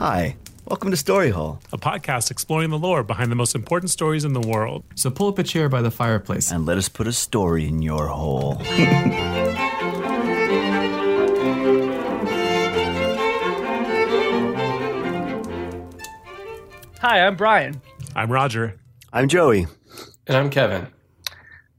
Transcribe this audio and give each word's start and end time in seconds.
Hi, 0.00 0.36
welcome 0.64 0.90
to 0.92 0.96
Story 0.96 1.28
Hole. 1.28 1.58
a 1.74 1.76
podcast 1.76 2.30
exploring 2.30 2.70
the 2.70 2.78
lore 2.78 3.02
behind 3.02 3.30
the 3.30 3.36
most 3.36 3.54
important 3.54 3.90
stories 3.90 4.24
in 4.24 4.32
the 4.32 4.40
world. 4.40 4.82
So 4.94 5.10
pull 5.10 5.28
up 5.28 5.38
a 5.38 5.42
chair 5.42 5.68
by 5.68 5.82
the 5.82 5.90
fireplace. 5.90 6.50
And 6.50 6.64
let 6.64 6.78
us 6.78 6.88
put 6.88 7.06
a 7.06 7.12
story 7.12 7.68
in 7.68 7.82
your 7.82 8.06
hole. 8.06 8.54
Hi, 17.00 17.26
I'm 17.26 17.36
Brian. 17.36 17.82
I'm 18.16 18.32
Roger. 18.32 18.80
I'm 19.12 19.28
Joey. 19.28 19.66
And 20.26 20.34
I'm 20.34 20.48
Kevin. 20.48 20.86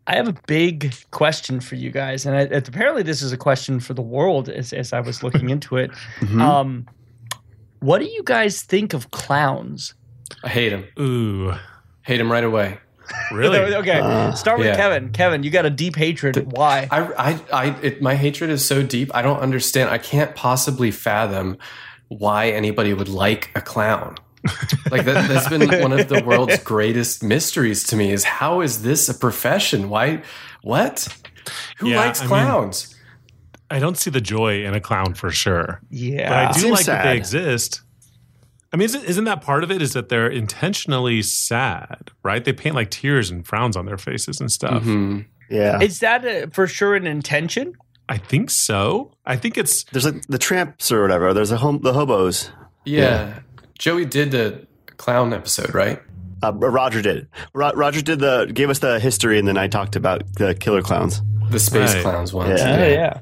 I 0.05 0.15
have 0.15 0.27
a 0.27 0.35
big 0.45 0.93
question 1.09 1.59
for 1.59 1.73
you 1.73 1.89
guys, 1.89 2.27
and 2.27 2.35
I, 2.35 2.41
apparently 2.41 3.01
this 3.01 3.23
is 3.23 3.31
a 3.31 3.37
question 3.37 3.79
for 3.79 3.95
the 3.95 4.03
world. 4.03 4.47
As, 4.47 4.73
as 4.73 4.93
I 4.93 4.99
was 4.99 5.23
looking 5.23 5.49
into 5.49 5.77
it, 5.77 5.89
um, 6.39 6.85
what 7.81 7.99
do 7.99 8.05
you 8.05 8.21
guys 8.23 8.61
think 8.63 8.93
of 8.93 9.11
clowns? 9.11 9.93
I 10.43 10.49
hate 10.49 10.71
him. 10.71 10.85
Ooh, 10.99 11.53
Hate 12.03 12.19
him 12.19 12.31
right 12.31 12.43
away. 12.43 12.79
really? 13.31 13.59
okay, 13.75 14.31
start 14.35 14.57
with 14.57 14.67
yeah. 14.67 14.75
Kevin. 14.75 15.11
Kevin, 15.11 15.43
you 15.43 15.49
got 15.51 15.65
a 15.65 15.69
deep 15.69 15.95
hatred. 15.95 16.51
Why? 16.53 16.87
I, 16.89 17.01
I, 17.13 17.39
I 17.53 17.65
it, 17.81 18.01
my 18.01 18.15
hatred 18.15 18.49
is 18.49 18.65
so 18.65 18.81
deep. 18.81 19.11
I 19.13 19.21
don't 19.21 19.39
understand. 19.39 19.89
I 19.89 19.97
can't 19.97 20.33
possibly 20.35 20.89
fathom 20.91 21.57
why 22.07 22.49
anybody 22.49 22.93
would 22.93 23.09
like 23.09 23.51
a 23.55 23.61
clown. 23.61 24.15
like 24.89 25.05
that, 25.05 25.27
that's 25.27 25.47
been 25.49 25.67
one 25.81 25.91
of 25.93 26.07
the 26.07 26.23
world's 26.25 26.57
greatest 26.63 27.21
mysteries 27.23 27.83
to 27.85 27.95
me. 27.95 28.11
Is 28.11 28.23
how 28.23 28.61
is 28.61 28.81
this 28.81 29.07
a 29.09 29.13
profession? 29.13 29.89
Why? 29.89 30.23
What? 30.63 31.07
Who 31.77 31.89
Yeah, 31.89 31.97
likes 31.97 32.19
I 32.19 32.23
mean- 32.23 32.29
clowns? 32.29 32.95
I 33.71 33.79
don't 33.79 33.97
see 33.97 34.09
the 34.09 34.21
joy 34.21 34.63
in 34.65 34.73
a 34.73 34.79
clown 34.79 35.13
for 35.13 35.31
sure. 35.31 35.81
yeah, 35.89 36.29
But 36.29 36.37
I 36.37 36.51
do 36.53 36.59
Seems 36.59 36.71
like 36.73 36.85
that 36.87 37.03
they 37.05 37.17
exist. 37.17 37.81
I 38.73 38.77
mean, 38.77 38.85
isn't, 38.85 39.03
isn't 39.05 39.23
that 39.25 39.41
part 39.41 39.63
of 39.63 39.71
it? 39.71 39.81
Is 39.81 39.93
that 39.93 40.09
they're 40.09 40.29
intentionally 40.29 41.21
sad, 41.21 42.11
right? 42.23 42.43
They 42.43 42.53
paint 42.53 42.75
like 42.75 42.89
tears 42.89 43.29
and 43.29 43.45
frowns 43.45 43.75
on 43.75 43.85
their 43.85 43.97
faces 43.97 44.39
and 44.39 44.51
stuff. 44.51 44.83
Mhm. 44.83 45.25
Yeah. 45.49 45.81
is 45.81 45.99
that 45.99 46.23
a, 46.25 46.49
for 46.53 46.67
sure 46.67 46.95
an 46.95 47.05
intention? 47.05 47.73
I 48.07 48.17
think 48.17 48.49
so. 48.49 49.11
I 49.25 49.35
think 49.35 49.57
it's 49.57 49.83
There's 49.85 50.05
like 50.05 50.21
the 50.27 50.37
tramps 50.37 50.91
or 50.91 51.01
whatever. 51.01 51.33
There's 51.33 51.51
a 51.51 51.57
hom- 51.57 51.81
the 51.81 51.93
hobos. 51.93 52.51
Yeah. 52.85 53.39
Joey 53.77 54.05
did 54.05 54.31
the 54.31 54.65
clown 54.97 55.33
episode, 55.33 55.73
right? 55.73 56.01
Uh, 56.43 56.53
Roger 56.53 57.01
did. 57.01 57.27
Ro- 57.53 57.73
Roger 57.75 58.01
did 58.01 58.19
the 58.19 58.49
gave 58.53 58.69
us 58.69 58.79
the 58.79 58.99
history, 58.99 59.37
and 59.39 59.47
then 59.47 59.57
I 59.57 59.67
talked 59.67 59.95
about 59.95 60.23
the 60.35 60.55
killer 60.55 60.81
clowns. 60.81 61.21
The 61.49 61.59
space 61.59 61.93
Right. 61.93 62.01
clowns 62.03 62.33
ones. 62.33 62.59
Yeah. 62.59 62.77
Oh 62.79 62.87
yeah. 62.87 63.19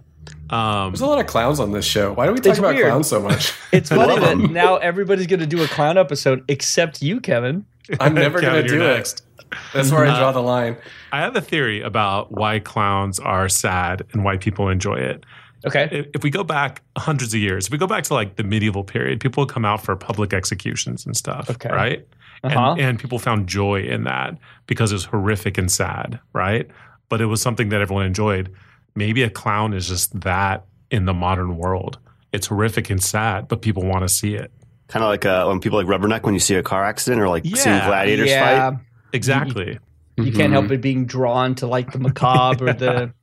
Um, 0.49 0.91
There's 0.91 1.01
a 1.01 1.05
lot 1.05 1.19
of 1.19 1.27
clowns 1.27 1.59
on 1.59 1.71
this 1.71 1.85
show. 1.85 2.13
Why 2.13 2.25
do 2.25 2.33
we 2.33 2.39
talk 2.39 2.57
about 2.57 2.75
weird. 2.75 2.87
clowns 2.87 3.07
so 3.07 3.21
much? 3.21 3.53
It's 3.71 3.89
funny 3.89 4.19
that 4.19 4.37
now 4.51 4.77
everybody's 4.77 5.27
going 5.27 5.41
to 5.41 5.45
do 5.47 5.63
a 5.63 5.67
clown 5.67 5.97
episode 5.97 6.43
except 6.47 7.01
you, 7.01 7.19
Kevin. 7.21 7.65
I'm 7.99 8.13
never 8.15 8.41
going 8.41 8.53
to 8.63 8.69
you're 8.69 8.79
do 8.79 8.87
next. 8.95 9.19
it. 9.39 9.57
That's 9.73 9.91
where 9.91 10.05
I 10.05 10.17
draw 10.17 10.31
the 10.31 10.41
line. 10.41 10.77
I 11.11 11.21
have 11.21 11.35
a 11.35 11.41
theory 11.41 11.81
about 11.81 12.31
why 12.31 12.59
clowns 12.59 13.19
are 13.19 13.49
sad 13.49 14.05
and 14.13 14.23
why 14.23 14.37
people 14.37 14.69
enjoy 14.69 14.95
it. 14.95 15.25
Okay. 15.65 15.89
if 15.91 16.05
if 16.15 16.23
we 16.23 16.29
go 16.29 16.43
back 16.43 16.81
hundreds 16.97 17.33
of 17.33 17.39
years, 17.39 17.65
if 17.67 17.71
we 17.71 17.77
go 17.77 17.87
back 17.87 18.03
to 18.05 18.13
like 18.13 18.35
the 18.37 18.43
medieval 18.43 18.83
period, 18.83 19.19
people 19.19 19.41
would 19.43 19.49
come 19.53 19.65
out 19.65 19.83
for 19.83 19.95
public 19.95 20.33
executions 20.33 21.05
and 21.05 21.17
stuff, 21.17 21.49
Okay. 21.49 21.69
right? 21.69 22.07
Uh-huh. 22.43 22.71
And, 22.71 22.81
and 22.81 22.99
people 22.99 23.19
found 23.19 23.47
joy 23.47 23.81
in 23.81 24.03
that 24.05 24.37
because 24.67 24.91
it 24.91 24.95
was 24.95 25.05
horrific 25.05 25.57
and 25.57 25.69
sad, 25.71 26.19
right? 26.33 26.67
But 27.09 27.19
it 27.19 27.25
was 27.25 27.41
something 27.41 27.69
that 27.69 27.81
everyone 27.81 28.05
enjoyed. 28.05 28.53
Maybe 28.95 29.23
a 29.23 29.29
clown 29.29 29.73
is 29.73 29.87
just 29.87 30.19
that 30.21 30.65
in 30.91 31.05
the 31.05 31.13
modern 31.13 31.57
world. 31.57 31.99
It's 32.31 32.47
horrific 32.47 32.89
and 32.89 33.01
sad, 33.01 33.47
but 33.47 33.61
people 33.61 33.83
want 33.83 34.01
to 34.03 34.09
see 34.09 34.35
it. 34.35 34.51
Kind 34.87 35.03
of 35.03 35.09
like 35.09 35.25
uh, 35.25 35.45
when 35.45 35.59
people 35.59 35.81
like 35.83 35.87
rubberneck 35.87 36.23
when 36.23 36.33
you 36.33 36.39
see 36.39 36.55
a 36.55 36.63
car 36.63 36.83
accident 36.83 37.21
or 37.21 37.29
like 37.29 37.43
seeing 37.45 37.57
Yeah. 37.75 37.87
gladiators 37.87 38.29
yeah. 38.29 38.69
fight. 38.71 38.79
Exactly. 39.13 39.79
You 40.17 40.31
can't 40.31 40.51
help 40.51 40.67
but 40.67 40.81
being 40.81 41.05
drawn 41.05 41.55
to 41.55 41.67
like 41.67 41.91
the 41.91 41.99
macabre 41.99 42.65
or 42.69 42.73
the, 42.73 43.13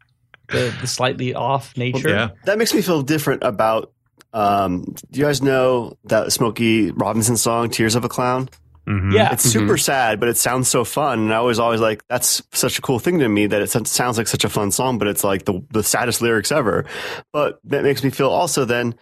the 0.48 0.74
the 0.80 0.86
slightly 0.86 1.34
off 1.34 1.76
nature. 1.76 2.08
Yeah. 2.08 2.30
That 2.44 2.58
makes 2.58 2.72
me 2.72 2.82
feel 2.82 3.02
different 3.02 3.42
about. 3.42 3.92
Um, 4.32 4.82
do 5.10 5.20
you 5.20 5.24
guys 5.24 5.40
know 5.42 5.96
that 6.04 6.32
Smokey 6.32 6.90
Robinson 6.92 7.36
song 7.36 7.70
"Tears 7.70 7.94
of 7.94 8.04
a 8.04 8.08
Clown"? 8.08 8.48
Mhm. 8.88 9.12
Yeah. 9.12 9.32
It's 9.32 9.42
super 9.42 9.76
sad, 9.76 10.20
but 10.20 10.28
it 10.28 10.36
sounds 10.36 10.68
so 10.68 10.84
fun. 10.84 11.18
And 11.20 11.34
I 11.34 11.40
was 11.40 11.58
always 11.58 11.80
like, 11.80 12.04
that's 12.08 12.40
such 12.52 12.78
a 12.78 12.82
cool 12.82 12.98
thing 13.00 13.18
to 13.18 13.28
me 13.28 13.46
that 13.48 13.60
it 13.60 13.68
sounds- 13.70 13.90
sounds 13.90 14.16
like 14.16 14.28
such 14.28 14.44
a 14.44 14.48
fun 14.48 14.70
song, 14.70 14.98
but 14.98 15.08
it's 15.08 15.24
like 15.24 15.44
the, 15.44 15.60
the 15.72 15.82
saddest 15.82 16.22
lyrics 16.22 16.52
ever. 16.52 16.84
But 17.32 17.58
that 17.64 17.82
makes 17.82 18.04
me 18.04 18.10
feel 18.10 18.28
also 18.30 18.64
then 18.64 18.94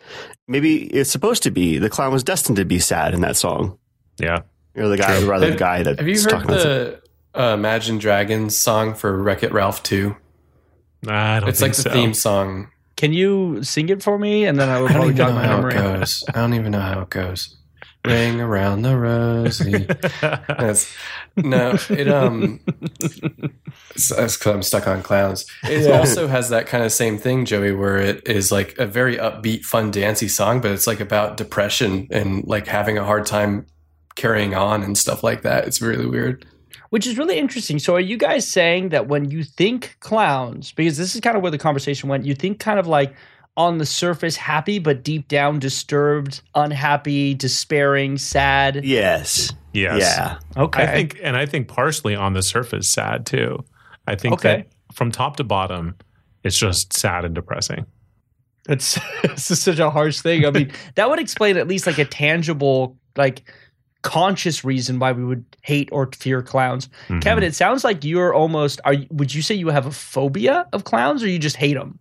maybe 0.48 0.84
it's 0.84 1.10
supposed 1.10 1.42
to 1.42 1.50
be 1.50 1.76
the 1.78 1.90
clown 1.90 2.12
was 2.12 2.24
destined 2.24 2.56
to 2.56 2.64
be 2.64 2.78
sad 2.78 3.12
in 3.12 3.20
that 3.20 3.36
song. 3.36 3.78
Yeah. 4.18 4.40
Or 4.76 4.88
the 4.88 4.96
guy, 4.96 5.22
rather 5.22 5.46
the 5.46 5.52
Have- 5.52 5.58
guy 5.60 5.82
that 5.82 5.98
Have 5.98 6.08
you 6.08 6.14
heard 6.22 6.46
the 6.48 7.00
uh, 7.38 7.54
Imagine 7.54 7.98
Dragons 7.98 8.56
song 8.56 8.94
for 8.94 9.22
Wreck 9.22 9.42
It 9.42 9.52
Ralph 9.52 9.82
2? 9.82 10.16
I 11.08 11.40
don't 11.40 11.48
It's 11.50 11.60
like 11.60 11.74
think 11.74 11.84
the 11.84 11.90
so. 11.90 11.92
theme 11.92 12.14
song. 12.14 12.68
Can 12.96 13.12
you 13.12 13.62
sing 13.62 13.88
it 13.90 14.02
for 14.02 14.18
me? 14.18 14.46
And 14.46 14.58
then 14.58 14.68
I 14.70 14.80
will 14.80 14.88
probably 14.88 15.12
jog 15.14 15.34
my 15.34 15.46
memory. 15.46 15.74
it 15.74 15.78
goes. 15.78 16.24
I 16.28 16.32
don't 16.32 16.54
even 16.54 16.72
know 16.72 16.80
how 16.80 17.00
it 17.00 17.10
goes. 17.10 17.56
Ring 18.04 18.40
around 18.40 18.82
the 18.82 18.96
rosy. 18.96 19.86
No, 21.36 21.76
it 21.90 22.08
um, 22.08 22.60
it's, 23.00 24.10
it's 24.10 24.36
'cause 24.36 24.54
I'm 24.54 24.62
stuck 24.62 24.86
on 24.86 25.02
clowns. 25.02 25.46
It 25.64 25.90
also 25.90 26.28
has 26.28 26.48
that 26.50 26.66
kind 26.66 26.84
of 26.84 26.92
same 26.92 27.18
thing, 27.18 27.44
Joey, 27.44 27.72
where 27.72 27.96
it 27.98 28.28
is 28.28 28.52
like 28.52 28.76
a 28.78 28.86
very 28.86 29.16
upbeat, 29.16 29.64
fun, 29.64 29.90
dancey 29.90 30.28
song, 30.28 30.60
but 30.60 30.70
it's 30.70 30.86
like 30.86 31.00
about 31.00 31.36
depression 31.36 32.06
and 32.10 32.44
like 32.46 32.66
having 32.66 32.98
a 32.98 33.04
hard 33.04 33.26
time 33.26 33.66
carrying 34.14 34.54
on 34.54 34.82
and 34.82 34.96
stuff 34.96 35.24
like 35.24 35.42
that. 35.42 35.66
It's 35.66 35.80
really 35.82 36.06
weird. 36.06 36.44
Which 36.90 37.06
is 37.08 37.18
really 37.18 37.38
interesting. 37.38 37.80
So, 37.80 37.96
are 37.96 38.00
you 38.00 38.16
guys 38.16 38.46
saying 38.46 38.90
that 38.90 39.08
when 39.08 39.28
you 39.28 39.42
think 39.42 39.96
clowns, 39.98 40.70
because 40.70 40.96
this 40.96 41.16
is 41.16 41.20
kind 41.20 41.36
of 41.36 41.42
where 41.42 41.50
the 41.50 41.58
conversation 41.58 42.08
went, 42.08 42.24
you 42.24 42.36
think 42.36 42.60
kind 42.60 42.78
of 42.78 42.86
like 42.86 43.12
on 43.56 43.78
the 43.78 43.86
surface 43.86 44.36
happy, 44.36 44.78
but 44.78 45.02
deep 45.04 45.28
down 45.28 45.58
disturbed, 45.58 46.40
unhappy, 46.54 47.34
despairing, 47.34 48.18
sad? 48.18 48.84
Yes. 48.84 49.52
yes. 49.72 50.00
Yeah. 50.00 50.38
Okay. 50.62 50.82
I 50.82 50.86
think, 50.86 51.18
and 51.22 51.36
I 51.36 51.46
think 51.46 51.68
partially 51.68 52.16
on 52.16 52.32
the 52.32 52.42
surface, 52.42 52.88
sad 52.90 53.26
too. 53.26 53.64
I 54.06 54.16
think 54.16 54.34
Okay. 54.34 54.56
that 54.56 54.94
from 54.94 55.12
top 55.12 55.36
to 55.36 55.44
bottom, 55.44 55.94
it's 56.42 56.58
just 56.58 56.92
sad 56.92 57.24
and 57.24 57.34
depressing. 57.34 57.86
That's 58.66 58.98
this 59.22 59.50
is 59.50 59.62
such 59.62 59.78
a 59.78 59.90
harsh 59.90 60.20
thing. 60.20 60.44
I 60.46 60.50
mean, 60.50 60.72
that 60.96 61.08
would 61.08 61.18
explain 61.20 61.56
at 61.56 61.68
least 61.68 61.86
like 61.86 61.98
a 61.98 62.04
tangible, 62.04 62.96
like 63.16 63.42
conscious 64.02 64.64
reason 64.64 64.98
why 64.98 65.12
we 65.12 65.24
would 65.24 65.44
hate 65.62 65.88
or 65.92 66.10
fear 66.12 66.42
clowns. 66.42 66.88
Mhm. 67.08 67.22
Kevin, 67.22 67.44
it 67.44 67.54
sounds 67.54 67.84
like 67.84 68.04
you're 68.04 68.34
almost. 68.34 68.80
Are 68.84 68.94
would 69.10 69.32
you 69.34 69.42
say 69.42 69.54
you 69.54 69.68
have 69.68 69.86
a 69.86 69.90
phobia 69.92 70.66
of 70.72 70.84
clowns, 70.84 71.22
or 71.22 71.28
you 71.28 71.38
just 71.38 71.56
hate 71.56 71.74
them? 71.74 71.98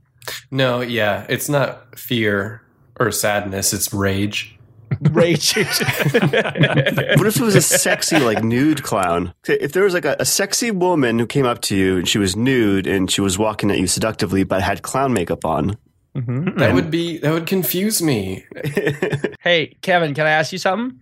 No, 0.52 0.82
yeah, 0.82 1.26
it's 1.30 1.50
not 1.50 1.98
fear 1.98 2.62
or 3.00 3.12
sadness, 3.12 3.74
it's 3.74 3.94
rage. 3.94 4.58
Rage. 5.12 5.56
What 5.58 7.28
if 7.28 7.38
it 7.38 7.42
was 7.42 7.56
a 7.56 7.62
sexy, 7.62 8.20
like 8.20 8.44
nude 8.44 8.84
clown? 8.84 9.34
If 9.48 9.72
there 9.74 9.84
was 9.84 9.94
like 9.94 10.06
a, 10.06 10.16
a 10.20 10.26
sexy 10.26 10.70
woman 10.72 11.18
who 11.20 11.26
came 11.26 11.46
up 11.46 11.62
to 11.64 11.76
you 11.76 11.98
and 11.98 12.08
she 12.08 12.20
was 12.20 12.36
nude 12.36 12.86
and 12.88 13.10
she 13.10 13.22
was 13.22 13.38
walking 13.40 13.72
at 13.72 13.80
you 13.80 13.88
seductively 13.88 14.44
but 14.44 14.62
had 14.62 14.82
clown 14.84 15.14
makeup 15.14 15.46
on, 15.46 15.78
Mhm. 16.16 16.60
That 16.60 16.76
would 16.76 16.92
be 16.92 17.18
that 17.18 17.34
would 17.34 17.48
confuse 17.48 18.02
me. 18.02 18.46
Hey, 19.42 19.76
Kevin, 19.82 20.14
can 20.14 20.26
I 20.28 20.30
ask 20.30 20.52
you 20.54 20.60
something? 20.60 21.00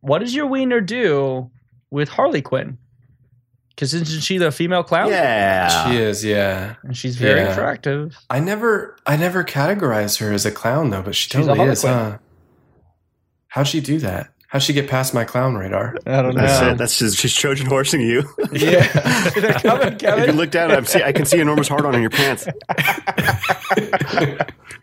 What 0.00 0.20
does 0.20 0.34
your 0.34 0.46
wiener 0.46 0.80
do 0.80 1.50
with 1.90 2.08
Harley 2.08 2.42
Quinn? 2.42 2.78
Because 3.74 3.94
isn't 3.94 4.22
she 4.22 4.38
the 4.38 4.52
female 4.52 4.82
clown? 4.82 5.08
yeah. 5.08 5.90
She 5.90 5.96
is, 5.96 6.24
yeah. 6.24 6.74
And 6.82 6.96
she's 6.96 7.16
very 7.16 7.40
Yeah. 7.40 7.52
attractive. 7.52 8.16
I 8.30 8.38
never 8.40 8.96
I 9.06 9.16
never 9.16 9.42
categorized 9.44 10.18
her 10.20 10.32
as 10.32 10.44
a 10.46 10.50
clown 10.52 10.90
though, 10.90 11.02
but 11.02 11.14
she 11.14 11.28
She's 11.30 11.46
totally 11.46 11.68
is, 11.70 11.82
huh? 11.82 12.18
How'd 13.48 13.66
she 13.68 13.80
do 13.80 13.98
that? 14.00 14.28
How'd 14.48 14.62
she 14.62 14.74
get 14.74 14.86
past 14.88 15.14
my 15.14 15.24
clown 15.24 15.54
radar? 15.54 15.96
I 16.06 16.20
don't 16.20 16.34
That's 16.34 16.60
know. 16.60 16.70
it. 16.72 16.78
That's 16.78 16.98
just 16.98 17.16
she's 17.18 17.34
Trojan 17.34 17.66
horsing 17.66 18.02
you. 18.02 18.22
yeah. 18.52 18.86
They're 19.30 19.54
coming, 19.54 19.96
if 19.98 20.26
you 20.26 20.32
look 20.34 20.50
down, 20.50 20.70
I 20.70 20.82
see 20.82 21.02
I 21.02 21.12
can 21.12 21.24
see 21.24 21.40
enormous 21.40 21.68
hard 21.68 21.86
on 21.86 21.94
in 21.94 22.02
your 22.02 22.10
pants. 22.10 22.46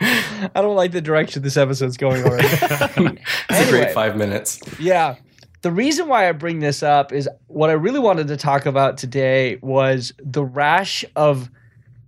I 0.02 0.50
don't 0.56 0.76
like 0.76 0.92
the 0.92 1.02
direction 1.02 1.42
this 1.44 1.58
episode's 1.58 1.98
going 1.98 2.24
already. 2.24 2.48
It's 3.50 3.68
a 3.68 3.72
great 3.72 3.92
five 3.94 4.16
minutes. 4.16 4.60
Yeah. 4.80 5.16
The 5.62 5.72
reason 5.72 6.08
why 6.08 6.30
I 6.30 6.32
bring 6.32 6.60
this 6.60 6.82
up 6.84 7.12
is 7.12 7.28
what 7.48 7.70
I 7.70 7.74
really 7.74 8.00
wanted 8.00 8.28
to 8.30 8.38
talk 8.38 8.66
about 8.66 8.98
today 8.98 9.58
was 9.62 10.14
the 10.24 10.44
rash 10.44 11.04
of 11.16 11.50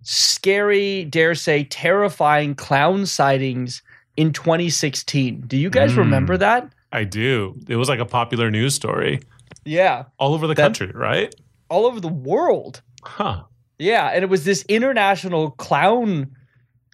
scary, 0.03 1.05
dare 1.05 1.35
say, 1.35 1.63
terrifying 1.65 2.55
clown 2.55 3.05
sightings 3.05 3.81
in 4.15 4.31
2016. 4.33 5.41
Do 5.47 5.57
you 5.57 5.69
guys 5.69 5.93
Mm. 5.93 5.97
remember 5.97 6.37
that? 6.37 6.71
I 6.91 7.03
do. 7.03 7.55
It 7.67 7.75
was 7.75 7.89
like 7.89 7.99
a 7.99 8.05
popular 8.05 8.49
news 8.49 8.73
story 8.73 9.19
Yeah. 9.65 10.05
all 10.17 10.33
over 10.33 10.47
the 10.47 10.53
That- 10.53 10.63
country, 10.63 10.91
right? 10.93 11.33
All 11.69 11.85
over 11.85 11.99
the 11.99 12.07
world. 12.07 12.81
Huh. 13.03 13.43
Yeah. 13.79 14.07
And 14.07 14.23
it 14.23 14.29
was 14.29 14.43
this 14.45 14.63
international 14.67 15.51
clown 15.51 16.31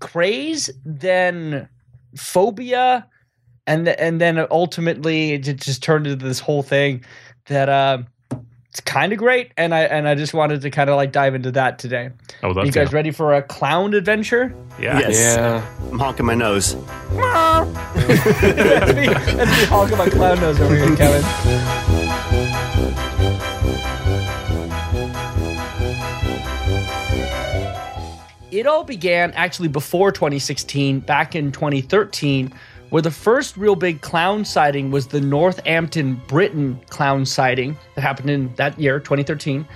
craze, 0.01 0.69
then 0.86 1.68
phobia, 2.15 3.07
and 3.68 3.86
th- 3.86 3.98
and 4.00 4.19
then 4.19 4.48
ultimately 4.50 5.34
it 5.34 5.44
just 5.44 5.84
turned 5.84 6.08
into 6.08 6.25
this 6.25 6.40
whole 6.40 6.64
thing 6.64 7.04
that 7.46 7.69
uh, 7.69 8.00
it's 8.69 8.80
kind 8.81 9.12
of 9.12 9.19
great, 9.19 9.52
and 9.58 9.75
I 9.75 9.81
and 9.81 10.08
I 10.08 10.16
just 10.16 10.34
wanted 10.34 10.62
to 10.62 10.72
kind 10.72 10.90
of 10.90 10.96
like 10.96 11.12
dive 11.12 11.36
into 11.36 11.52
that 11.52 11.78
today. 11.78 12.10
I 12.42 12.48
would 12.48 12.56
love 12.56 12.66
you 12.66 12.72
to. 12.72 12.80
guys 12.80 12.94
ready 12.94 13.12
for 13.12 13.34
a 13.34 13.44
clown 13.44 13.94
adventure? 13.94 14.56
yeah. 14.80 15.00
Yes. 15.00 15.19
Yeah. 15.19 15.66
I'm 15.92 16.00
honking 16.00 16.25
my 16.25 16.36
nose. 16.36 16.75
that's 17.16 18.94
me, 18.94 19.08
that's 19.08 19.60
me 19.60 19.66
honking 19.66 19.98
my 19.98 20.10
clown 20.10 20.40
nose 20.40 20.60
over 20.60 20.75
here, 20.75 20.96
Kevin. 20.96 21.24
It 28.50 28.66
all 28.66 28.84
began 28.86 29.31
actually 29.34 29.68
before 29.68 30.12
2016, 30.12 31.02
back 31.02 31.36
in 31.36 31.52
2013, 31.52 32.54
where 32.89 33.01
the 33.01 33.12
first 33.12 33.57
real 33.57 33.75
big 33.75 34.01
clown 34.01 34.45
sighting 34.45 34.92
was 34.92 35.07
the 35.07 35.22
Northampton, 35.22 36.22
Britain 36.28 36.80
clown 36.89 37.25
sighting 37.25 37.78
that 37.95 38.01
happened 38.01 38.30
in 38.30 38.54
that 38.56 38.80
year, 38.80 39.00
2013. 39.00 39.68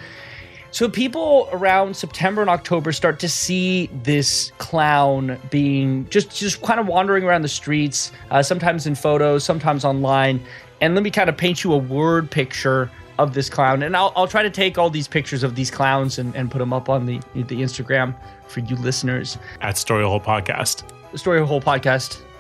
So 0.74 0.88
people 0.88 1.50
around 1.52 1.98
September 1.98 2.40
and 2.40 2.50
October 2.50 2.94
start 2.94 3.20
to 3.20 3.30
see 3.30 3.90
this 4.04 4.54
clown 4.58 5.38
being 5.50 6.08
just 6.10 6.38
just 6.38 6.62
kind 6.62 6.80
of 6.80 6.88
wandering 6.88 7.26
around 7.26 7.42
the 7.42 7.50
streets, 7.50 8.14
uh, 8.32 8.42
sometimes 8.42 8.88
in 8.88 8.96
photos, 8.96 9.44
sometimes 9.44 9.84
online. 9.84 10.42
And 10.80 10.96
let 10.96 11.04
me 11.04 11.12
kind 11.12 11.30
of 11.30 11.36
paint 11.36 11.66
you 11.66 11.74
a 11.74 11.78
word 11.78 12.32
picture 12.32 12.90
of 13.20 13.34
this 13.34 13.50
clown. 13.50 13.84
And 13.84 13.98
I'll, 13.98 14.14
I'll 14.16 14.28
try 14.28 14.44
to 14.44 14.50
take 14.50 14.78
all 14.78 14.90
these 14.90 15.10
pictures 15.10 15.44
of 15.44 15.56
these 15.56 15.70
clowns 15.70 16.18
and, 16.18 16.34
and 16.38 16.50
put 16.50 16.60
them 16.60 16.72
up 16.72 16.88
on 16.88 17.06
the 17.06 17.20
the 17.36 17.62
Instagram 17.62 18.16
for 18.48 18.62
you 18.62 18.78
listeners. 18.78 19.38
At 19.60 21.20
Story 21.20 21.46
Hole 21.46 21.62
Podcast. 21.62 22.31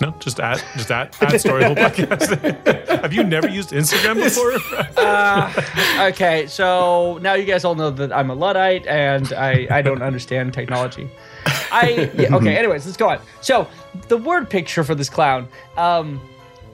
No, 0.00 0.12
just 0.18 0.40
at 0.40 0.64
just 0.76 0.90
at, 0.90 1.22
at 1.22 1.40
Story 1.40 1.64
Hole 1.64 1.76
Podcast. 1.76 2.88
Have 3.02 3.12
you 3.12 3.22
never 3.22 3.48
used 3.48 3.70
Instagram 3.70 4.22
before? 4.22 4.54
Okay, 6.08 6.46
so 6.46 7.18
now 7.22 7.34
you 7.34 7.44
guys 7.44 7.64
all 7.64 7.74
know 7.74 7.90
that 7.90 8.12
I'm 8.12 8.30
a 8.30 8.34
Luddite 8.34 8.86
and 8.86 9.32
I, 9.32 9.66
I 9.70 9.82
don't 9.82 10.02
understand 10.02 10.52
technology. 10.52 11.08
I 11.46 12.10
yeah, 12.14 12.34
okay. 12.34 12.56
Anyways, 12.58 12.84
let's 12.84 12.96
go 12.96 13.08
on. 13.10 13.20
So 13.40 13.68
the 14.08 14.16
word 14.16 14.50
picture 14.50 14.82
for 14.84 14.94
this 14.94 15.08
clown, 15.08 15.48
um, 15.76 16.20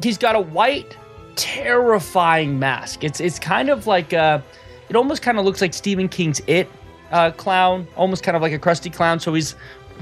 he's 0.03 0.17
got 0.19 0.35
a 0.35 0.41
white, 0.41 0.97
terrifying 1.37 2.59
mask. 2.59 3.05
It's 3.05 3.21
it's 3.21 3.39
kind 3.39 3.69
of 3.69 3.87
like 3.87 4.13
uh 4.13 4.41
it 4.89 4.97
almost 4.97 5.23
kind 5.23 5.39
of 5.39 5.45
looks 5.45 5.61
like 5.61 5.75
Stephen 5.75 6.09
King's 6.09 6.41
It 6.47 6.69
uh, 7.13 7.31
clown, 7.33 7.87
almost 7.97 8.23
kind 8.23 8.37
of 8.37 8.43
like 8.43 8.53
a 8.53 8.59
crusty 8.59 8.91
clown. 8.91 9.21
So 9.21 9.35
he's 9.35 9.55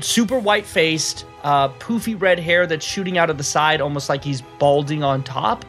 super 0.05 0.39
white 0.39 0.67
faced, 0.67 1.25
uh, 1.43 1.69
poofy 1.69 2.21
red 2.21 2.39
hair 2.39 2.67
that's 2.67 2.85
shooting 2.85 3.19
out 3.19 3.31
of 3.31 3.39
the 3.39 3.45
side, 3.45 3.81
almost 3.81 4.09
like 4.09 4.25
he's 4.25 4.43
balding 4.59 5.03
on 5.03 5.23
top. 5.23 5.65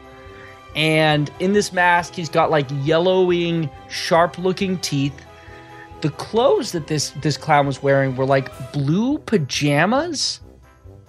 And 0.74 1.30
in 1.40 1.52
this 1.52 1.72
mask, 1.72 2.14
he's 2.14 2.28
got 2.28 2.50
like 2.50 2.66
yellowing, 2.82 3.68
sharp 3.88 4.38
looking 4.38 4.78
teeth. 4.78 5.24
The 6.00 6.10
clothes 6.10 6.72
that 6.72 6.86
this 6.86 7.10
this 7.22 7.36
clown 7.36 7.66
was 7.66 7.82
wearing 7.82 8.16
were 8.16 8.24
like 8.24 8.72
blue 8.72 9.18
pajamas 9.18 10.40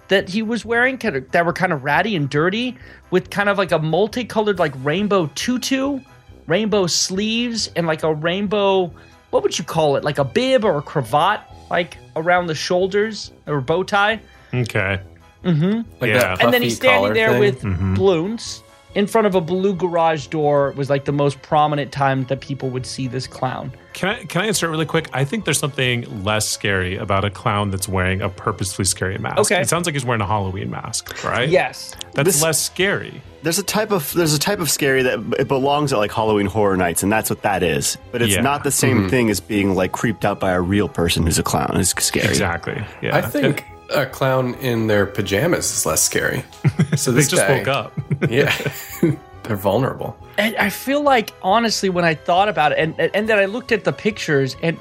that 0.08 0.28
he 0.28 0.42
was 0.42 0.64
wearing 0.64 0.98
that 0.98 1.46
were 1.46 1.52
kind 1.54 1.72
of 1.72 1.84
ratty 1.84 2.14
and 2.14 2.28
dirty 2.28 2.76
with 3.10 3.30
kind 3.30 3.48
of 3.48 3.56
like 3.56 3.72
a 3.72 3.78
multicolored 3.78 4.58
like 4.58 4.74
rainbow 4.82 5.30
tutu, 5.34 6.00
rainbow 6.46 6.86
sleeves 6.86 7.70
and 7.76 7.86
like 7.86 8.02
a 8.02 8.12
rainbow 8.12 8.92
what 9.32 9.42
would 9.42 9.58
you 9.58 9.64
call 9.64 9.96
it? 9.96 10.04
Like 10.04 10.18
a 10.18 10.24
bib 10.24 10.64
or 10.64 10.78
a 10.78 10.82
cravat 10.82 11.40
like 11.70 11.96
around 12.16 12.46
the 12.46 12.54
shoulders 12.54 13.32
or 13.46 13.56
a 13.58 13.62
bow 13.62 13.82
tie. 13.82 14.20
okay. 14.54 15.00
Mm-hmm. 15.42 15.80
Like 16.00 16.10
Yeah. 16.10 16.18
that 16.36 16.42
and 16.44 16.52
then 16.54 16.62
he's 16.62 16.76
standing 16.76 17.14
there 17.14 17.30
thing. 17.30 17.40
with 17.40 17.62
Mhm. 17.62 17.96
balloons 17.96 18.62
in 18.94 19.06
front 19.08 19.26
of 19.26 19.34
a 19.34 19.40
blue 19.40 19.74
garage 19.74 20.26
door 20.28 20.72
was 20.76 20.88
like 20.90 21.04
the 21.06 21.12
most 21.12 21.40
prominent 21.42 21.90
time 21.90 22.24
that 22.26 22.40
people 22.40 22.68
would 22.68 22.86
see 22.86 23.08
this 23.08 23.26
clown. 23.26 23.72
Can 24.02 24.08
I 24.08 24.24
can 24.24 24.42
I 24.42 24.46
insert 24.48 24.68
really 24.68 24.84
quick? 24.84 25.08
I 25.12 25.24
think 25.24 25.44
there's 25.44 25.60
something 25.60 26.24
less 26.24 26.48
scary 26.48 26.96
about 26.96 27.24
a 27.24 27.30
clown 27.30 27.70
that's 27.70 27.86
wearing 27.88 28.20
a 28.20 28.28
purposefully 28.28 28.84
scary 28.84 29.16
mask. 29.16 29.38
Okay. 29.38 29.60
It 29.60 29.68
sounds 29.68 29.86
like 29.86 29.94
he's 29.94 30.04
wearing 30.04 30.20
a 30.20 30.26
Halloween 30.26 30.72
mask, 30.72 31.22
right? 31.22 31.48
Yes. 31.48 31.94
That's 32.14 32.26
This- 32.26 32.42
less 32.42 32.60
scary. 32.60 33.22
There's 33.44 33.60
a 33.60 33.62
type 33.62 33.92
of 33.92 34.12
there's 34.12 34.34
a 34.34 34.40
type 34.40 34.58
of 34.58 34.72
scary 34.72 35.04
that 35.04 35.20
it 35.38 35.46
belongs 35.46 35.92
at 35.92 36.00
like 36.00 36.10
Halloween 36.10 36.46
Horror 36.46 36.76
Nights, 36.76 37.04
and 37.04 37.12
that's 37.12 37.30
what 37.30 37.42
that 37.42 37.62
is. 37.62 37.96
But 38.10 38.22
it's 38.22 38.34
Yeah. 38.34 38.40
not 38.40 38.64
the 38.64 38.72
same 38.72 39.02
mm-hmm. 39.02 39.08
thing 39.08 39.30
as 39.30 39.38
being 39.38 39.76
like 39.76 39.92
creeped 39.92 40.24
out 40.24 40.40
by 40.40 40.50
a 40.50 40.60
real 40.60 40.88
person 40.88 41.22
who's 41.24 41.38
a 41.38 41.44
clown. 41.44 41.70
It's 41.76 41.94
scary. 42.04 42.26
Exactly. 42.26 42.84
Yeah. 43.02 43.16
I 43.16 43.20
think 43.20 43.64
a 43.94 44.06
clown 44.06 44.54
in 44.54 44.88
their 44.88 45.06
pajamas 45.06 45.70
is 45.70 45.86
less 45.86 46.02
scary. 46.02 46.42
So 46.96 47.12
they 47.12 47.20
just 47.22 47.36
guy, 47.36 47.58
woke 47.58 47.68
up. 47.68 47.92
Yeah, 48.28 48.52
they're 49.44 49.56
vulnerable. 49.56 50.16
And 50.38 50.56
I 50.56 50.70
feel 50.70 51.02
like 51.02 51.32
honestly 51.42 51.88
when 51.88 52.04
I 52.04 52.14
thought 52.14 52.48
about 52.48 52.72
it 52.72 52.78
and 52.78 52.98
and 53.14 53.28
then 53.28 53.38
I 53.38 53.46
looked 53.46 53.72
at 53.72 53.84
the 53.84 53.92
pictures 53.92 54.56
and 54.62 54.78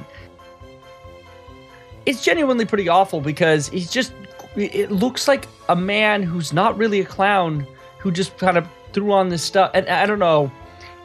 it's 2.06 2.24
genuinely 2.24 2.66
pretty 2.66 2.90
awful 2.90 3.22
because 3.22 3.70
he's 3.70 3.92
just 3.92 4.14
it 4.56 4.92
looks 4.92 5.28
like 5.28 5.48
a 5.70 5.76
man 5.76 6.24
who's 6.24 6.52
not 6.52 6.78
really 6.78 7.00
a 7.00 7.06
clown 7.06 7.66
who 8.00 8.12
just 8.12 8.38
kind 8.38 8.58
of 8.58 8.68
threw 8.94 9.12
on 9.12 9.30
this 9.30 9.44
stuff 9.44 9.72
and 9.74 9.88
I 9.88 10.06
don't 10.06 10.20
know 10.20 10.52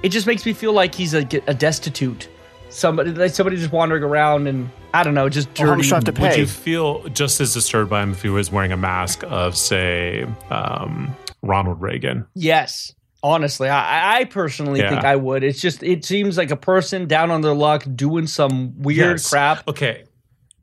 it 0.03 0.09
just 0.11 0.27
makes 0.27 0.45
me 0.45 0.53
feel 0.53 0.73
like 0.73 0.95
he's 0.95 1.15
a, 1.15 1.27
a 1.47 1.55
destitute 1.55 2.29
somebody 2.71 3.13
like 3.13 3.33
somebody 3.33 3.57
just 3.57 3.73
wandering 3.73 4.03
around 4.03 4.47
and 4.47 4.71
I 4.97 5.03
don't 5.03 5.15
know 5.15 5.29
just 5.29 5.49
Well, 5.59 5.69
how 5.69 5.75
dirty 5.75 5.79
much 5.79 5.89
do 5.89 5.95
I 5.95 5.97
have 5.97 6.05
to 6.05 6.23
Would 6.23 6.37
you 6.39 6.47
feel 6.47 7.09
just 7.11 7.41
as 7.41 7.53
disturbed 7.53 7.91
by 7.91 8.03
him 8.03 8.13
if 8.13 8.23
he 8.23 8.31
was 8.31 8.51
wearing 8.51 8.73
a 8.73 8.79
mask 8.79 9.25
of, 9.25 9.55
say, 9.55 10.27
um, 10.51 11.15
Ronald 11.43 11.83
Reagan? 11.83 12.27
Yes. 12.35 12.95
Honestly, 13.27 13.69
I, 13.69 14.19
I 14.21 14.25
personally 14.25 14.79
Yeah. 14.81 14.91
think 14.91 15.05
I 15.05 15.17
would. 15.17 15.43
It's 15.43 15.61
just 15.61 15.83
it 15.83 16.05
seems 16.05 16.37
like 16.39 16.51
a 16.53 16.57
person 16.57 17.09
down 17.09 17.31
on 17.33 17.41
their 17.41 17.55
luck 17.55 17.85
doing 17.97 18.27
some 18.29 18.81
weird 18.81 19.17
Yes. 19.19 19.29
crap. 19.31 19.67
Okay. 19.67 20.05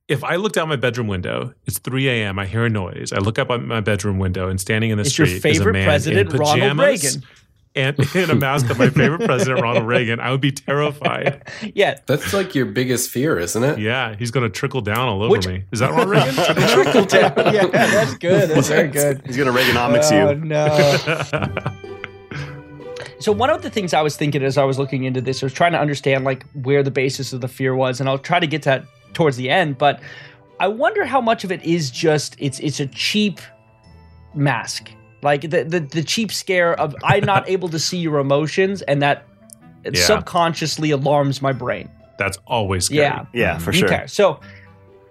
If 0.07 0.24
I 0.24 0.36
looked 0.38 0.57
out 0.57 0.68
my 0.69 0.75
bedroom 0.77 1.07
window, 1.07 1.54
it's 1.65 1.80
3 1.80 2.07
a.m. 2.10 2.39
I 2.39 2.45
hear 2.45 2.65
a 2.65 2.69
noise. 2.69 3.12
I 3.13 3.19
look 3.19 3.38
up 3.39 3.50
at 3.51 3.62
my 3.63 3.81
bedroom 3.81 4.18
window, 4.19 4.48
and 4.50 4.60
standing 4.62 4.92
in 4.92 4.98
the 4.98 5.01
It's 5.04 5.18
your 5.18 5.27
street 5.27 5.38
is 5.38 5.44
a 5.45 5.60
favorite 5.60 5.74
man 5.74 5.86
president, 5.86 6.30
in 6.33 6.38
Ronald 6.38 6.60
pajamas 6.60 7.04
Reagan. 7.04 7.24
and 7.75 8.15
in 8.15 8.30
a 8.30 8.36
mask 8.36 8.69
of 8.69 8.77
my 8.80 8.89
favorite 8.89 9.24
president, 9.25 9.62
Ronald 9.62 9.88
Reagan. 9.88 10.19
I 10.19 10.31
would 10.31 10.42
be 10.42 10.51
terrified. 10.51 11.42
Yeah, 11.74 12.00
That's 12.06 12.33
like 12.33 12.54
your 12.54 12.65
biggest 12.65 13.10
fear, 13.12 13.39
isn't 13.39 13.63
it? 13.63 13.80
Yeah, 13.80 14.15
he's 14.19 14.30
going 14.31 14.44
to 14.44 14.50
trickle 14.50 14.81
down 14.81 15.07
all 15.07 15.21
over 15.24 15.31
Which- 15.31 15.48
me. 15.48 15.63
Is 15.71 15.80
that 15.80 15.92
Ronald 15.92 16.10
Reagan? 16.10 16.33
trickle 16.83 17.06
down. 17.06 17.33
Yeah, 17.54 17.68
that's 17.68 18.13
good. 18.15 18.50
That's 18.50 18.68
very 18.69 18.89
good. 18.89 19.21
He's 19.25 19.38
gonna 19.38 19.51
Reaganomics 19.54 20.12
Oh 20.12 20.31
you. 20.31 20.36
no. 20.45 22.10
So 23.24 23.32
one 23.32 23.50
of 23.50 23.62
the 23.62 23.70
things 23.70 23.94
I 23.94 24.01
was 24.01 24.18
thinking 24.18 24.44
as 24.44 24.58
I 24.58 24.65
was 24.65 24.77
looking 24.77 25.06
into 25.06 25.22
this, 25.22 25.42
I 25.42 25.46
was 25.46 25.53
trying 25.53 25.72
to 25.72 25.80
understand 25.80 26.25
like 26.25 26.46
where 26.51 26.84
the 26.84 26.92
basis 26.92 27.32
of 27.32 27.39
the 27.39 27.48
fear 27.48 27.74
was, 27.74 28.01
and 28.01 28.10
I'll 28.10 28.18
try 28.18 28.38
to 28.38 28.48
get 28.48 28.63
to 28.63 28.70
that 28.70 28.86
towards 29.13 29.38
the 29.38 29.50
end. 29.50 29.77
But 29.77 30.01
I 30.60 30.68
wonder 30.68 31.06
how 31.06 31.22
much 31.22 31.46
of 31.46 31.51
it 31.51 31.63
is 31.63 31.89
just 31.89 32.36
it's 32.38 32.60
it's 32.60 32.82
a 32.82 32.88
cheap 32.88 33.39
mask, 34.34 34.92
like 35.22 35.42
the 35.42 35.63
the, 35.63 35.80
the 35.80 36.03
cheap 36.03 36.34
scare 36.34 36.77
of 36.77 36.94
I'm 37.01 37.24
not 37.24 37.48
able 37.56 37.70
to 37.70 37.80
see 37.80 37.98
your 37.98 38.20
emotions, 38.20 38.82
and 38.82 39.01
that 39.01 39.25
Yeah. 39.86 40.01
subconsciously 40.01 40.92
alarms 40.92 41.42
my 41.42 41.53
brain. 41.53 41.89
That's 42.18 42.38
always 42.46 42.86
scary. 42.86 43.03
Yeah. 43.03 43.25
Yeah, 43.34 43.58
for 43.58 43.72
mm-hmm. 43.72 43.80
sure. 43.80 43.94
Okay, 43.94 44.08
so 44.08 44.42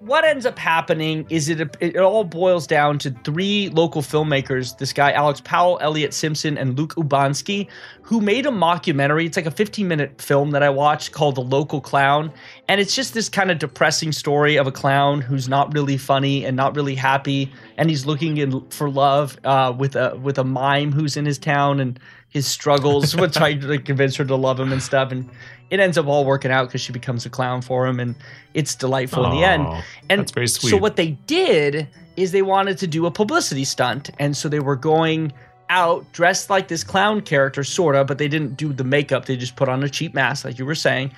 what 0.05 0.25
ends 0.25 0.45
up 0.45 0.59
happening 0.59 1.25
is 1.31 1.49
it 1.49 1.77
it 1.79 1.97
all 1.97 2.25
boils 2.25 2.67
down 2.67 2.99
to 2.99 3.11
three 3.23 3.69
local 3.69 4.03
filmmakers 4.03 4.77
this 4.79 4.93
guy 4.93 5.13
alex 5.13 5.41
powell 5.41 5.79
elliot 5.81 6.13
simpson 6.13 6.59
and 6.59 6.77
luke 6.77 6.95
Ubanski 6.97 7.69
who 8.13 8.21
made 8.21 8.45
a 8.45 8.51
mockumentary. 8.51 9.25
It's 9.25 9.37
like 9.37 9.47
a 9.47 9.51
15 9.51 9.89
minute 9.89 10.21
film 10.21 10.51
that 10.51 10.63
i 10.63 10.69
watched 10.69 11.13
called 11.13 11.37
the 11.37 11.41
local 11.43 11.81
clown. 11.81 12.31
And 12.69 12.81
it's 12.81 12.95
just 12.95 13.15
this 13.15 13.29
kind 13.29 13.51
of 13.51 13.59
depressing 13.59 14.13
story 14.13 14.57
of 14.57 14.67
a 14.67 14.73
clown 14.73 15.21
who's 15.23 15.49
not 15.49 15.73
really 15.73 15.97
funny 15.97 16.45
and 16.45 16.57
not 16.57 16.77
really 16.77 16.95
happy. 16.95 17.51
And 17.79 17.89
he's 17.89 18.05
looking 18.05 18.37
in 18.37 18.69
for 18.69 18.91
love 18.91 19.39
uh, 19.45 19.73
with 19.77 19.97
a 19.97 20.17
with 20.17 20.37
a 20.39 20.45
mime 20.45 20.93
who's 20.93 21.17
in 21.17 21.25
his 21.25 21.39
town 21.39 21.81
and 21.81 21.99
his 22.33 22.47
struggles 22.47 23.15
with 23.15 23.33
trying 23.37 23.61
to 23.61 23.69
like, 23.69 23.85
convince 23.85 24.17
her 24.17 24.25
to 24.25 24.37
love 24.37 24.59
him 24.59 24.73
and 24.73 24.83
stuff 24.83 25.13
and 25.13 25.29
it 25.71 25.81
ends 25.81 25.97
up 25.97 26.07
all 26.07 26.25
working 26.25 26.51
out 26.51 26.67
because 26.67 26.81
she 26.81 26.93
becomes 26.93 27.25
a 27.25 27.31
clown 27.31 27.63
for 27.63 27.87
him 27.87 28.01
and 28.01 28.15
it's 28.55 28.75
delightful 28.75 29.25
in 29.25 29.31
the 29.31 29.45
end 29.45 29.67
and 30.11 30.21
that's 30.21 30.33
very 30.33 30.47
so 30.47 30.77
what 30.77 30.97
they 30.97 31.13
did 31.27 31.89
is 32.17 32.33
they 32.33 32.43
wanted 32.43 32.79
to 32.79 32.87
do 32.87 33.07
a 33.07 33.11
publicity 33.11 33.65
stunt, 33.65 34.11
and 34.19 34.37
so 34.37 34.49
they 34.49 34.61
were 34.61 34.77
going 34.77 35.33
out 35.69 36.11
dressed 36.13 36.51
like 36.51 36.69
this 36.69 36.85
clown 36.85 37.23
character, 37.23 37.65
sorta, 37.65 38.05
but 38.05 38.19
they 38.19 38.29
didn't 38.29 38.57
do 38.57 38.73
the 38.73 38.85
makeup. 38.85 39.25
They 39.25 39.37
just 39.37 39.57
put 39.57 39.69
on 39.69 39.83
a 39.83 39.89
cheap 39.89 40.13
mask, 40.13 40.45
like 40.45 40.59
you 40.59 40.67
were 40.67 40.75
saying, 40.75 41.13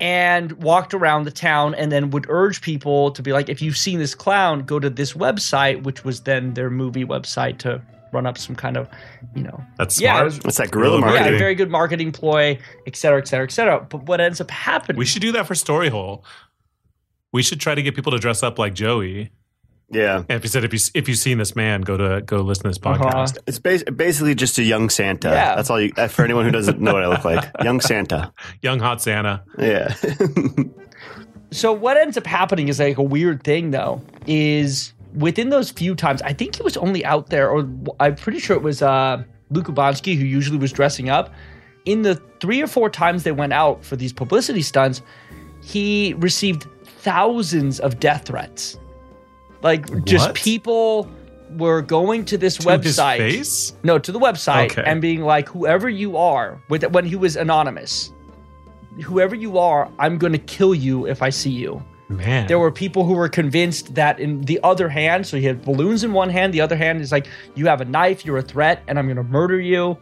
and 0.00 0.52
walked 0.52 0.94
around 0.94 1.24
the 1.24 1.30
town, 1.30 1.74
and 1.74 1.92
then 1.92 2.10
would 2.10 2.26
urge 2.28 2.62
people 2.62 3.10
to 3.10 3.22
be 3.22 3.32
like, 3.32 3.48
if 3.48 3.60
you've 3.60 3.76
seen 3.76 3.98
this 3.98 4.14
clown, 4.14 4.62
go 4.62 4.78
to 4.78 4.88
this 4.88 5.12
website, 5.12 5.82
which 5.82 6.04
was 6.04 6.22
then 6.22 6.54
their 6.54 6.70
movie 6.70 7.04
website 7.04 7.58
to 7.58 7.82
run 8.12 8.26
up 8.26 8.36
some 8.38 8.54
kind 8.54 8.76
of, 8.76 8.88
you 9.34 9.42
know, 9.42 9.62
That's 9.78 10.00
Yeah, 10.00 10.12
smart. 10.12 10.22
it 10.22 10.24
was- 10.24 10.40
What's 10.44 10.56
that 10.58 10.70
guerrilla 10.70 10.98
Guerrilla 11.00 11.12
yeah, 11.14 11.18
marketing? 11.20 11.34
a 11.34 11.38
very 11.38 11.54
good 11.54 11.70
marketing 11.70 12.12
ploy, 12.12 12.58
et 12.86 12.96
cetera, 12.96 13.18
et 13.18 13.26
cetera, 13.28 13.44
et 13.44 13.50
cetera. 13.52 13.80
But 13.88 14.04
what 14.04 14.20
ends 14.20 14.40
up 14.40 14.50
happening? 14.50 14.98
We 14.98 15.04
should 15.06 15.22
do 15.22 15.32
that 15.32 15.46
for 15.46 15.54
Storyhole. 15.54 16.22
We 17.32 17.42
should 17.42 17.60
try 17.60 17.74
to 17.74 17.82
get 17.82 17.94
people 17.94 18.12
to 18.12 18.18
dress 18.18 18.42
up 18.42 18.58
like 18.58 18.74
Joey 18.74 19.30
Yeah. 19.90 20.18
And 20.28 20.30
if 20.30 20.42
you 20.42 20.48
said 20.48 20.64
if 20.64 20.72
you 20.72 20.78
if 20.94 21.06
you've 21.06 21.18
seen 21.18 21.36
this 21.36 21.54
man, 21.54 21.82
go 21.82 21.98
to 21.98 22.22
go 22.22 22.38
listen 22.38 22.62
to 22.64 22.68
this 22.70 22.78
Uh-huh. 22.82 22.96
podcast. 23.04 23.36
It's 23.46 23.58
bas- 23.58 23.84
basically 23.84 24.34
just 24.34 24.56
a 24.58 24.62
young 24.62 24.88
Santa. 24.88 25.28
Yeah. 25.28 25.54
That's 25.54 25.68
all 25.68 25.78
you, 25.80 25.92
uh, 25.98 26.08
for 26.08 26.24
anyone 26.24 26.46
who 26.46 26.50
doesn't 26.50 26.80
know 26.80 26.94
what 26.94 27.02
I 27.04 27.08
look 27.08 27.26
like. 27.26 27.44
Young 27.62 27.78
Santa. 27.80 28.32
Young 28.62 28.78
hot 28.80 29.02
Santa. 29.02 29.42
Yeah. 29.58 29.94
So 31.50 31.70
what 31.72 31.98
ends 31.98 32.16
up 32.16 32.26
happening 32.26 32.68
is 32.68 32.80
like 32.80 32.96
a 32.96 33.02
weird 33.02 33.42
thing 33.44 33.70
though 33.72 34.00
is 34.26 34.94
within 35.14 35.50
those 35.50 35.70
few 35.70 35.94
times 35.94 36.22
I 36.22 36.32
think 36.32 36.56
he 36.56 36.62
was 36.62 36.76
only 36.76 37.04
out 37.04 37.30
there 37.30 37.50
or 37.50 37.68
I'm 38.00 38.14
pretty 38.16 38.38
sure 38.38 38.56
it 38.56 38.62
was 38.62 38.82
uh 38.82 39.22
Luke 39.50 39.66
Ubanski 39.66 40.16
who 40.16 40.24
usually 40.24 40.58
was 40.58 40.72
dressing 40.72 41.08
up 41.10 41.32
in 41.84 42.02
the 42.02 42.14
3 42.40 42.62
or 42.62 42.66
4 42.66 42.88
times 42.90 43.22
they 43.24 43.32
went 43.32 43.52
out 43.52 43.84
for 43.84 43.96
these 43.96 44.12
publicity 44.12 44.62
stunts 44.62 45.02
he 45.62 46.14
received 46.18 46.66
thousands 46.84 47.80
of 47.80 47.98
death 48.00 48.26
threats 48.26 48.78
like 49.62 50.04
just 50.04 50.28
What? 50.28 50.36
people 50.36 51.10
were 51.58 51.82
going 51.82 52.24
to 52.26 52.38
this 52.38 52.56
To 52.56 52.62
website 52.68 53.18
his 53.18 53.36
face? 53.36 53.72
no, 53.82 53.98
to 53.98 54.10
the 54.10 54.18
website 54.18 54.70
Okay. 54.72 54.82
and 54.86 55.02
being 55.02 55.20
like, 55.20 55.48
whoever 55.50 55.88
you 55.88 56.16
are, 56.16 56.58
with 56.70 56.82
when 56.92 57.04
he 57.04 57.14
was 57.14 57.36
anonymous, 57.36 58.10
whoever 59.04 59.34
you 59.34 59.58
are, 59.58 59.90
I'm 59.98 60.16
going 60.16 60.32
to 60.32 60.38
kill 60.38 60.74
you 60.74 61.06
if 61.06 61.20
I 61.22 61.28
see 61.28 61.50
you. 61.50 61.84
Man. 62.16 62.46
There 62.46 62.58
were 62.58 62.70
people 62.70 63.04
who 63.04 63.14
were 63.14 63.28
convinced 63.28 63.94
that 63.94 64.20
in 64.20 64.42
the 64.42 64.60
other 64.62 64.88
hand, 64.88 65.26
so 65.26 65.36
he 65.36 65.44
had 65.44 65.64
balloons 65.64 66.04
in 66.04 66.12
one 66.12 66.30
hand, 66.30 66.52
the 66.54 66.60
other 66.60 66.76
hand 66.76 67.00
is 67.00 67.12
like, 67.12 67.26
you 67.54 67.66
have 67.66 67.80
a 67.80 67.84
knife, 67.84 68.24
you're 68.24 68.38
a 68.38 68.42
threat, 68.42 68.82
and 68.86 68.98
I'm 68.98 69.06
going 69.06 69.16
to 69.16 69.22
murder 69.22 69.60
you. 69.60 69.96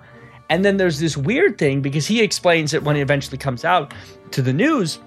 And 0.49 0.65
then 0.65 0.77
there's 0.77 0.99
this 0.99 1.17
weird 1.17 1.59
thing 1.59 1.81
because 1.81 2.07
he 2.07 2.21
explains 2.21 2.75
it 2.75 2.83
when 2.83 2.97
he 2.97 3.03
eventually 3.03 3.39
comes 3.39 3.65
out 3.65 3.95
to 4.33 4.43
the 4.43 4.53
news. 4.53 4.99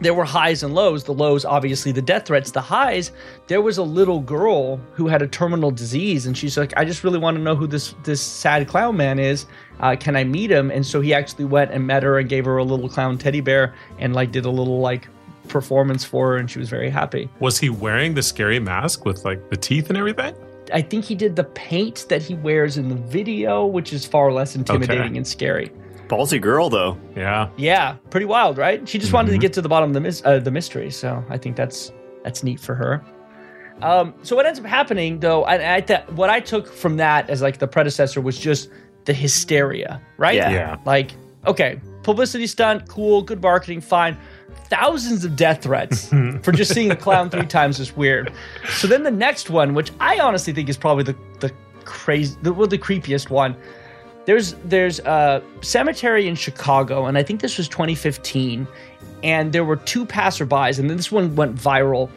There 0.00 0.14
were 0.14 0.24
highs 0.24 0.62
and 0.62 0.74
lows. 0.74 1.04
The 1.04 1.12
lows, 1.12 1.44
obviously, 1.44 1.92
the 1.92 2.00
death 2.00 2.26
threats. 2.26 2.50
The 2.50 2.62
highs, 2.62 3.12
there 3.48 3.60
was 3.60 3.76
a 3.76 3.82
little 3.82 4.20
girl 4.20 4.78
who 4.94 5.06
had 5.06 5.20
a 5.20 5.28
terminal 5.28 5.70
disease, 5.70 6.24
and 6.24 6.36
she's 6.36 6.56
like, 6.56 6.72
"I 6.78 6.86
just 6.86 7.04
really 7.04 7.18
want 7.18 7.36
to 7.36 7.42
know 7.42 7.54
who 7.54 7.66
this 7.66 7.94
this 8.02 8.22
sad 8.22 8.66
clown 8.66 8.96
man 8.96 9.18
is. 9.18 9.44
Uh, 9.78 9.96
can 10.00 10.16
I 10.16 10.24
meet 10.24 10.50
him?" 10.50 10.70
And 10.70 10.86
so 10.86 11.02
he 11.02 11.12
actually 11.12 11.44
went 11.44 11.70
and 11.70 11.86
met 11.86 12.02
her 12.02 12.18
and 12.18 12.26
gave 12.30 12.46
her 12.46 12.56
a 12.56 12.64
little 12.64 12.88
clown 12.88 13.18
teddy 13.18 13.42
bear 13.42 13.74
and 13.98 14.14
like 14.14 14.32
did 14.32 14.46
a 14.46 14.50
little 14.50 14.80
like 14.80 15.06
performance 15.50 16.04
for 16.04 16.30
her, 16.32 16.36
and 16.36 16.50
she 16.50 16.58
was 16.58 16.68
very 16.70 16.88
happy. 16.90 17.28
was 17.40 17.58
he 17.58 17.68
wearing 17.70 18.14
the 18.14 18.22
scary 18.22 18.58
mask 18.60 19.04
with 19.04 19.24
like 19.24 19.50
the 19.50 19.56
teeth 19.56 19.88
and 19.90 19.98
everything? 19.98 20.34
I 20.72 20.82
think 20.82 21.04
he 21.04 21.14
did 21.16 21.34
the 21.36 21.44
paint 21.44 22.06
that 22.08 22.22
he 22.22 22.34
wears 22.34 22.76
in 22.76 22.88
the 22.88 22.94
video, 22.94 23.66
which 23.66 23.92
is 23.92 24.06
far 24.06 24.32
less 24.32 24.54
intimidating 24.54 25.16
and 25.16 25.26
scary. 25.26 25.72
Ballsy 26.06 26.40
girl, 26.40 26.68
though. 26.70 26.96
Yeah. 27.16 27.48
Yeah, 27.56 27.96
pretty 28.10 28.26
wild, 28.26 28.56
right? 28.58 28.88
She 28.88 28.98
just 28.98 29.12
wanted 29.12 29.30
to 29.32 29.36
Mhm. 29.38 29.40
get 29.40 29.52
to 29.54 29.62
the 29.62 29.68
bottom 29.68 29.90
of 29.90 29.94
the 29.94 30.00
mys- 30.00 30.22
uh, 30.24 30.38
the 30.38 30.50
mystery, 30.50 30.90
so 30.90 31.24
I 31.28 31.36
think 31.38 31.56
that's 31.56 31.92
that's 32.24 32.42
neat 32.44 32.60
for 32.60 32.74
her. 32.74 33.02
Um, 33.82 34.14
so 34.22 34.36
what 34.36 34.44
ends 34.46 34.60
up 34.60 34.66
happening, 34.66 35.20
though, 35.20 35.44
and 35.46 35.62
I 35.62 35.80
th- 35.80 36.02
what 36.14 36.28
I 36.30 36.38
took 36.40 36.66
from 36.72 36.98
that 36.98 37.30
as 37.30 37.40
like 37.42 37.58
the 37.58 37.66
predecessor 37.66 38.20
was 38.20 38.38
just 38.38 38.68
the 39.06 39.12
hysteria, 39.14 40.00
right? 40.18 40.34
Yeah. 40.34 40.50
Yeah. 40.50 40.76
Like, 40.84 41.12
okay, 41.46 41.80
publicity 42.02 42.46
stunt, 42.46 42.86
cool, 42.88 43.22
good 43.22 43.40
marketing, 43.42 43.80
fine. 43.80 44.18
Thousands 44.70 45.24
of 45.24 45.36
death 45.36 45.62
threats 45.62 46.08
mhm. 46.10 46.42
for 46.42 46.52
just 46.52 46.72
seeing 46.72 46.90
a 46.90 46.96
clown 46.96 47.28
three 47.28 47.46
times 47.46 47.80
is 47.80 47.96
weird. 47.96 48.32
So 48.70 48.86
then 48.86 49.02
the 49.02 49.10
next 49.10 49.50
one, 49.50 49.74
which 49.74 49.90
I 50.00 50.18
honestly 50.18 50.52
think 50.52 50.68
is 50.68 50.76
probably 50.76 51.04
the 51.04 51.16
the 51.40 51.52
crazy, 51.84 52.36
the, 52.42 52.52
well, 52.52 52.68
the 52.68 52.78
creepiest 52.78 53.30
one. 53.30 53.56
There's 54.26 54.54
there's 54.64 55.00
a 55.00 55.42
cemetery 55.60 56.28
in 56.28 56.36
Chicago, 56.36 57.06
and 57.06 57.18
I 57.18 57.22
think 57.22 57.40
this 57.40 57.58
was 57.58 57.68
2015, 57.68 58.68
and 59.24 59.52
there 59.52 59.64
were 59.64 59.76
two 59.76 60.06
passerbys, 60.06 60.78
and 60.78 60.88
then 60.88 60.96
this 60.96 61.10
one 61.10 61.34
went 61.34 61.56
viral 61.56 62.10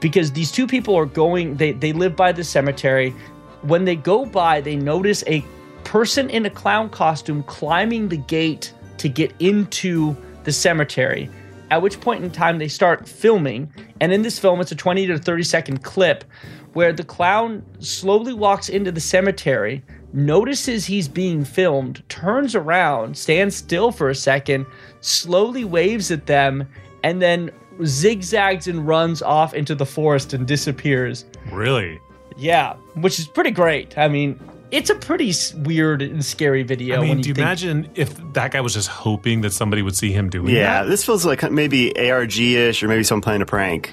because 0.00 0.32
these 0.32 0.52
two 0.52 0.66
people 0.66 0.96
are 0.96 1.06
going. 1.06 1.56
They 1.56 1.72
they 1.72 1.92
live 1.92 2.14
by 2.14 2.32
the 2.32 2.44
cemetery. 2.44 3.14
When 3.62 3.84
they 3.84 3.96
go 3.96 4.24
by, 4.24 4.60
they 4.60 4.76
notice 4.76 5.24
a 5.26 5.44
person 5.84 6.30
in 6.30 6.46
a 6.46 6.50
clown 6.50 6.88
costume 6.88 7.42
climbing 7.44 8.08
the 8.08 8.16
gate 8.16 8.72
to 8.98 9.08
get 9.08 9.32
into 9.40 10.16
the 10.44 10.52
cemetery. 10.52 11.28
At 11.70 11.82
which 11.82 12.00
point 12.00 12.24
in 12.24 12.30
time 12.30 12.58
they 12.58 12.68
start 12.68 13.08
filming, 13.08 13.72
and 14.00 14.12
in 14.12 14.22
this 14.22 14.38
film, 14.38 14.60
it's 14.60 14.72
a 14.72 14.76
20 14.76 15.06
to 15.06 15.18
30 15.18 15.42
second 15.44 15.82
clip 15.84 16.24
where 16.72 16.92
the 16.92 17.04
clown 17.04 17.64
slowly 17.78 18.32
walks 18.32 18.68
into 18.68 18.92
the 18.92 19.00
cemetery, 19.00 19.82
notices 20.12 20.86
he's 20.86 21.08
being 21.08 21.44
filmed, 21.44 22.02
turns 22.08 22.54
around, 22.54 23.16
stands 23.16 23.56
still 23.56 23.90
for 23.92 24.10
a 24.10 24.14
second, 24.14 24.66
slowly 25.00 25.64
waves 25.64 26.10
at 26.10 26.26
them, 26.26 26.66
and 27.02 27.20
then 27.20 27.50
zigzags 27.84 28.68
and 28.68 28.86
runs 28.86 29.22
off 29.22 29.54
into 29.54 29.74
the 29.74 29.86
forest 29.86 30.32
and 30.32 30.46
disappears. 30.46 31.24
Really? 31.50 32.00
Yeah, 32.36 32.74
which 32.94 33.18
is 33.18 33.26
pretty 33.26 33.50
great. 33.50 33.96
I 33.98 34.08
mean, 34.08 34.38
it's 34.70 34.90
a 34.90 34.94
pretty 34.94 35.32
weird 35.64 36.02
and 36.02 36.24
scary 36.24 36.62
video. 36.62 36.96
I 36.96 36.98
when 37.00 37.08
mean, 37.08 37.16
you 37.18 37.22
do 37.24 37.28
you 37.30 37.34
think, 37.34 37.44
imagine 37.44 37.90
if 37.94 38.16
that 38.34 38.52
guy 38.52 38.60
was 38.60 38.74
just 38.74 38.88
hoping 38.88 39.40
that 39.42 39.52
somebody 39.52 39.82
would 39.82 39.96
see 39.96 40.12
him 40.12 40.30
doing 40.30 40.46
that? 40.46 40.52
Yeah, 40.52 40.82
that? 40.82 40.88
this 40.88 41.04
feels 41.04 41.24
like 41.24 41.50
maybe 41.50 41.96
ARG 42.10 42.38
ish 42.38 42.82
or 42.82 42.88
maybe 42.88 43.02
someone 43.02 43.22
playing 43.22 43.42
a 43.42 43.46
prank. 43.46 43.92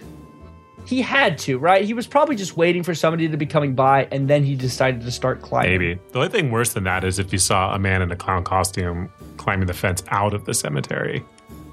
he 0.86 1.01
had 1.01 1.38
to, 1.39 1.57
right? 1.57 1.84
He 1.84 1.93
was 1.93 2.07
probably 2.07 2.36
just 2.36 2.55
waiting 2.55 2.81
for 2.84 2.96
somebody 2.96 3.27
to 3.27 3.38
be 3.38 3.46
coming 3.46 3.75
by, 3.75 4.07
and 4.12 4.29
then 4.29 4.43
he 4.43 4.55
decided 4.55 5.01
to 5.01 5.12
start 5.12 5.41
climbing. 5.41 5.72
Maybe. 5.72 6.00
The 6.12 6.19
only 6.19 6.29
thing 6.29 6.50
worse 6.51 6.74
than 6.74 6.86
that 6.86 7.03
is 7.03 7.19
if 7.19 7.34
you 7.34 7.39
saw 7.39 7.74
a 7.75 7.79
man 7.79 8.01
in 8.01 8.12
a 8.12 8.15
clown 8.15 8.43
costume 8.46 9.10
climbing 9.38 9.67
the 9.67 9.74
fence 9.74 10.01
out 10.10 10.34
of 10.34 10.46
the 10.46 10.53
cemetery, 10.53 11.25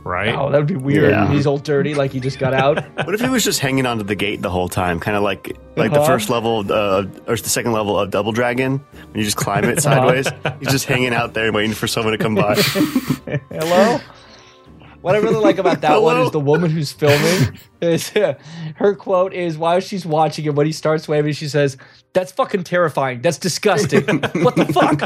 right? 0.04 0.34
Oh, 0.34 0.50
that 0.50 0.58
would 0.58 0.66
be 0.68 0.76
weird. 0.76 1.10
Yeah. 1.10 1.30
He's 1.32 1.46
all 1.46 1.58
dirty, 1.58 1.94
like 1.94 2.12
he 2.12 2.20
just 2.20 2.38
got 2.38 2.54
out. 2.64 2.84
What 3.04 3.14
if 3.14 3.20
he 3.20 3.28
was 3.28 3.42
just 3.42 3.58
hanging 3.60 3.86
onto 3.86 4.04
the 4.04 4.14
gate 4.14 4.42
the 4.42 4.50
whole 4.50 4.68
time, 4.68 5.00
kind 5.00 5.16
of 5.16 5.22
like 5.22 5.56
like 5.76 5.90
Uh-huh. 5.90 6.00
the 6.00 6.06
first 6.06 6.30
level 6.30 6.64
uh, 6.70 7.04
or 7.26 7.36
the 7.36 7.48
second 7.48 7.72
level 7.72 7.98
of 7.98 8.10
Double 8.10 8.32
Dragon 8.32 8.78
when 8.92 9.14
you 9.16 9.24
just 9.24 9.36
climb 9.36 9.64
it 9.64 9.82
sideways? 9.82 10.28
He's 10.60 10.68
just 10.70 10.84
hanging 10.86 11.12
out 11.14 11.34
there 11.34 11.52
waiting 11.52 11.72
for 11.74 11.86
someone 11.88 12.12
to 12.12 12.18
come 12.18 12.34
by. 12.34 12.54
Hello. 13.50 13.98
What 15.00 15.14
I 15.14 15.18
really 15.18 15.36
like 15.40 15.58
about 15.58 15.82
that 15.82 16.00
one 16.02 16.18
is 16.20 16.30
the 16.30 16.40
woman 16.40 16.70
who's 16.70 16.90
filming. 16.92 17.58
Is 17.90 18.08
her 18.76 18.94
quote 18.94 19.32
is 19.32 19.56
while 19.58 19.80
she's 19.80 20.04
watching 20.06 20.44
it, 20.44 20.54
when 20.54 20.66
he 20.66 20.72
starts 20.72 21.06
waving, 21.08 21.32
she 21.34 21.48
says, 21.48 21.76
"That's 22.12 22.32
fucking 22.32 22.64
terrifying. 22.64 23.22
That's 23.22 23.38
disgusting. 23.38 24.04
what 24.42 24.56
the 24.56 24.66
fuck?" 24.72 25.00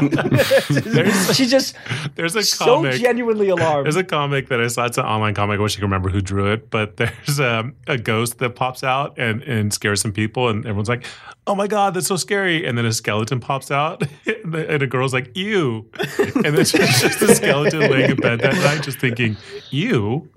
She's 1.35 1.51
just 1.51 1.75
There's 2.15 2.35
a 2.35 2.43
so 2.43 2.65
comic. 2.65 2.99
genuinely 2.99 3.49
alarmed. 3.49 3.85
There's 3.85 3.95
a 3.95 4.03
comic 4.03 4.49
that 4.49 4.61
I 4.61 4.67
saw. 4.67 4.85
It's 4.85 4.97
an 4.97 5.05
online 5.05 5.33
comic. 5.33 5.59
I 5.59 5.63
wish 5.63 5.75
I 5.75 5.77
could 5.77 5.83
remember 5.83 6.09
who 6.09 6.21
drew 6.21 6.51
it, 6.51 6.69
but 6.69 6.97
there's 6.97 7.39
a, 7.39 7.71
a 7.87 7.97
ghost 7.97 8.37
that 8.39 8.55
pops 8.55 8.83
out 8.83 9.17
and, 9.17 9.41
and 9.43 9.73
scares 9.73 10.01
some 10.01 10.11
people, 10.13 10.49
and 10.49 10.65
everyone's 10.65 10.89
like, 10.89 11.05
"Oh 11.47 11.55
my 11.55 11.67
god, 11.67 11.93
that's 11.93 12.07
so 12.07 12.15
scary!" 12.15 12.65
And 12.65 12.77
then 12.77 12.85
a 12.85 12.93
skeleton 12.93 13.39
pops 13.39 13.71
out, 13.71 14.03
and, 14.25 14.53
the, 14.53 14.69
and 14.69 14.81
a 14.83 14.87
girl's 14.87 15.13
like, 15.13 15.35
"Ew!" 15.35 15.89
And 16.17 16.57
then 16.57 16.65
she's 16.65 17.01
just 17.01 17.21
a 17.21 17.35
skeleton 17.35 17.79
laying 17.81 18.11
in 18.11 18.17
bed 18.17 18.39
that 18.41 18.53
night, 18.55 18.83
just 18.83 18.99
thinking, 18.99 19.37
"Ew." 19.71 20.29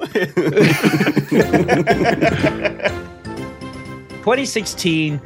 2016, 4.22 5.20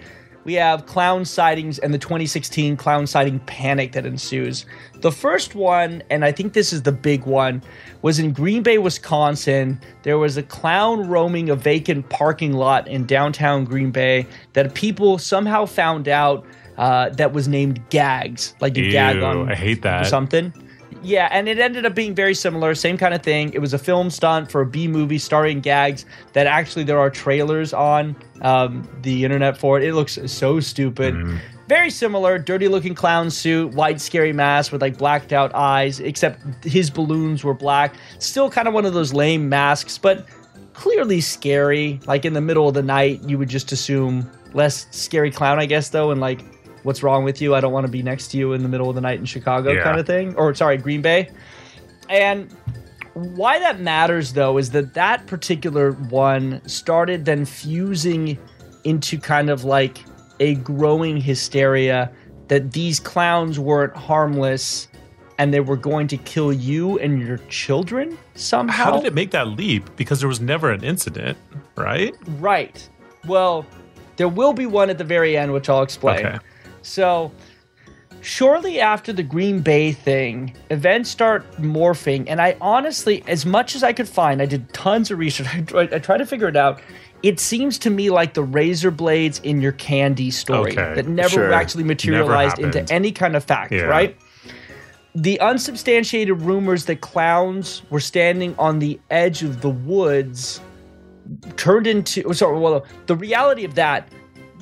we 0.45 0.55
have 0.55 0.87
clown 0.87 1.25
sightings 1.25 1.79
and 1.81 1.93
the 1.93 1.99
2016 1.99 2.77
clown 2.77 3.07
sighting 3.07 3.41
panic 3.41 3.93
that 3.93 4.07
ensues. 4.07 4.65
The 5.01 5.11
first 5.11 5.55
one, 5.57 6.03
and 6.09 6.25
I 6.25 6.31
think 6.31 6.53
this 6.53 6.73
is 6.73 6.83
the 6.83 6.93
big 6.93 7.25
one, 7.25 7.63
was 8.03 8.19
in 8.21 8.33
Green 8.33 8.63
Bay, 8.63 8.79
Wisconsin. 8.79 9.81
There 10.05 10.19
was 10.19 10.37
a 10.37 10.43
clown 10.45 11.09
roaming 11.09 11.51
a 11.51 11.57
vacant 11.57 12.09
parking 12.11 12.53
lot 12.53 12.87
in 12.87 13.07
downtown 13.07 13.65
Green 13.65 13.91
Bay 13.91 14.27
that 14.53 14.75
people 14.75 15.19
somehow 15.19 15.67
found 15.67 16.07
out 16.07 16.47
uh, 16.79 17.09
that 17.11 17.33
was 17.33 17.49
named 17.49 17.81
Gags, 17.91 18.55
like 18.61 18.77
you 18.77 18.91
gag 18.91 19.17
Ew, 19.17 19.25
on 19.25 19.51
I 19.51 19.55
hate 19.57 19.83
that. 19.83 20.07
something. 20.07 20.53
Yeah, 21.03 21.29
and 21.31 21.49
it 21.49 21.59
ended 21.59 21.87
up 21.87 21.95
being 21.95 22.15
very 22.15 22.35
similar, 22.35 22.75
same 22.75 22.99
kind 22.99 23.15
of 23.15 23.23
thing. 23.23 23.53
It 23.53 23.61
was 23.61 23.73
a 23.73 23.79
film 23.79 24.11
stunt 24.11 24.51
for 24.51 24.63
a 24.63 24.67
B 24.67 24.89
movie 24.89 25.19
starring 25.19 25.61
gags 25.61 26.05
that 26.33 26.47
actually 26.47 26.85
there 26.85 26.99
are 26.99 27.11
trailers 27.11 27.73
on 27.73 28.17
um, 28.43 28.89
the 29.03 29.25
internet 29.25 29.57
for 29.57 29.79
it. 29.79 29.85
It 29.85 29.95
looks 29.95 30.19
so 30.27 30.61
stupid. 30.61 31.15
Very 31.69 31.91
similar, 31.91 32.39
dirty 32.39 32.69
looking 32.69 32.95
clown 32.95 33.29
suit, 33.31 33.75
white 33.75 34.01
scary 34.01 34.33
mask 34.33 34.71
with 34.71 34.81
like 34.81 34.99
blacked 34.99 35.33
out 35.33 35.53
eyes, 35.55 35.99
except 35.99 36.65
his 36.65 36.91
balloons 36.91 37.43
were 37.43 37.55
black. 37.55 37.95
Still 38.19 38.49
kind 38.49 38.69
of 38.69 38.75
one 38.75 38.85
of 38.85 38.95
those 38.95 39.13
lame 39.13 39.49
masks, 39.49 39.99
but 39.99 40.27
clearly 40.75 41.21
scary. 41.21 41.99
Like 42.07 42.25
in 42.25 42.35
the 42.35 42.41
middle 42.41 42.69
of 42.69 42.75
the 42.75 42.83
night, 42.83 43.23
you 43.29 43.37
would 43.39 43.49
just 43.49 43.73
assume 43.73 44.31
less 44.55 44.87
scary 44.91 45.31
clown, 45.31 45.59
I 45.59 45.67
guess, 45.67 45.89
though, 45.89 46.13
and 46.13 46.21
like, 46.21 46.45
what's 46.87 47.03
wrong 47.03 47.25
with 47.25 47.43
you? 47.43 47.55
I 47.55 47.61
don't 47.61 47.73
want 47.73 47.85
to 47.85 47.91
be 47.93 48.03
next 48.03 48.29
to 48.29 48.39
you 48.39 48.53
in 48.53 48.63
the 48.63 48.69
middle 48.69 48.89
of 48.89 48.95
the 48.95 49.01
night 49.01 49.19
in 49.19 49.25
Chicago, 49.27 49.73
Yeah. 49.73 49.83
kind 49.83 49.99
of 49.99 50.07
thing. 50.07 50.35
Or 50.37 50.55
sorry, 50.55 50.77
Green 50.79 51.03
Bay. 51.03 51.29
And 52.09 52.49
why 53.15 53.59
that 53.59 53.81
matters 53.81 54.33
though 54.35 54.57
is 54.59 54.71
that 54.71 54.95
that 54.95 55.27
particular 55.27 55.93
one 55.93 56.61
started 56.67 57.25
then 57.25 57.45
fusing 57.45 58.39
into 58.85 59.19
kind 59.19 59.51
of 59.51 59.65
like 59.65 59.99
a 60.39 60.55
growing 60.57 61.17
hysteria 61.21 62.11
that 62.49 62.73
these 62.73 63.01
clowns 63.01 63.59
weren't 63.59 63.97
harmless 63.97 64.87
and 65.39 65.53
they 65.53 65.61
were 65.61 65.77
going 65.77 66.07
to 66.09 66.17
kill 66.19 66.53
you 66.53 66.99
and 67.01 67.21
your 67.21 67.39
children 67.49 68.17
somehow. 68.37 68.85
How 68.85 68.97
did 68.97 69.07
it 69.07 69.15
make 69.15 69.33
that 69.33 69.49
leap? 69.49 69.91
Because 69.97 70.21
there 70.21 70.29
was 70.29 70.41
never 70.41 70.71
an 70.71 70.85
incident, 70.85 71.37
right? 71.77 72.15
Right. 72.39 72.89
Well, 73.27 73.67
There 74.17 74.29
will 74.29 74.55
be 74.55 74.65
one 74.65 74.89
at 74.89 74.97
the 74.97 75.05
very 75.05 75.37
end, 75.37 75.53
which 75.53 75.69
I'll 75.69 75.83
explain. 75.83 76.25
Okay. 76.25 76.39
So, 76.87 77.33
shortly 78.21 78.81
after 78.81 79.13
the 79.13 79.23
Green 79.25 79.61
Bay 79.61 79.93
thing, 79.93 80.57
events 80.71 81.11
start 81.11 81.51
morphing. 81.61 82.25
And 82.29 82.41
I 82.41 82.57
honestly, 82.61 83.25
as 83.27 83.45
much 83.45 83.75
as 83.75 83.83
I 83.83 83.93
could 83.93 84.09
find, 84.09 84.41
I 84.41 84.47
did 84.47 84.73
tons 84.73 85.11
of 85.11 85.19
research. 85.19 85.49
I 85.55 85.61
tried, 85.63 85.95
I 85.95 85.99
tried 85.99 86.19
to 86.19 86.27
figure 86.27 86.49
it 86.49 86.57
out. 86.57 86.81
It 87.23 87.41
seems 87.41 87.79
to 87.81 87.91
me 87.91 88.11
like 88.11 88.35
the 88.35 88.43
razor 88.45 88.91
blades 88.93 89.41
in 89.41 89.61
your 89.61 89.73
candy 89.73 90.31
story 90.31 90.73
Okay, 90.73 90.95
that 90.95 91.09
never 91.09 91.29
sure. 91.29 91.53
actually 91.53 91.83
materialized 91.85 92.59
into 92.61 92.85
any 92.93 93.11
kind 93.11 93.35
of 93.35 93.43
fact, 93.43 93.73
Yeah. 93.73 93.83
right? 93.83 94.17
The 95.15 95.41
unsubstantiated 95.41 96.43
rumors 96.43 96.85
that 96.85 97.01
clowns 97.01 97.83
were 97.91 98.01
standing 98.01 98.55
on 98.59 98.79
the 98.79 99.01
edge 99.11 99.43
of 99.43 99.61
the 99.63 99.71
woods 99.71 100.61
turned 101.57 101.89
into 101.89 102.33
sorry 102.33 102.57
well 102.61 102.87
the 103.07 103.17
reality 103.17 103.65
of 103.65 103.75
that 103.75 104.09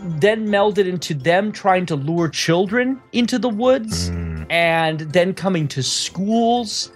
then 0.05 0.49
melded 0.49 0.87
into 0.87 1.15
them 1.15 1.51
trying 1.51 1.87
to 1.87 1.97
lure 1.97 2.29
children 2.29 3.01
into 3.13 3.39
the 3.39 3.49
woods 3.49 4.11
mm. 4.11 4.47
and 4.51 5.01
then 5.01 5.33
coming 5.33 5.67
to 5.69 5.83
schools. 5.83 6.93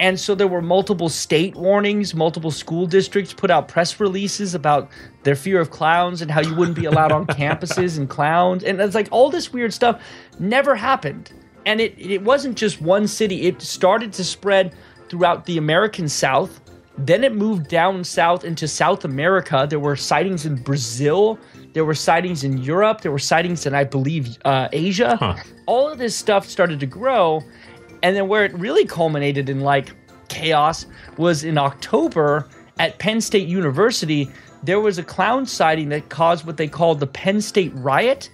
And 0.00 0.18
so 0.18 0.34
there 0.34 0.48
were 0.48 0.62
multiple 0.62 1.08
state 1.08 1.54
warnings 1.54 2.14
multiple 2.14 2.50
school 2.50 2.86
districts 2.86 3.32
put 3.32 3.50
out 3.50 3.68
press 3.68 3.98
releases 4.00 4.54
about 4.54 4.90
their 5.22 5.36
fear 5.36 5.60
of 5.60 5.70
clowns 5.70 6.20
and 6.20 6.30
how 6.30 6.40
you 6.40 6.54
wouldn't 6.54 6.76
be 6.76 6.84
allowed 6.84 7.12
on 7.12 7.26
campuses 7.28 7.96
and 7.96 8.08
clowns. 8.08 8.64
And 8.64 8.80
it's 8.80 8.94
like 8.94 9.08
all 9.10 9.30
this 9.30 9.52
weird 9.52 9.72
stuff 9.72 10.02
never 10.40 10.74
happened. 10.74 11.32
And 11.64 11.80
it 11.80 11.94
it 11.96 12.22
wasn't 12.22 12.56
just 12.56 12.80
one 12.80 13.06
city. 13.06 13.46
It 13.46 13.62
started 13.62 14.12
to 14.14 14.24
spread 14.24 14.74
throughout 15.08 15.46
the 15.46 15.58
american 15.58 16.08
south. 16.08 16.60
Then 16.98 17.22
it 17.22 17.32
moved 17.32 17.68
down 17.68 18.02
south 18.02 18.44
into 18.44 18.66
South 18.66 19.04
America. 19.04 19.66
There 19.70 19.78
were 19.78 19.94
sightings 19.94 20.44
in 20.44 20.56
Brazil. 20.56 21.38
There 21.72 21.84
were 21.84 21.94
sightings 21.94 22.44
in 22.44 22.58
Europe. 22.58 23.02
There 23.02 23.12
were 23.12 23.18
sightings 23.18 23.66
in, 23.66 23.74
I 23.74 23.84
believe, 23.84 24.38
uh, 24.44 24.68
Asia. 24.72 25.16
Huh. 25.16 25.36
All 25.66 25.88
of 25.88 25.98
this 25.98 26.16
stuff 26.16 26.46
started 26.46 26.80
to 26.80 26.86
grow. 26.86 27.42
And 28.02 28.16
then 28.16 28.28
where 28.28 28.44
it 28.44 28.54
really 28.54 28.84
culminated 28.84 29.48
in 29.48 29.60
like 29.60 29.92
chaos 30.28 30.86
was 31.16 31.44
in 31.44 31.58
October 31.58 32.48
at 32.78 32.98
Penn 32.98 33.20
State 33.20 33.48
University. 33.48 34.30
There 34.62 34.80
was 34.80 34.98
a 34.98 35.02
clown 35.02 35.46
sighting 35.46 35.88
that 35.90 36.08
caused 36.08 36.46
what 36.46 36.56
they 36.56 36.68
called 36.68 37.00
the 37.00 37.06
Penn 37.06 37.40
State 37.40 37.72
riot, 37.74 38.30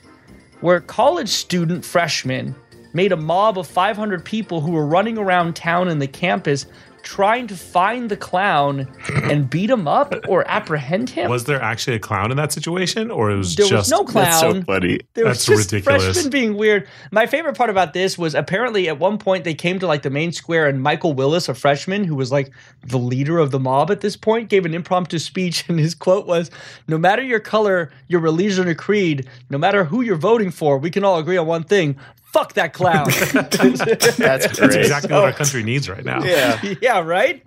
where 0.61 0.81
college 0.81 1.29
student 1.29 1.85
freshmen 1.85 2.55
made 2.93 3.13
a 3.13 3.17
mob 3.17 3.59
of 3.59 3.67
500 3.67 4.25
people 4.25 4.61
who 4.61 4.71
were 4.71 4.87
running 4.87 5.19
around 5.19 5.57
town 5.57 5.89
and 5.89 6.01
the 6.01 6.07
campus 6.07 6.67
trying 7.05 7.47
to 7.47 7.57
find 7.57 8.11
the 8.11 8.17
clown 8.17 8.89
and 9.25 9.49
beat 9.49 9.71
him 9.71 9.87
up 9.87 10.15
or 10.27 10.47
apprehend 10.49 11.11
him. 11.11 11.31
Was 11.31 11.45
there 11.45 11.63
actually 11.63 11.97
a 11.97 12.01
clown 12.01 12.31
in 12.31 12.37
that 12.39 12.51
situation, 12.51 13.11
or 13.11 13.31
it 13.31 13.37
was 13.37 13.55
there 13.55 13.67
just 13.67 13.73
was 13.73 13.91
no 13.91 14.05
clown. 14.05 14.25
That's 14.25 14.41
so 14.41 14.63
funny. 14.63 14.99
There 15.13 15.27
was 15.27 15.47
That's 15.47 15.61
just 15.61 15.73
ridiculous. 15.73 16.05
freshmen 16.05 16.31
being 16.31 16.57
weird. 16.57 16.89
My 17.13 17.27
favorite 17.27 17.57
part 17.57 17.71
about 17.71 17.93
this 17.93 18.19
was 18.19 18.35
apparently 18.35 18.89
at 18.89 18.99
one 18.99 19.19
point 19.19 19.45
they 19.45 19.55
came 19.55 19.79
to 19.79 19.87
like 19.87 20.03
the 20.03 20.11
main 20.11 20.33
square 20.33 20.67
and 20.67 20.83
Michael 20.83 21.13
Willis, 21.13 21.49
a 21.49 21.55
freshman 21.55 22.05
who 22.05 22.15
was 22.17 22.33
like 22.33 22.51
the 22.87 22.99
leader 22.99 23.39
of 23.39 23.51
the 23.51 23.61
mob 23.61 23.91
at 23.91 24.01
this 24.01 24.17
point, 24.17 24.49
gave 24.49 24.65
an 24.65 24.75
impromptu 24.75 25.19
speech 25.19 25.65
and 25.69 25.79
his 25.79 25.95
quote 25.95 26.27
was, 26.27 26.51
"No 26.89 26.99
matter 26.99 27.23
your 27.23 27.41
color, 27.41 27.93
your 28.09 28.21
religion 28.21 28.67
or 28.67 28.75
creed, 28.75 29.29
no 29.51 29.59
matter 29.59 29.85
who 29.85 30.01
you're 30.01 30.17
voting 30.17 30.51
for, 30.51 30.79
we 30.79 30.91
can 30.91 31.05
all 31.05 31.19
agree 31.19 31.37
on 31.37 31.47
one 31.47 31.65
thing: 31.65 31.97
fuck 32.35 32.53
that 32.55 32.73
clown." 32.75 33.07
That's 33.33 34.17
That's 34.17 34.59
great. 34.59 34.75
exactly 34.81 35.13
what 35.15 35.25
our 35.25 35.33
country 35.33 35.63
needs 35.63 35.89
right 35.89 36.05
now. 36.05 36.23
yeah. 36.23 36.61
yeah, 36.83 37.01
right? 37.01 37.43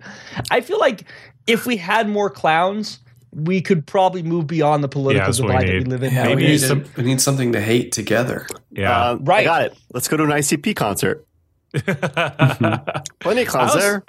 I 0.50 0.60
feel 0.62 0.78
like 0.80 1.04
if 1.46 1.66
we 1.66 1.76
had 1.76 2.08
more 2.08 2.30
clowns, 2.30 2.98
we 3.32 3.60
could 3.60 3.86
probably 3.86 4.22
move 4.22 4.46
beyond 4.46 4.82
the 4.82 4.88
political 4.88 5.26
that's 5.26 5.40
what 5.40 5.48
we 5.48 5.52
divide 5.54 5.68
that 5.68 5.74
we 5.74 5.84
live 5.84 6.02
in 6.02 6.12
Yeah, 6.14 6.22
now. 6.24 6.28
we, 6.30 6.36
Maybe 6.36 6.48
need 6.48 6.58
some- 6.58 6.84
we 6.96 7.02
need 7.04 7.20
something 7.20 7.52
to 7.52 7.60
hate 7.60 7.92
together. 7.92 8.46
Yeah. 8.70 8.90
Uh, 9.10 9.14
Right. 9.20 9.40
I 9.40 9.44
got 9.44 9.62
it. 9.62 9.76
Let's 9.92 10.08
go 10.08 10.16
to 10.16 10.24
an 10.24 10.30
ICP 10.30 10.74
concert. 10.74 11.26
Plenty 11.74 13.42
of 13.42 13.48
clowns 13.48 13.72
I 13.72 13.74
was- 13.74 13.84
there. 13.84 14.04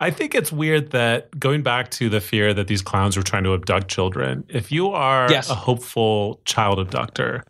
I 0.00 0.10
think 0.10 0.34
it's 0.34 0.52
weird 0.52 0.92
that 0.92 1.38
going 1.38 1.62
back 1.62 1.90
to 1.92 2.08
the 2.08 2.20
fear 2.20 2.54
that 2.54 2.66
these 2.68 2.82
clowns 2.82 3.16
were 3.16 3.22
trying 3.22 3.44
to 3.44 3.52
abduct 3.54 3.88
children, 3.88 4.44
if 4.48 4.70
you 4.72 4.88
are 4.90 5.30
Yes. 5.30 5.50
a 5.50 5.54
hopeful 5.54 6.40
child 6.44 6.78
abductor, 6.78 7.44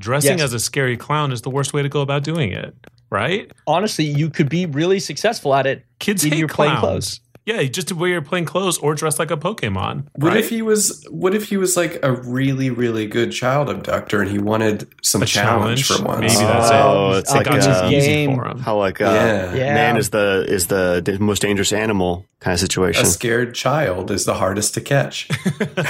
dressing 0.00 0.38
Yes. 0.38 0.46
as 0.46 0.52
a 0.54 0.58
scary 0.60 0.96
clown 0.96 1.30
is 1.32 1.42
the 1.42 1.50
worst 1.50 1.72
way 1.72 1.82
to 1.82 1.88
go 1.88 2.00
about 2.00 2.24
doing 2.24 2.50
it, 2.52 2.74
right? 3.10 3.50
Honestly, 3.66 4.04
you 4.06 4.30
could 4.30 4.48
be 4.48 4.66
really 4.66 4.98
successful 4.98 5.54
at 5.54 5.66
it. 5.66 5.84
Kids 6.00 6.24
in 6.24 6.30
hate 6.32 6.38
your 6.38 6.48
plain 6.48 6.70
clowns. 6.70 6.80
clothes. 6.80 7.20
Yeah, 7.46 7.62
just 7.64 7.88
to 7.88 7.94
wear 7.96 8.10
your 8.10 8.22
plain 8.22 8.44
clothes 8.44 8.76
or 8.78 8.94
dress 8.94 9.18
like 9.18 9.30
a 9.30 9.36
Pokemon. 9.36 10.04
What 10.14 10.36
if 10.36 10.50
he 10.50 10.60
was? 10.62 11.04
What 11.10 11.34
if 11.34 11.48
he 11.48 11.56
was 11.56 11.74
like 11.76 11.98
a 12.02 12.12
really, 12.12 12.68
really 12.70 13.06
good 13.06 13.32
child 13.32 13.70
abductor, 13.70 14.20
and 14.20 14.30
he 14.30 14.38
wanted 14.38 14.86
some 15.02 15.22
A 15.22 15.26
challenge, 15.26 15.88
challenge? 15.88 16.02
for 16.02 16.06
once? 16.06 16.34
Maybe 16.34 16.44
that's 16.46 16.70
Oh, 16.70 17.12
it. 17.14 17.18
it's 17.20 17.32
It 17.32 17.36
like 17.36 17.46
a- 17.46 17.50
too 17.88 17.96
easy 17.96 18.06
game. 18.06 18.36
for 18.36 18.46
him. 18.46 18.58
How 18.60 18.76
like 18.76 19.00
uh, 19.00 19.04
Yeah. 19.06 19.54
Yeah. 19.54 19.74
man 19.74 19.96
is 19.96 20.10
the 20.10 20.44
is 20.48 20.66
the 20.66 21.16
most 21.18 21.40
dangerous 21.42 21.72
animal 21.72 22.26
kind 22.40 22.52
of 22.54 22.60
situation. 22.60 23.02
A 23.04 23.06
scared 23.08 23.54
child 23.54 24.10
is 24.10 24.26
the 24.26 24.34
hardest 24.34 24.74
to 24.74 24.80
catch. 24.82 25.26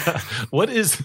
what 0.50 0.70
is 0.70 1.02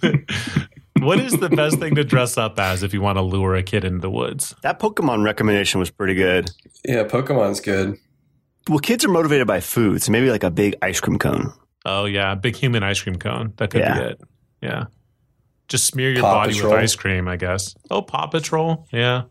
what 1.06 1.20
is 1.20 1.34
the 1.34 1.50
best 1.50 1.80
thing 1.80 1.96
to 1.96 2.04
dress 2.04 2.38
up 2.38 2.60
as 2.60 2.84
if 2.84 2.94
you 2.94 3.02
want 3.02 3.18
to 3.18 3.22
lure 3.22 3.56
a 3.56 3.63
kid 3.63 3.86
into 3.86 4.00
the 4.00 4.10
woods? 4.10 4.56
that 4.62 4.80
Pokemon 4.80 5.24
recommendation 5.24 5.80
was 5.80 5.89
pretty 5.89 6.15
good. 6.15 6.50
yeah, 6.86 7.04
Pokemon's 7.04 7.60
good. 7.62 7.98
Well, 8.68 8.80
kids 8.80 9.06
are 9.06 9.10
motivated 9.10 9.46
by 9.48 9.60
food, 9.60 10.02
so 10.02 10.12
maybe 10.12 10.30
like 10.32 10.44
a 10.44 10.50
big 10.52 10.76
ice 10.82 11.00
cream 11.00 11.20
cone. 11.20 11.54
Oh 11.86 12.06
yeah, 12.06 12.34
big 12.36 12.56
human 12.56 12.82
ice 12.84 13.00
cream 13.02 13.15
cone. 13.18 13.54
That 13.58 13.70
could 13.70 13.82
Yeah. 13.82 14.00
be 14.00 14.06
it. 14.06 14.22
Yeah. 14.62 14.86
Just 15.68 15.86
smear 15.86 16.12
your 16.12 16.22
Paw 16.22 16.34
body 16.34 16.54
Patrol. 16.54 16.72
with 16.74 16.82
ice 16.82 16.96
cream, 16.96 17.28
I 17.28 17.38
guess. 17.38 17.76
Oh, 17.91 18.02
Paw 18.02 18.28
Patrol. 18.28 18.88
Yeah. 18.91 19.24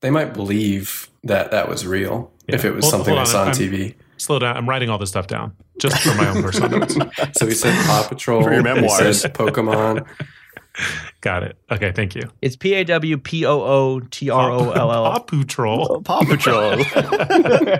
They 0.00 0.10
might 0.10 0.32
believe 0.34 1.08
that 1.24 1.50
that 1.50 1.68
was 1.68 1.86
real 1.86 2.30
if 2.48 2.64
it 2.64 2.74
was 2.74 2.84
Hold- 2.84 2.92
something 2.92 3.14
hold 3.14 3.26
they 3.26 3.30
saw 3.30 3.40
on, 3.42 3.48
on 3.48 3.54
I'm- 3.54 3.58
TV. 3.60 3.94
Slow 4.18 4.38
down. 4.38 4.56
I'm 4.56 4.66
writing 4.68 4.88
all 4.88 4.96
this 4.96 5.10
stuff 5.10 5.26
down 5.26 5.52
just 5.78 5.98
for 5.98 6.14
my 6.14 6.28
own 6.28 6.42
personal 6.42 6.70
notes. 6.78 6.94
So 7.38 7.44
we 7.44 7.52
said 7.52 7.74
Paw 7.86 8.06
Patrol. 8.08 8.42
For 8.44 8.52
your 8.54 8.62
memoirs. 8.62 9.22
Pokemon. 9.24 10.06
Got 11.20 11.42
it. 11.42 11.56
Okay, 11.70 11.92
thank 11.92 12.14
you. 12.14 12.22
It's 12.42 12.56
P 12.56 12.74
A 12.74 12.84
W 12.84 13.18
P 13.18 13.44
O 13.46 13.60
O 13.62 14.00
T 14.00 14.30
R 14.30 14.50
O 14.50 14.70
L 14.70 14.88
Paw 14.88 15.14
L. 15.14 15.20
Patrol. 15.20 16.02
Paw 16.02 16.24
Patrol. 16.24 16.82
Oh, 16.94 17.78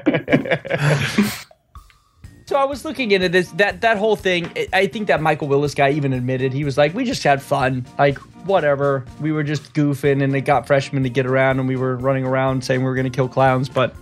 so 2.47 2.57
I 2.57 2.65
was 2.65 2.85
looking 2.85 3.11
into 3.11 3.29
this 3.29 3.51
that 3.53 3.81
that 3.83 3.99
whole 3.99 4.17
thing. 4.17 4.51
I- 4.57 4.69
I 4.73 4.87
think 4.87 5.09
that 5.09 5.21
Michael 5.21 5.49
Willis 5.49 5.75
guy 5.75 5.91
even 5.91 6.13
admitted 6.13 6.53
he 6.53 6.65
was 6.65 6.79
like, 6.79 6.95
we 6.95 7.05
just 7.05 7.23
had 7.23 7.43
fun, 7.43 7.87
like 7.99 8.19
whatever. 8.47 9.05
We 9.21 9.33
were 9.33 9.43
just 9.43 9.75
goofing, 9.75 10.23
and 10.23 10.35
it 10.35 10.43
got 10.43 10.67
freshmen 10.67 11.03
to 11.03 11.11
get 11.11 11.27
around, 11.27 11.59
and 11.59 11.69
we 11.69 11.77
were 11.77 11.97
running 11.97 12.25
around 12.25 12.65
saying 12.65 12.81
we 12.81 12.87
were 12.87 12.95
going 12.95 13.11
to 13.11 13.15
kill 13.15 13.29
clowns, 13.29 13.69
but 13.69 13.95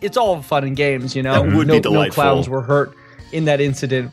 it's 0.00 0.16
all 0.16 0.40
fun 0.42 0.64
and 0.64 0.76
games, 0.76 1.14
you 1.16 1.22
know. 1.22 1.42
That 1.42 1.56
would 1.56 1.66
no, 1.66 1.80
be 1.80 1.90
no 1.90 2.08
clowns 2.10 2.48
were 2.48 2.62
hurt 2.62 2.94
in 3.32 3.44
that 3.46 3.60
incident. 3.60 4.12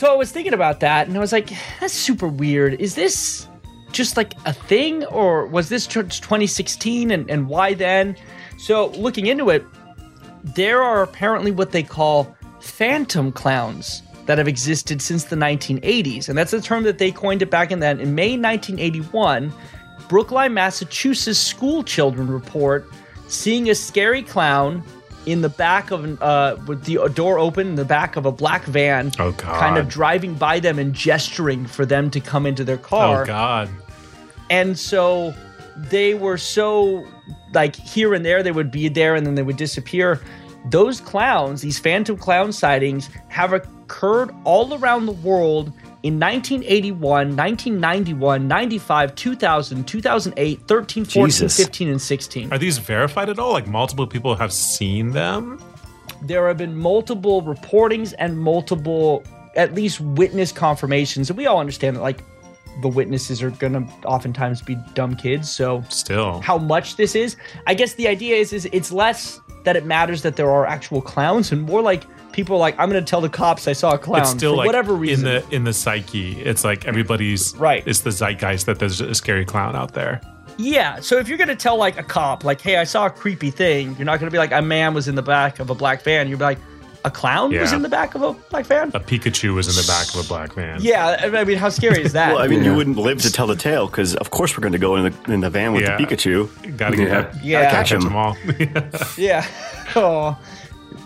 So 0.00 0.10
I 0.10 0.16
was 0.16 0.32
thinking 0.32 0.54
about 0.54 0.80
that, 0.80 1.08
and 1.08 1.16
I 1.18 1.20
was 1.20 1.30
like, 1.30 1.50
that's 1.78 1.92
super 1.92 2.26
weird. 2.26 2.80
Is 2.80 2.94
this 2.94 3.46
just 3.92 4.16
like 4.16 4.32
a 4.46 4.52
thing, 4.54 5.04
or 5.04 5.44
was 5.44 5.68
this 5.68 5.86
t- 5.86 6.00
2016, 6.00 7.10
and, 7.10 7.30
and 7.30 7.48
why 7.48 7.74
then? 7.74 8.16
So 8.56 8.86
looking 8.92 9.26
into 9.26 9.50
it, 9.50 9.62
there 10.42 10.82
are 10.82 11.02
apparently 11.02 11.50
what 11.50 11.72
they 11.72 11.82
call 11.82 12.34
phantom 12.60 13.30
clowns 13.30 14.02
that 14.24 14.38
have 14.38 14.48
existed 14.48 15.02
since 15.02 15.24
the 15.24 15.36
1980s. 15.36 16.30
And 16.30 16.38
that's 16.38 16.54
a 16.54 16.62
term 16.62 16.84
that 16.84 16.96
they 16.96 17.12
coined 17.12 17.42
it 17.42 17.50
back 17.50 17.70
in 17.70 17.80
then. 17.80 18.00
In 18.00 18.14
May 18.14 18.38
1981, 18.38 19.52
Brookline, 20.08 20.54
Massachusetts 20.54 21.38
school 21.38 21.82
children 21.84 22.26
report 22.28 22.88
seeing 23.28 23.68
a 23.68 23.74
scary 23.74 24.22
clown 24.22 24.82
in 25.26 25.42
the 25.42 25.48
back 25.48 25.90
of 25.90 26.04
an, 26.04 26.18
uh, 26.20 26.56
with 26.66 26.84
the 26.84 26.98
door 27.14 27.38
open 27.38 27.68
in 27.68 27.74
the 27.74 27.84
back 27.84 28.16
of 28.16 28.26
a 28.26 28.32
black 28.32 28.64
van, 28.64 29.12
Oh 29.18 29.32
kind 29.32 29.76
of 29.78 29.88
driving 29.88 30.34
by 30.34 30.60
them 30.60 30.78
and 30.78 30.94
gesturing 30.94 31.66
for 31.66 31.84
them 31.84 32.10
to 32.10 32.20
come 32.20 32.46
into 32.46 32.64
their 32.64 32.78
car. 32.78 33.22
Oh 33.22 33.26
god. 33.26 33.68
and 34.48 34.78
so 34.78 35.34
they 35.76 36.14
were 36.14 36.36
so 36.36 37.06
like 37.52 37.74
here 37.76 38.14
and 38.14 38.24
there 38.24 38.42
they 38.42 38.52
would 38.52 38.70
be 38.70 38.88
there 38.88 39.14
and 39.14 39.26
then 39.26 39.34
they 39.34 39.42
would 39.42 39.56
disappear. 39.56 40.20
Those 40.70 41.00
clowns 41.00 41.62
these 41.62 41.78
phantom 41.78 42.16
clown 42.16 42.52
sightings 42.52 43.08
have 43.28 43.52
occurred 43.52 44.30
all 44.44 44.74
around 44.74 45.06
the 45.06 45.12
world 45.12 45.72
in 46.02 46.18
1981 46.18 47.36
1991 47.36 48.48
95 48.48 49.14
2000 49.14 49.84
2008 49.86 50.60
13 50.66 51.04
14 51.04 51.26
Jesus. 51.26 51.56
15 51.56 51.88
and 51.88 52.00
16 52.02 52.52
Are 52.52 52.58
these 52.58 52.78
verified 52.78 53.28
at 53.28 53.38
all? 53.38 53.52
Like 53.52 53.66
multiple 53.66 54.06
people 54.06 54.34
have 54.36 54.52
seen 54.52 55.10
them? 55.10 55.58
there 56.22 56.46
have 56.48 56.58
been 56.58 56.76
multiple 56.76 57.42
reportings 57.42 58.12
and 58.18 58.38
multiple 58.38 59.24
at 59.56 59.74
least 59.74 60.00
witness 60.00 60.52
confirmations 60.52 61.30
and 61.30 61.36
we 61.36 61.46
all 61.46 61.58
understand 61.58 61.96
that 61.96 62.02
like 62.02 62.22
the 62.82 62.88
witnesses 62.88 63.42
are 63.42 63.50
gonna 63.52 63.86
oftentimes 64.04 64.62
be 64.62 64.76
dumb 64.94 65.16
kids 65.16 65.50
so 65.50 65.82
Still. 65.88 66.40
how 66.40 66.56
much 66.56 66.96
this 66.96 67.14
is. 67.14 67.36
I 67.66 67.74
guess 67.74 67.94
the 67.94 68.06
idea 68.06 68.36
is 68.36 68.52
is 68.52 68.68
it's 68.72 68.92
less 68.92 69.40
that 69.64 69.76
it 69.76 69.84
matters 69.84 70.22
that 70.22 70.36
there 70.36 70.50
are 70.50 70.66
actual 70.66 71.02
clowns 71.02 71.52
and 71.52 71.62
more 71.62 71.82
like 71.82 72.04
people 72.32 72.56
are 72.56 72.58
like, 72.60 72.74
I'm 72.78 72.88
going 72.90 73.02
to 73.04 73.08
tell 73.08 73.20
the 73.20 73.28
cops 73.28 73.66
I 73.68 73.72
saw 73.72 73.92
a 73.94 73.98
clown 73.98 74.22
it's 74.22 74.30
still 74.30 74.52
for 74.52 74.56
like 74.58 74.66
whatever 74.66 74.94
reason. 74.94 75.26
in 75.26 75.34
the 75.48 75.54
in 75.56 75.64
the 75.64 75.72
psyche. 75.72 76.40
It's 76.42 76.64
like 76.64 76.86
everybody's 76.86 77.54
Right. 77.56 77.82
It's 77.86 78.00
the 78.00 78.10
zeitgeist 78.10 78.66
that 78.66 78.78
there's 78.78 79.00
a 79.00 79.14
scary 79.14 79.44
clown 79.44 79.74
out 79.76 79.92
there. 79.94 80.20
yeah. 80.58 81.00
So 81.00 81.18
if 81.18 81.28
you're 81.28 81.38
going 81.38 81.48
to 81.48 81.56
tell 81.56 81.76
like 81.76 81.98
a 81.98 82.02
cop, 82.02 82.44
like, 82.44 82.60
hey, 82.60 82.76
I 82.76 82.84
saw 82.84 83.06
a 83.06 83.10
creepy 83.10 83.50
thing, 83.50 83.96
you're 83.96 84.04
not 84.06 84.20
going 84.20 84.28
to 84.30 84.34
be 84.34 84.38
like, 84.38 84.52
a 84.52 84.62
man 84.62 84.94
was 84.94 85.08
in 85.08 85.14
the 85.14 85.22
back 85.22 85.58
of 85.58 85.70
a 85.70 85.74
black 85.74 86.02
van. 86.02 86.28
You'll 86.28 86.38
be 86.38 86.44
like, 86.44 86.58
a 87.02 87.10
clown 87.10 87.50
was 87.56 87.72
in 87.72 87.80
the 87.80 87.88
back 87.88 88.14
of 88.14 88.20
a 88.20 88.34
black 88.50 88.66
van. 88.66 88.90
A 88.92 89.00
Pikachu 89.00 89.54
was 89.54 89.66
in 89.68 89.74
the 89.74 89.88
back 89.90 90.14
of 90.14 90.22
a 90.22 90.28
black 90.28 90.52
van. 90.52 90.82
Yeah, 90.82 91.16
I 91.34 91.44
mean, 91.44 91.56
how 91.56 91.70
scary 91.70 92.02
is 92.04 92.12
that? 92.12 92.34
Well, 92.34 92.42
I 92.44 92.46
mean, 92.46 92.62
you 92.62 92.74
wouldn't 92.74 92.98
live 92.98 93.22
to 93.22 93.32
tell 93.32 93.46
the 93.46 93.56
tale 93.56 93.86
because, 93.86 94.14
of 94.16 94.30
course, 94.30 94.54
we're 94.54 94.60
going 94.60 94.74
to 94.74 94.78
go 94.78 94.96
in 94.96 95.04
the 95.04 95.32
in 95.32 95.40
the 95.40 95.48
van 95.48 95.72
with 95.72 95.80
Yeah. 95.84 95.96
the 95.96 96.04
Pikachu. 96.04 96.76
Gotta 96.76 96.96
get 96.96 97.08
Yeah. 97.08 97.32
Yeah. 97.42 97.62
gotta 97.62 97.74
Catch 97.74 97.88
catch 97.88 98.02
them 98.04 98.14
all. 98.16 98.36
Yeah. 99.16 99.46
Oh, 99.96 100.38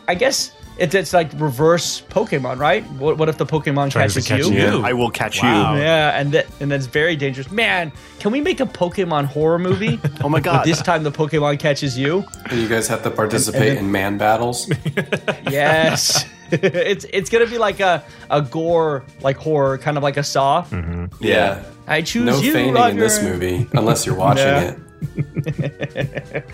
I 0.09 0.17
guess 0.17 0.51
it's, 0.79 0.95
it's 0.95 1.13
like 1.13 1.31
reverse 1.37 2.01
Pokemon, 2.11 2.59
right? 2.59 2.85
What, 2.93 3.17
what 3.19 3.29
if 3.29 3.39
the 3.39 3.47
Pokemon 3.47 3.91
Tries 3.91 4.15
to 4.15 4.21
catches 4.23 4.47
catch 4.49 4.55
you? 4.57 4.61
you. 4.79 4.83
I 4.85 4.93
will 4.93 5.11
catch 5.11 5.43
Wow. 5.43 5.75
you. 5.75 5.81
Yeah, 5.83 6.19
and 6.19 6.33
that 6.33 6.47
and 6.61 6.71
that's 6.71 6.87
very 6.87 7.17
dangerous. 7.17 7.51
Man, 7.51 7.93
can 8.19 8.33
we 8.33 8.41
make 8.41 8.61
a 8.61 8.67
Pokemon 8.67 9.27
horror 9.27 9.59
movie? 9.59 10.01
Oh 10.25 10.29
my 10.29 10.41
god! 10.41 10.65
this 10.65 10.81
time 10.83 11.03
the 11.03 11.13
Pokemon 11.13 11.59
catches 11.59 11.99
you. 11.99 12.25
And 12.51 12.61
you 12.61 12.69
guys 12.69 12.89
have 12.89 13.03
to 13.03 13.11
participate 13.11 13.63
And- 13.71 13.79
and 13.79 13.87
in 13.87 13.93
man 13.93 14.19
battles. 14.19 14.71
Yes. 15.51 16.25
it's 16.51 17.05
it's 17.13 17.31
gonna 17.31 17.47
be 17.47 17.59
like 17.59 17.81
a, 17.81 18.05
a 18.31 18.41
gore 18.43 19.05
like 19.23 19.37
horror, 19.37 19.79
kind 19.79 19.97
of 19.97 20.03
like 20.03 20.17
a 20.17 20.23
saw. 20.23 20.63
Mm-hmm. 20.65 21.07
Yeah. 21.25 21.65
I 21.87 22.01
choose 22.03 22.25
No 22.27 22.39
you. 22.41 22.53
feigning 22.53 22.77
in 22.91 22.97
this 22.99 23.23
movie 23.23 23.67
unless 23.73 24.07
you're 24.07 24.15
watching 24.15 24.47
it. 24.47 26.45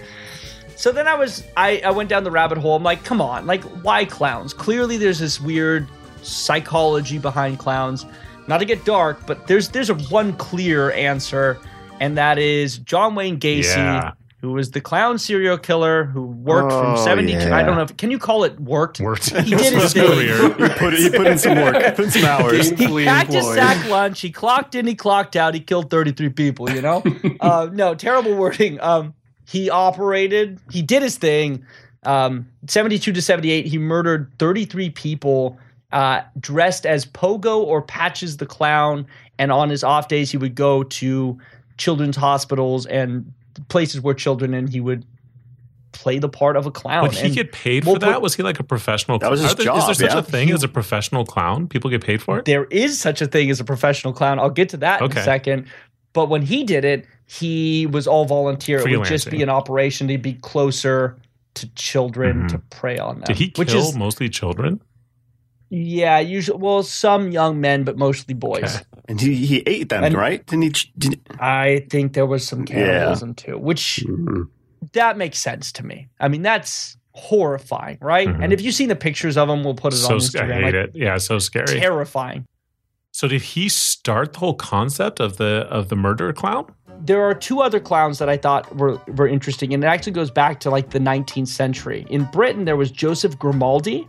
So 0.81 0.93
then 0.93 1.07
I 1.07 1.14
was 1.14 1.45
I, 1.59 1.83
I 1.85 1.90
went 1.90 2.09
down 2.09 2.25
the 2.25 2.31
rabbit 2.31 2.57
hole. 2.57 2.75
I'm 2.75 2.83
like, 2.83 3.05
come 3.05 3.21
on, 3.21 3.47
like 3.47 3.62
why 3.85 4.07
clowns? 4.07 4.55
Clearly 4.55 4.97
there's 4.97 5.19
this 5.19 5.38
weird 5.38 5.87
psychology 6.23 7.19
behind 7.19 7.59
clowns. 7.59 8.07
Not 8.47 8.59
to 8.59 8.64
get 8.64 8.87
dark, 8.87 9.27
but 9.27 9.47
there's 9.47 9.69
there's 9.69 9.90
a 9.90 9.95
one 9.95 10.33
clear 10.38 10.90
answer, 10.93 11.59
and 12.01 12.16
that 12.16 12.38
is 12.38 12.79
John 12.79 13.14
Wayne 13.14 13.38
Gacy, 13.38 13.77
Yeah. 13.77 14.12
who 14.40 14.53
was 14.53 14.71
the 14.71 14.81
clown 14.81 15.19
serial 15.19 15.59
killer 15.59 16.05
who 16.07 16.23
worked 16.23 16.73
from 16.73 16.95
Oh, 16.95 17.05
70 17.05 17.31
yeah. 17.31 17.55
I 17.55 17.62
don't 17.62 17.77
know 17.77 17.83
if 17.83 17.95
can 17.99 18.11
you 18.11 18.19
call 18.19 18.45
it 18.45 18.59
worked? 18.59 19.01
Worked. 19.01 19.37
He 19.37 19.51
did 19.55 19.75
his 19.75 19.93
thing. 19.93 20.07
Career. 20.07 20.49
he 20.69 20.75
put 20.79 20.95
he 20.95 21.11
put 21.11 21.27
in 21.27 21.37
some 21.37 21.57
work, 21.59 21.75
put 21.95 22.07
in 22.07 22.11
some 22.11 22.25
hours. 22.25 22.71
He 22.71 23.05
packed 23.05 23.35
his 23.35 23.47
sack 23.47 23.87
lunch. 23.90 24.23
He 24.23 24.31
clocked 24.31 24.75
in. 24.75 24.87
He 24.87 24.95
clocked 24.95 25.37
out. 25.37 25.53
He 25.53 25.61
killed 25.61 25.90
33 25.90 26.31
people. 26.31 26.71
You 26.71 26.81
know, 26.81 27.03
uh, 27.40 27.69
no 27.71 27.95
terrible 27.95 28.35
wording. 28.35 28.81
Um, 28.81 29.12
he 29.51 29.69
operated. 29.71 30.61
He 30.71 30.83
did 30.83 31.03
his 31.03 31.17
thing. 31.19 31.65
Um, 32.05 32.49
72 32.69 33.13
to 33.13 33.21
78. 33.23 33.67
He 33.67 33.79
murdered 33.79 34.31
33 34.39 34.91
people. 34.91 35.59
Uh, 35.93 36.23
dressed 36.39 36.87
as 36.87 37.05
Pogo 37.05 37.59
or 37.59 37.83
Patches 37.83 38.37
the 38.37 38.47
Clown, 38.47 39.07
and 39.41 39.51
on 39.51 39.69
his 39.71 39.83
off 39.83 40.07
days 40.07 40.31
he 40.31 40.37
would 40.37 40.55
go 40.55 40.85
to 40.85 41.37
children's 41.79 42.15
hospitals 42.17 42.87
and 42.87 43.33
places 43.69 44.01
where 44.01 44.15
children, 44.15 44.55
and 44.55 44.69
he 44.69 44.79
would 44.81 45.05
play 45.91 46.21
the 46.21 46.29
part 46.29 46.57
of 46.57 46.65
a 46.65 46.71
clown. 46.71 47.03
Would 47.03 47.13
he 47.13 47.27
And 47.27 47.35
get 47.35 47.51
paid 47.51 47.85
we'll 47.85 47.97
for 47.97 47.99
that? 47.99 48.13
put- 48.15 48.23
Was 48.23 48.37
he 48.37 48.45
like 48.45 48.61
a 48.61 48.63
professional? 48.63 49.19
That 49.19 49.33
was 49.33 49.41
his 49.41 49.53
there- 49.57 49.65
job, 49.67 49.79
Is 49.79 49.87
there 49.99 50.09
such 50.09 50.13
yeah. 50.15 50.19
a 50.21 50.23
thing 50.23 50.53
as 50.53 50.63
a 50.63 50.69
professional 50.69 51.25
clown? 51.25 51.67
People 51.67 51.91
get 51.91 52.05
paid 52.05 52.23
for 52.23 52.39
it. 52.39 52.45
there 52.45 52.67
is 52.67 53.01
such 53.01 53.21
a 53.21 53.27
thing 53.27 53.51
as 53.51 53.59
a 53.59 53.65
professional 53.65 54.13
clown. 54.13 54.39
I'll 54.39 54.49
get 54.49 54.69
to 54.69 54.77
that 54.77 55.03
in 55.03 55.11
a 55.11 55.25
second. 55.25 55.67
But 56.13 56.29
when 56.29 56.43
he 56.43 56.63
did 56.63 56.85
it, 56.85 57.05
he 57.38 57.87
was 57.87 58.07
all 58.09 58.25
volunteer. 58.25 58.79
It 58.87 58.97
would 58.99 59.07
just 59.07 59.31
be 59.31 59.43
an 59.43 59.49
operation 59.49 60.09
to 60.09 60.19
be 60.19 60.35
closer 60.35 61.16
to 61.55 61.69
children 61.75 62.45
Mhm. 62.45 62.49
to 62.49 62.59
prey 62.71 62.99
on 62.99 63.16
them. 63.16 63.25
Did 63.27 63.37
he 63.37 63.53
which 63.57 63.69
kill 63.71 63.88
is 63.88 63.97
mostly 63.97 64.29
children? 64.29 64.81
yeah, 65.73 66.19
usually 66.19 66.59
well, 66.59 66.83
some 66.83 67.31
young 67.31 67.61
men, 67.61 67.85
but 67.85 67.97
mostly 67.97 68.35
boys. 68.35 68.77
Okay. 68.77 68.85
And 69.09 69.21
he, 69.21 69.35
he 69.47 69.59
ate 69.66 69.88
them, 69.88 70.03
And- 70.05 70.14
right? 70.16 70.45
Didn't 70.47 70.62
he? 70.77 70.90
Didn't, 70.99 71.21
I 71.38 71.87
think 71.90 72.12
there 72.14 72.27
was 72.27 72.47
some 72.47 72.64
cannibalism 72.64 73.35
too, 73.35 73.57
which 73.59 74.05
Mhm. 74.09 74.49
that 74.95 75.16
makes 75.16 75.38
sense 75.38 75.71
to 75.73 75.87
me. 75.87 76.09
I 76.19 76.27
mean, 76.29 76.43
that's 76.43 76.97
horrifying, 77.14 77.99
right? 78.01 78.29
Mhm. 78.29 78.43
And 78.43 78.53
if 78.53 78.61
you've 78.61 78.75
seen 78.75 78.88
the 78.88 78.97
pictures 78.97 79.37
of 79.37 79.49
him, 79.49 79.62
we'll 79.62 79.75
put 79.75 79.93
it 79.93 79.97
So 79.99 80.14
on 80.14 80.21
sc- 80.21 80.37
I 80.37 80.43
Instagram. 80.43 80.55
hate 80.55 80.62
like, 80.64 80.75
it. 80.75 80.90
Yeah, 80.95 81.19
so 81.19 81.38
scary. 81.38 81.66
terrifying. 81.79 82.45
So 83.12 83.27
did 83.29 83.43
he 83.43 83.69
start 83.69 84.33
the 84.35 84.38
whole 84.38 84.55
concept 84.55 85.19
of 85.21 85.37
the 85.37 85.66
of 85.71 85.88
the 85.88 85.97
murder 85.97 86.33
clown? 86.33 86.66
There 87.01 87.23
are 87.23 87.35
two 87.35 87.61
other 87.61 87.81
clowns 87.81 88.19
that 88.19 88.29
I 88.29 88.37
thought 88.37 88.75
were 88.77 89.01
were 89.09 89.27
interesting, 89.27 89.73
and 89.75 89.83
it 89.83 89.87
actually 89.87 90.13
goes 90.13 90.31
back 90.31 90.61
to 90.61 90.71
like 90.71 90.91
the 90.91 90.99
19th 90.99 91.49
century. 91.49 92.07
In 92.11 92.25
Britain, 92.25 92.65
there 92.65 92.77
was 92.77 92.91
Joseph 92.91 93.39
Grimaldi, 93.39 94.09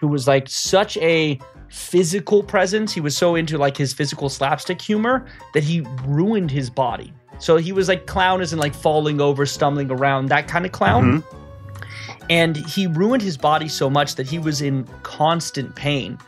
who 0.00 0.08
was 0.08 0.26
like 0.26 0.48
such 0.48 0.96
a 0.98 1.38
physical 1.68 2.42
presence. 2.42 2.92
He 2.92 3.00
was 3.00 3.16
so 3.16 3.34
into 3.34 3.58
like 3.58 3.76
his 3.76 3.92
physical 3.92 4.28
slapstick 4.28 4.80
humor 4.80 5.26
that 5.52 5.64
he 5.64 5.80
ruined 6.04 6.50
his 6.50 6.70
body. 6.70 7.12
So 7.38 7.56
he 7.56 7.72
was 7.72 7.88
like 7.88 8.06
clown 8.06 8.42
in 8.42 8.58
like 8.58 8.74
falling 8.74 9.20
over, 9.20 9.44
stumbling 9.46 9.90
around, 9.90 10.26
that 10.26 10.46
kind 10.48 10.64
of 10.64 10.72
clown. 10.72 11.24
And 12.30 12.56
he 12.56 12.86
ruined 12.86 13.22
his 13.22 13.36
body 13.36 13.68
so 13.68 13.90
much 13.90 14.14
that 14.14 14.26
he 14.26 14.38
was 14.38 14.62
in 14.62 14.84
constant 15.02 15.74
pain. 15.74 16.18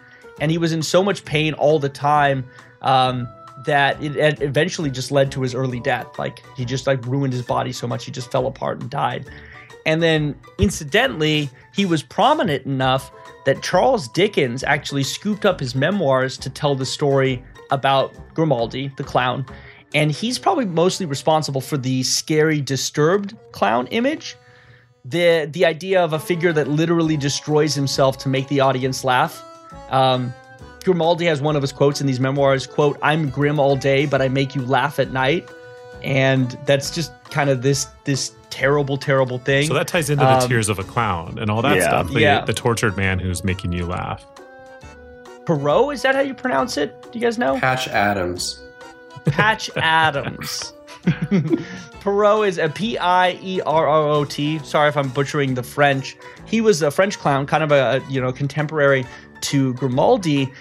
And 0.40 0.51
he 0.51 0.59
was 0.59 0.73
in 0.73 0.83
so 0.83 1.03
much 1.03 1.25
pain 1.25 1.55
all 1.55 1.79
the 1.79 1.88
time 1.88 2.45
um, 2.83 3.29
that 3.66 4.02
it, 4.02 4.40
eventually 4.40 4.90
just 4.90 5.11
led 5.12 5.31
to 5.33 5.42
his 5.42 5.55
early 5.55 5.81
death. 5.81 6.18
Like 6.18 6.42
he 6.57 6.64
just 6.64 6.87
like 6.87 7.05
ruined 7.07 7.33
his 7.33 7.42
body 7.42 7.72
so 7.72 7.87
much 7.87 8.05
he 8.05 8.11
just 8.11 8.33
fell 8.33 8.46
apart 8.46 8.81
and 8.81 8.90
died. 8.90 9.29
And 9.85 10.02
then 10.02 10.35
incidentally, 10.59 11.48
he 11.72 11.87
was 11.87 12.02
prominent 12.02 12.66
enough 12.66 13.12
that 13.44 13.62
Charles 13.62 14.09
Dickens 14.09 14.64
actually 14.64 15.05
scooped 15.05 15.46
up 15.46 15.61
his 15.61 15.74
memoirs 15.76 16.37
to 16.38 16.50
tell 16.50 16.74
the 16.74 16.85
story 16.85 17.44
about 17.70 18.12
Grimaldi, 18.35 18.90
the 18.96 19.05
clown. 19.05 19.46
And 19.94 20.11
he's 20.11 20.38
probably 20.38 20.64
mostly 20.66 21.07
responsible 21.07 21.61
for 21.61 21.76
the 21.76 22.02
scary, 22.02 22.61
disturbed 22.61 23.37
clown 23.52 23.87
image. 23.88 24.37
The 25.05 25.48
the 25.52 25.64
idea 25.64 26.02
of 26.02 26.12
a 26.12 26.18
figure 26.18 26.52
that 26.52 26.66
literally 26.66 27.16
destroys 27.16 27.74
himself 27.74 28.18
to 28.18 28.29
make 28.29 28.48
the 28.48 28.59
audience 28.61 29.05
laugh. 29.05 29.44
Um, 29.90 30.35
Grimaldi 30.87 31.27
has 31.27 31.40
one 31.42 31.57
of 31.57 31.62
his 31.62 31.72
quotes 31.72 32.01
in 32.01 32.07
these 32.07 32.20
memoirs, 32.20 32.66
quote, 32.66 32.99
I'm 33.03 33.29
grim 33.29 33.59
all 33.61 33.77
day, 33.77 34.07
but 34.07 34.22
I 34.22 34.29
make 34.29 34.55
you 34.55 34.62
laugh 34.62 34.99
at 34.99 35.11
night. 35.12 35.49
And 36.03 36.57
that's 36.64 36.94
just 36.94 37.12
kind 37.31 37.51
of 37.51 37.62
this 37.62 37.87
this 38.05 38.33
terrible, 38.51 38.96
terrible 38.96 39.38
thing. 39.38 39.66
So 39.66 39.75
that 39.75 39.88
ties 39.88 40.09
into 40.09 40.25
the 40.25 40.31
Um, 40.42 40.49
tears 40.49 40.68
of 40.68 40.79
a 40.79 40.85
clown 40.85 41.38
and 41.40 41.51
all 41.51 41.61
that 41.62 41.77
yeah. 41.77 41.88
stuff. 41.88 42.12
The, 42.12 42.20
Yeah. 42.20 42.44
the 42.44 42.53
tortured 42.55 42.96
man 42.96 43.18
who's 43.18 43.42
making 43.44 43.72
you 43.72 43.85
laugh. 43.87 44.25
Pierrot, 45.46 45.92
is 45.94 46.03
that 46.03 46.14
how 46.14 46.20
you 46.22 46.35
pronounce 46.35 46.77
it? 46.77 47.01
Do 47.12 47.18
you 47.18 47.25
guys 47.25 47.38
know? 47.38 47.59
Patch 47.59 47.88
Adams. 47.88 48.62
Patch 49.27 49.70
Adams. 49.77 50.72
Pierrot 52.01 52.49
is 52.49 52.59
a 52.59 52.68
P 52.68 52.99
I 52.99 53.38
E 53.42 53.61
R 53.62 53.87
R 53.88 54.09
O 54.09 54.25
T. 54.25 54.59
Sorry 54.61 54.88
if 54.88 54.96
I'm 54.96 55.09
butchering 55.09 55.55
the 55.55 55.62
French. 55.62 56.16
He 56.46 56.61
was 56.61 56.83
a 56.83 56.90
French 56.90 57.18
clown, 57.18 57.46
kind 57.46 57.62
of 57.62 57.72
a 57.72 58.03
you 58.09 58.20
know 58.20 58.33
contemporary 58.33 59.05
to 59.42 59.75
Grimaldi, 59.75 60.53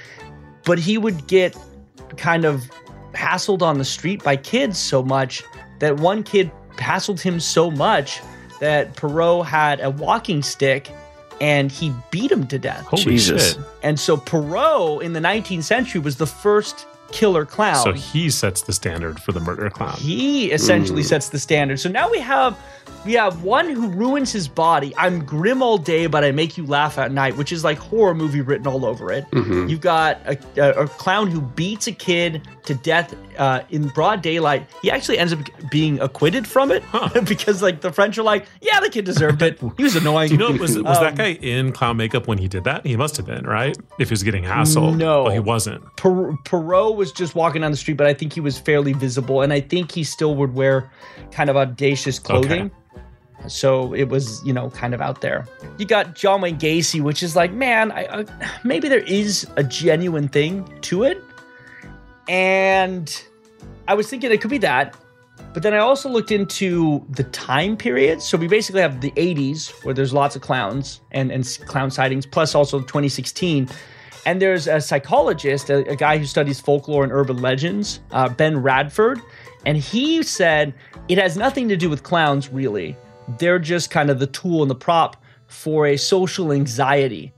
but 0.65 0.79
he 0.79 0.97
would 0.97 1.27
get 1.27 1.55
kind 2.17 2.45
of 2.45 2.63
hassled 3.13 3.61
on 3.61 3.77
the 3.77 3.85
street 3.85 4.23
by 4.23 4.35
kids 4.35 4.77
so 4.77 5.01
much 5.03 5.43
that 5.79 5.97
one 5.97 6.23
kid 6.23 6.51
hassled 6.77 7.21
him 7.21 7.39
so 7.39 7.71
much 7.71 8.21
that 8.59 8.95
Pierrot 8.95 9.45
had 9.45 9.79
a 9.81 9.89
walking 9.89 10.41
stick 10.41 10.89
and 11.41 11.71
he 11.71 11.93
beat 12.11 12.31
him 12.31 12.47
to 12.47 12.57
death. 12.57 12.85
Holy 12.85 13.03
Jesus. 13.03 13.53
shit. 13.53 13.63
And 13.83 13.99
so 13.99 14.15
Pierrot 14.17 15.01
in 15.03 15.13
the 15.13 15.19
19th 15.19 15.63
century 15.63 15.99
was 16.01 16.15
the 16.17 16.27
first 16.27 16.85
killer 17.11 17.45
clown. 17.45 17.83
So 17.83 17.91
he 17.93 18.29
sets 18.29 18.61
the 18.63 18.73
standard 18.73 19.19
for 19.21 19.31
the 19.33 19.39
murder 19.39 19.69
clown. 19.69 19.95
He 19.97 20.51
essentially 20.51 21.03
Mm. 21.03 21.07
sets 21.07 21.29
the 21.29 21.39
standard. 21.39 21.79
So 21.79 21.89
now 21.89 22.09
we 22.09 22.19
have 22.19 22.57
we 23.05 23.13
have 23.13 23.43
one 23.43 23.69
who 23.69 23.87
ruins 23.89 24.31
his 24.31 24.47
body. 24.47 24.93
I'm 24.97 25.23
grim 25.25 25.61
all 25.61 25.77
day, 25.77 26.07
but 26.07 26.23
I 26.23 26.31
make 26.31 26.57
you 26.57 26.65
laugh 26.65 26.97
at 26.97 27.11
night, 27.11 27.37
which 27.37 27.51
is 27.51 27.63
like 27.63 27.77
horror 27.77 28.15
movie 28.15 28.41
written 28.41 28.67
all 28.67 28.85
over 28.85 29.11
it. 29.11 29.29
Mhm. 29.31 29.69
You've 29.69 29.81
got 29.81 30.19
a, 30.25 30.37
a, 30.57 30.83
a 30.83 30.87
clown 30.87 31.29
who 31.29 31.41
beats 31.41 31.87
a 31.87 31.91
kid 31.91 32.47
to 32.65 32.73
death 32.73 33.13
uh, 33.37 33.61
in 33.69 33.89
broad 33.89 34.21
daylight. 34.21 34.67
He 34.81 34.89
actually 34.89 35.19
ends 35.19 35.33
up 35.33 35.39
being 35.69 35.99
acquitted 35.99 36.47
from 36.47 36.71
it 36.71 36.81
Huh. 36.85 37.21
because 37.27 37.61
like 37.61 37.81
the 37.81 37.91
French 37.91 38.17
are 38.17 38.23
like, 38.23 38.45
yeah, 38.61 38.79
the 38.79 38.89
kid 38.89 39.05
deserved 39.05 39.41
it. 39.41 39.59
He 39.77 39.83
was 39.83 39.95
annoying. 39.95 40.29
Do 40.29 40.33
you 40.35 40.39
know 40.39 40.51
was 40.51 40.77
was 40.79 40.97
Um, 40.97 41.03
that 41.03 41.15
guy 41.15 41.33
in 41.33 41.71
clown 41.71 41.97
makeup 41.97 42.27
when 42.27 42.37
he 42.39 42.47
did 42.47 42.63
that? 42.63 42.85
He 42.85 42.95
must 42.97 43.17
have 43.17 43.25
been, 43.25 43.45
right? 43.45 43.77
If 43.99 44.09
he 44.09 44.13
was 44.13 44.23
getting 44.23 44.43
hassled. 44.43 44.97
No. 44.97 45.23
Well, 45.23 45.33
he 45.33 45.39
wasn't. 45.39 45.83
Per- 45.97 46.35
Pierrot 46.45 46.95
was 46.95 47.11
just 47.11 47.35
walking 47.35 47.61
down 47.61 47.71
the 47.71 47.77
street, 47.77 47.97
but 47.97 48.07
I 48.07 48.13
think 48.13 48.33
he 48.33 48.39
was 48.41 48.57
fairly 48.57 48.93
visible, 48.93 49.41
and 49.41 49.53
I 49.53 49.59
think 49.61 49.91
he 49.91 50.03
still 50.03 50.35
would 50.35 50.53
wear 50.55 50.89
kind 51.31 51.49
of 51.49 51.55
audacious 51.57 52.17
clothing. 52.19 52.71
So 53.47 53.93
it 53.93 54.09
was, 54.09 54.43
you 54.45 54.53
know, 54.53 54.69
kind 54.69 54.93
of 54.93 55.01
out 55.01 55.21
there. 55.21 55.45
You 55.77 55.85
got 55.85 56.15
John 56.15 56.41
Wayne 56.41 56.57
Gacy, 56.57 57.01
which 57.01 57.23
is 57.23 57.35
like, 57.35 57.51
man, 57.51 57.91
I, 57.91 58.21
I, 58.21 58.25
maybe 58.63 58.89
there 58.89 58.99
is 58.99 59.47
a 59.55 59.63
genuine 59.63 60.27
thing 60.27 60.67
to 60.81 61.03
it, 61.03 61.23
and 62.27 63.23
I 63.87 63.93
was 63.93 64.09
thinking 64.09 64.31
it 64.31 64.41
could 64.41 64.51
be 64.51 64.57
that. 64.59 64.95
But 65.53 65.63
then 65.63 65.73
I 65.73 65.77
also 65.77 66.09
looked 66.09 66.31
into 66.31 67.05
the 67.09 67.23
time 67.23 67.77
period. 67.77 68.21
So 68.21 68.37
we 68.37 68.47
basically 68.47 68.81
have 68.81 68.99
the 68.99 69.11
80s, 69.11 69.71
where 69.85 69.93
there's 69.93 70.13
lots 70.13 70.35
of 70.35 70.41
clowns 70.41 70.99
and, 71.11 71.31
and 71.31 71.45
clown 71.65 71.91
sightings, 71.91 72.25
plus 72.25 72.55
also 72.55 72.79
2016. 72.81 73.69
And 74.25 74.41
there's 74.41 74.67
a 74.67 74.81
psychologist, 74.81 75.69
a, 75.69 75.87
a 75.89 75.95
guy 75.95 76.17
who 76.17 76.25
studies 76.25 76.59
folklore 76.59 77.03
and 77.03 77.13
urban 77.13 77.37
legends, 77.37 77.99
uh, 78.11 78.27
Ben 78.27 78.61
Radford. 78.61 79.21
And 79.65 79.77
he 79.77 80.23
said 80.23 80.73
it 81.07 81.17
has 81.17 81.37
nothing 81.37 81.69
to 81.69 81.77
do 81.77 81.89
with 81.89 82.03
clowns, 82.03 82.49
really. 82.49 82.97
They're 83.39 83.59
just 83.59 83.89
kind 83.91 84.09
of 84.09 84.19
the 84.19 84.27
tool 84.27 84.61
and 84.61 84.69
the 84.69 84.75
prop 84.75 85.17
for 85.47 85.87
a 85.87 85.97
social 85.97 86.51
anxiety 86.51 87.31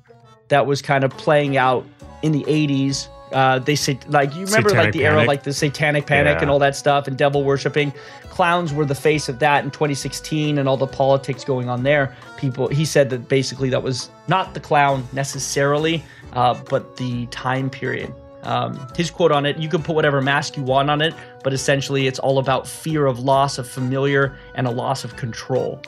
that 0.50 0.66
was 0.66 0.82
kind 0.82 1.04
of 1.04 1.12
playing 1.18 1.58
out 1.58 1.86
in 2.22 2.32
the 2.32 2.44
80s. 2.44 3.08
Uh, 3.34 3.60
they 3.60 3.76
say, 3.76 4.00
like, 4.08 4.34
you 4.36 4.46
remember, 4.46 4.70
Satanic 4.70 4.86
like, 4.86 4.94
the 4.94 5.04
era, 5.06 5.16
Panic? 5.16 5.28
like 5.28 5.44
the 5.44 5.52
satanic 5.54 6.06
panic 6.06 6.36
Yeah. 6.38 6.42
and 6.44 6.50
all 6.50 6.60
that 6.60 6.78
stuff 6.78 7.08
and 7.08 7.18
devil 7.18 7.44
worshiping. 7.44 7.92
Clowns 8.30 8.74
were 8.74 8.86
the 8.86 8.96
face 8.96 9.28
of 9.28 9.40
that 9.40 9.66
in 9.66 9.72
2016 9.72 10.58
and 10.58 10.70
all 10.70 10.78
the 10.78 10.88
politics 10.88 11.44
going 11.44 11.68
on 11.68 11.84
there. 11.84 12.16
People, 12.38 12.70
he 12.70 12.86
said 12.86 13.10
that 13.10 13.28
basically 13.28 13.70
that 13.72 13.84
was 13.84 14.10
not 14.30 14.54
the 14.54 14.60
clown 14.62 15.06
necessarily, 15.12 16.04
uh, 16.34 16.54
but 16.70 16.96
the 16.98 17.26
time 17.28 17.70
period. 17.70 18.14
Um, 18.44 18.88
his 18.96 19.10
quote 19.12 19.32
on 19.32 19.46
it 19.46 19.58
you 19.58 19.68
can 19.68 19.82
put 19.84 19.96
whatever 19.96 20.22
mask 20.22 20.56
you 20.58 20.64
want 20.64 20.90
on 20.90 21.02
it, 21.02 21.14
but 21.44 21.54
essentially 21.54 22.08
it's 22.08 22.20
all 22.20 22.38
about 22.40 22.68
fear 22.68 23.06
of 23.06 23.20
loss 23.20 23.58
of 23.58 23.68
familiar 23.68 24.36
and 24.56 24.68
a 24.68 24.72
loss 24.72 25.04
of 25.04 25.16
control. 25.16 25.82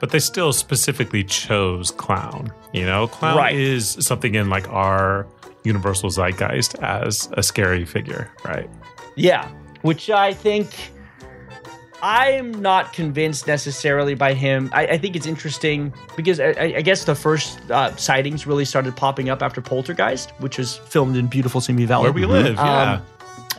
But 0.00 0.10
they 0.10 0.18
still 0.18 0.52
specifically 0.52 1.22
chose 1.24 1.90
clown. 1.92 2.52
You 2.72 2.84
know, 2.86 3.06
clown 3.06 3.36
Right. 3.36 3.54
is 3.54 3.96
something 4.00 4.34
in 4.34 4.50
like 4.50 4.68
our 4.68 5.26
universal 5.64 6.10
zeitgeist 6.10 6.74
as 6.82 7.28
a 7.34 7.42
scary 7.42 7.84
figure, 7.84 8.28
right? 8.44 8.68
Yeah, 9.14 9.48
which 9.82 10.10
I 10.10 10.32
think 10.34 10.91
I'm 12.02 12.50
not 12.60 12.92
convinced 12.92 13.46
necessarily 13.46 14.14
by 14.14 14.34
him. 14.34 14.70
I, 14.72 14.86
I 14.88 14.98
think 14.98 15.14
it's 15.14 15.26
interesting 15.26 15.94
because 16.16 16.40
I, 16.40 16.46
I- 16.50 16.74
I 16.78 16.80
guess 16.82 17.04
the 17.04 17.14
first 17.14 17.60
uh, 17.70 17.94
sightings 17.96 18.46
really 18.46 18.64
started 18.64 18.96
popping 18.96 19.30
up 19.30 19.40
after 19.42 19.60
Poltergeist, 19.60 20.32
which 20.40 20.58
was 20.58 20.76
filmed 20.78 21.16
in 21.16 21.28
beautiful 21.28 21.60
Simi 21.60 21.84
Valley. 21.84 22.02
Where 22.04 22.12
we 22.12 22.26
live, 22.26 22.56
yeah. 22.56 22.92
Um, 22.94 23.02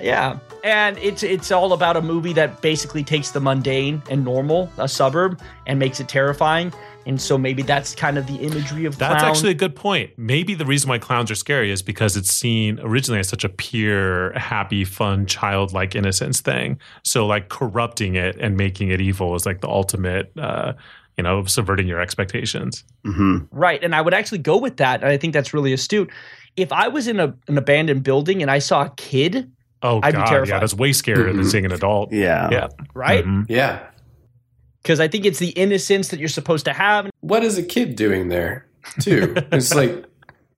Yeah, 0.02 0.40
and 0.64 0.98
it's 0.98 1.24
it's 1.24 1.52
all 1.52 1.74
about 1.74 1.98
a 1.98 2.02
movie 2.02 2.34
that 2.34 2.62
basically 2.62 3.04
takes 3.04 3.32
the 3.32 3.40
mundane 3.42 4.02
and 4.10 4.24
normal, 4.24 4.70
a 4.78 4.88
suburb, 4.88 5.40
and 5.68 5.78
makes 5.78 6.00
it 6.00 6.08
terrifying. 6.08 6.74
And 7.06 7.22
so 7.22 7.38
maybe 7.38 7.64
that's 7.64 7.94
kind 7.94 8.18
of 8.18 8.28
the 8.28 8.36
imagery 8.38 8.86
of 8.86 8.98
That's 8.98 9.22
clown. 9.22 9.30
actually 9.30 9.52
a 9.52 9.56
good 9.56 9.76
point. 9.76 10.12
Maybe 10.16 10.54
the 10.56 10.66
reason 10.66 10.88
why 10.88 11.00
clowns 11.00 11.30
are 11.30 11.36
scary 11.36 11.70
is 11.70 11.82
because 11.82 12.16
it's 12.16 12.32
seen 12.32 12.80
originally 12.82 13.20
as 13.20 13.28
such 13.28 13.44
a 13.44 13.50
pure, 13.50 14.32
happy, 14.40 14.86
fun, 14.86 15.26
childlike 15.26 15.96
innocence 15.96 16.40
thing. 16.40 16.80
So, 17.04 17.26
like 17.28 17.50
corrupting 17.50 18.16
it 18.16 18.38
and 18.40 18.56
making 18.56 18.90
it 18.90 19.02
evil 19.02 19.36
is 19.36 19.46
like 19.46 19.60
the 19.60 19.68
ultimate, 19.68 20.32
uh, 20.38 20.74
you 21.18 21.24
know, 21.26 21.44
subverting 21.44 21.88
your 21.88 22.00
expectations. 22.00 22.86
hmm 23.04 23.40
Right. 23.52 23.84
And 23.84 23.94
I 23.94 24.02
would 24.02 24.14
actually 24.14 24.38
go 24.38 24.56
with 24.58 24.78
that. 24.78 25.02
And 25.04 25.12
I 25.12 25.18
think 25.18 25.34
that's 25.34 25.54
really 25.54 25.74
astute. 25.74 26.10
If 26.56 26.72
I 26.72 26.88
was 26.88 27.10
in 27.10 27.20
a, 27.20 27.36
an 27.50 27.58
abandoned 27.58 28.04
building 28.04 28.42
and 28.42 28.50
I 28.50 28.60
saw 28.60 28.84
a 28.86 28.90
kid, 28.92 29.52
Oh 29.84 30.00
I'd 30.02 30.12
be 30.12 30.18
god, 30.18 30.26
terrified. 30.28 30.50
yeah, 30.54 30.60
that's 30.60 30.74
way 30.74 30.92
scarier 30.92 31.26
than 31.34 31.42
Mhm. 31.44 31.52
seeing 31.52 31.66
an 31.66 31.74
adult. 31.74 32.12
Yeah. 32.14 32.50
Yeah, 32.52 32.68
right? 32.94 33.24
Mhm. 33.26 33.46
Yeah. 33.50 33.80
Because 34.82 35.00
I 35.00 35.08
think 35.08 35.26
it's 35.26 35.40
the 35.40 35.50
innocence 35.50 36.10
that 36.10 36.20
you're 36.20 36.30
supposed 36.30 36.66
to 36.66 36.74
have. 36.74 37.10
What 37.22 37.44
is 37.44 37.58
a 37.58 37.64
kid 37.64 37.96
doing 37.96 38.30
there, 38.30 38.66
too? 39.00 39.34
it's 39.52 39.74
like 39.76 40.06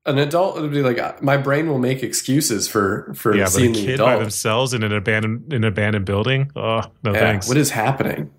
an 0.08 0.18
adult 0.20 0.60
would 0.62 0.72
be 0.72 0.82
like, 0.84 1.22
my 1.24 1.38
brain 1.38 1.68
will 1.68 1.80
make 1.80 2.04
excuses 2.04 2.68
for 2.68 3.12
for 3.16 3.36
yeah. 3.36 3.44
But 3.44 3.50
a 3.50 3.52
seeing 3.52 3.74
the 3.74 3.86
kid 3.86 4.00
by 4.00 4.18
themselves 4.18 4.74
in 4.74 4.84
an 4.84 4.94
abandoned 4.94 5.52
in 5.54 5.64
an 5.64 5.68
abandoned 5.68 6.06
building. 6.06 6.52
Oh 6.56 6.82
no, 7.04 7.14
Yeah, 7.14 7.20
thanks. 7.20 7.48
What 7.48 7.58
is 7.58 7.72
happening? 7.72 8.30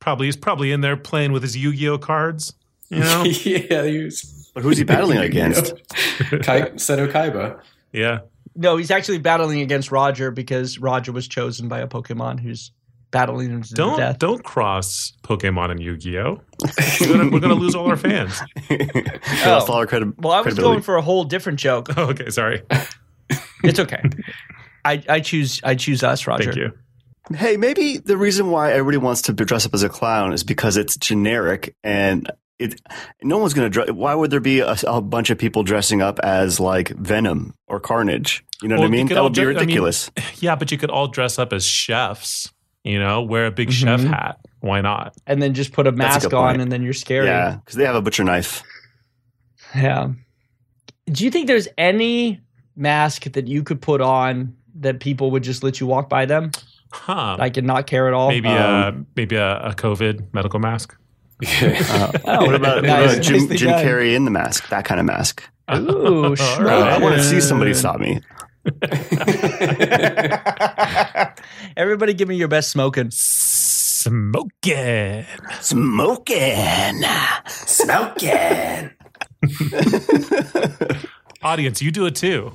probably 0.00 0.26
he's 0.26 0.36
probably 0.36 0.70
in 0.72 0.82
there 0.82 0.96
playing 0.96 1.32
with 1.32 1.42
his 1.42 1.56
Yu-Gi-Oh 1.56 1.98
cards. 1.98 2.52
You 2.90 3.00
know, 3.00 3.24
yeah, 3.44 3.84
he 3.84 4.04
was 4.04 4.50
But 4.54 4.62
who's 4.62 4.78
he 4.78 4.84
battling 4.84 5.18
against? 5.30 5.74
Kai, 6.42 6.70
Seto 6.76 7.10
Kaiba. 7.10 7.58
yeah. 7.92 8.20
No, 8.56 8.76
he's 8.76 8.90
actually 8.90 9.18
battling 9.18 9.60
against 9.60 9.90
Roger 9.92 10.30
because 10.30 10.78
Roger 10.78 11.12
was 11.12 11.28
chosen 11.28 11.68
by 11.68 11.80
a 11.80 11.86
Pokemon 11.86 12.40
who's 12.40 12.72
battling 13.10 13.50
him 13.50 13.62
to 13.62 13.74
Don't 13.74 13.98
death. 13.98 14.18
don't 14.18 14.42
cross 14.42 15.12
Pokemon 15.22 15.70
and 15.70 15.80
Yu-Gi-Oh. 15.80 16.40
We're 17.00 17.06
gonna, 17.08 17.30
we're 17.30 17.40
gonna 17.40 17.54
lose 17.54 17.74
all 17.74 17.86
our 17.88 17.96
fans. 17.96 18.40
He 18.68 18.76
lost 19.46 19.68
all 19.70 19.76
our 19.76 19.86
credi- 19.86 20.06
oh, 20.06 20.14
Well, 20.18 20.32
I 20.32 20.40
was 20.40 20.54
going 20.54 20.82
for 20.82 20.96
a 20.96 21.02
whole 21.02 21.24
different 21.24 21.58
joke. 21.58 21.88
Oh, 21.96 22.04
okay, 22.10 22.30
sorry. 22.30 22.62
It's 23.64 23.80
okay. 23.80 24.02
I, 24.84 25.02
I 25.08 25.20
choose 25.20 25.60
I 25.64 25.74
choose 25.74 26.04
us, 26.04 26.26
Roger. 26.28 26.44
Thank 26.52 26.56
you. 26.56 26.72
Hey, 27.36 27.56
maybe 27.56 27.98
the 27.98 28.16
reason 28.16 28.50
why 28.50 28.72
everybody 28.72 28.98
wants 28.98 29.22
to 29.22 29.32
dress 29.32 29.66
up 29.66 29.74
as 29.74 29.82
a 29.82 29.88
clown 29.88 30.32
is 30.32 30.44
because 30.44 30.76
it's 30.76 30.96
generic 30.96 31.74
and 31.82 32.30
it. 32.60 32.80
No 33.24 33.38
one's 33.38 33.54
going 33.54 33.66
to 33.66 33.70
dress. 33.70 33.90
Why 33.90 34.14
would 34.14 34.30
there 34.30 34.38
be 34.40 34.60
a, 34.60 34.76
a 34.86 35.00
bunch 35.00 35.30
of 35.30 35.38
people 35.38 35.64
dressing 35.64 36.02
up 36.02 36.20
as 36.20 36.60
like 36.60 36.90
Venom 36.90 37.54
or 37.66 37.80
Carnage? 37.80 38.44
You 38.62 38.68
know 38.68 38.74
Well, 38.76 38.82
what 38.82 38.88
I 38.88 38.90
mean? 38.90 39.06
That 39.08 39.22
would 39.22 39.32
be 39.34 39.40
dre- 39.42 39.44
I 39.44 39.46
mean- 39.54 39.60
ridiculous. 39.60 40.10
Yeah, 40.40 40.54
but 40.56 40.70
you 40.72 40.78
could 40.78 40.90
all 40.90 41.08
dress 41.08 41.38
up 41.38 41.52
as 41.52 41.64
chefs. 41.66 42.52
You 42.84 43.00
know, 43.00 43.22
wear 43.22 43.46
a 43.46 43.50
big 43.50 43.72
chef 43.72 44.00
Mhm. 44.00 44.08
hat. 44.10 44.38
Why 44.60 44.80
not? 44.80 45.14
And 45.26 45.42
then 45.42 45.54
just 45.54 45.72
put 45.72 45.86
a 45.88 45.90
That's 45.90 46.24
a 46.24 46.28
mask 46.28 46.34
on 46.34 46.50
point. 46.52 46.62
and 46.62 46.70
then 46.70 46.82
you're 46.82 46.92
scary. 46.92 47.26
yeah, 47.26 47.56
because 47.56 47.74
they 47.74 47.84
have 47.84 47.96
a 47.96 48.00
butcher 48.02 48.22
knife. 48.22 48.62
Yeah. 49.74 50.10
Do 51.10 51.24
you 51.24 51.30
think 51.30 51.46
there's 51.48 51.66
any 51.76 52.40
mask 52.76 53.24
that 53.32 53.48
you 53.48 53.62
could 53.64 53.80
put 53.80 54.00
on 54.00 54.54
that 54.76 55.00
people 55.00 55.30
would 55.32 55.42
just 55.42 55.62
let 55.64 55.80
you 55.80 55.86
walk 55.86 56.08
by 56.08 56.26
them, 56.26 56.50
Huh? 56.92 57.36
like 57.38 57.56
and 57.56 57.66
not 57.66 57.86
care 57.86 58.06
at 58.08 58.14
all? 58.14 58.28
maybe 58.28 58.48
um, 58.48 58.54
a 58.54 59.04
maybe 59.16 59.36
a, 59.36 59.58
a 59.60 59.74
COVID 59.74 60.32
medical 60.32 60.60
mask. 60.60 60.96
Uh, 61.44 62.12
Oh, 62.24 62.46
what 62.46 62.54
about, 62.54 62.76
what 62.76 62.84
about 62.84 63.20
Jim, 63.22 63.40
Nicely 63.40 63.56
Jim. 63.56 63.70
Carrey 63.70 64.14
in 64.14 64.24
the 64.24 64.30
mask? 64.30 64.68
That 64.68 64.84
kind 64.84 65.00
of 65.00 65.06
mask. 65.06 65.42
Ooh, 65.74 66.24
All 66.26 66.34
right. 66.60 66.92
I 66.92 66.98
want 66.98 67.16
to 67.16 67.22
see 67.22 67.40
somebody 67.40 67.74
stop 67.74 67.98
me. 68.00 68.20
Everybody, 71.76 72.14
give 72.14 72.28
me 72.28 72.36
your 72.36 72.48
best 72.48 72.70
smoking. 72.70 73.10
Smoking. 73.10 75.24
Smoking, 75.60 77.02
smoking. 77.46 78.90
Audience, 81.42 81.82
you 81.82 81.90
do 81.90 82.06
it 82.06 82.14
too. 82.16 82.52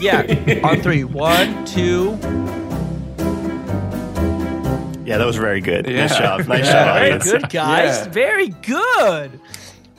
Yeah, 0.00 0.22
on 0.64 0.80
three. 0.82 1.04
One, 1.04 1.64
two. 1.64 2.18
Yeah, 5.04 5.18
that 5.18 5.26
was 5.26 5.36
very 5.36 5.60
good. 5.60 5.86
Yeah. 5.86 6.06
Nice 6.06 6.18
job. 6.18 6.46
Nice 6.46 6.64
Yeah. 6.66 6.72
job. 6.72 6.94
Very 6.94 7.12
audience. 7.12 7.32
good, 7.32 7.50
guys. 7.50 8.06
Yeah. 8.06 8.12
Very 8.12 8.48
good. 8.48 9.40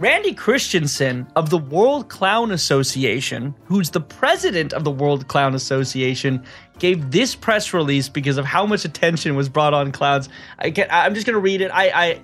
Randy 0.04 0.34
Christensen 0.34 1.26
of 1.38 1.50
the 1.50 1.58
World 1.58 2.10
Clown 2.10 2.52
Association, 2.52 3.56
who's 3.64 3.90
the 3.90 4.02
president 4.02 4.74
of 4.74 4.84
the 4.84 4.92
World 4.92 5.30
Clown 5.30 5.56
Association, 5.56 6.44
gave 6.78 7.10
this 7.12 7.36
press 7.36 7.74
release 7.74 8.10
because 8.10 8.38
of 8.38 8.44
how 8.44 8.66
much 8.66 8.84
attention 8.84 9.38
was 9.38 9.48
brought 9.48 9.74
on 9.74 9.94
clowns. 9.94 10.28
I 10.60 10.72
can, 10.72 10.88
I'm 10.92 11.14
just 11.14 11.26
going 11.26 11.36
to 11.36 11.40
read 11.40 11.62
it. 11.62 11.72
I, 11.74 11.86
I 12.08 12.22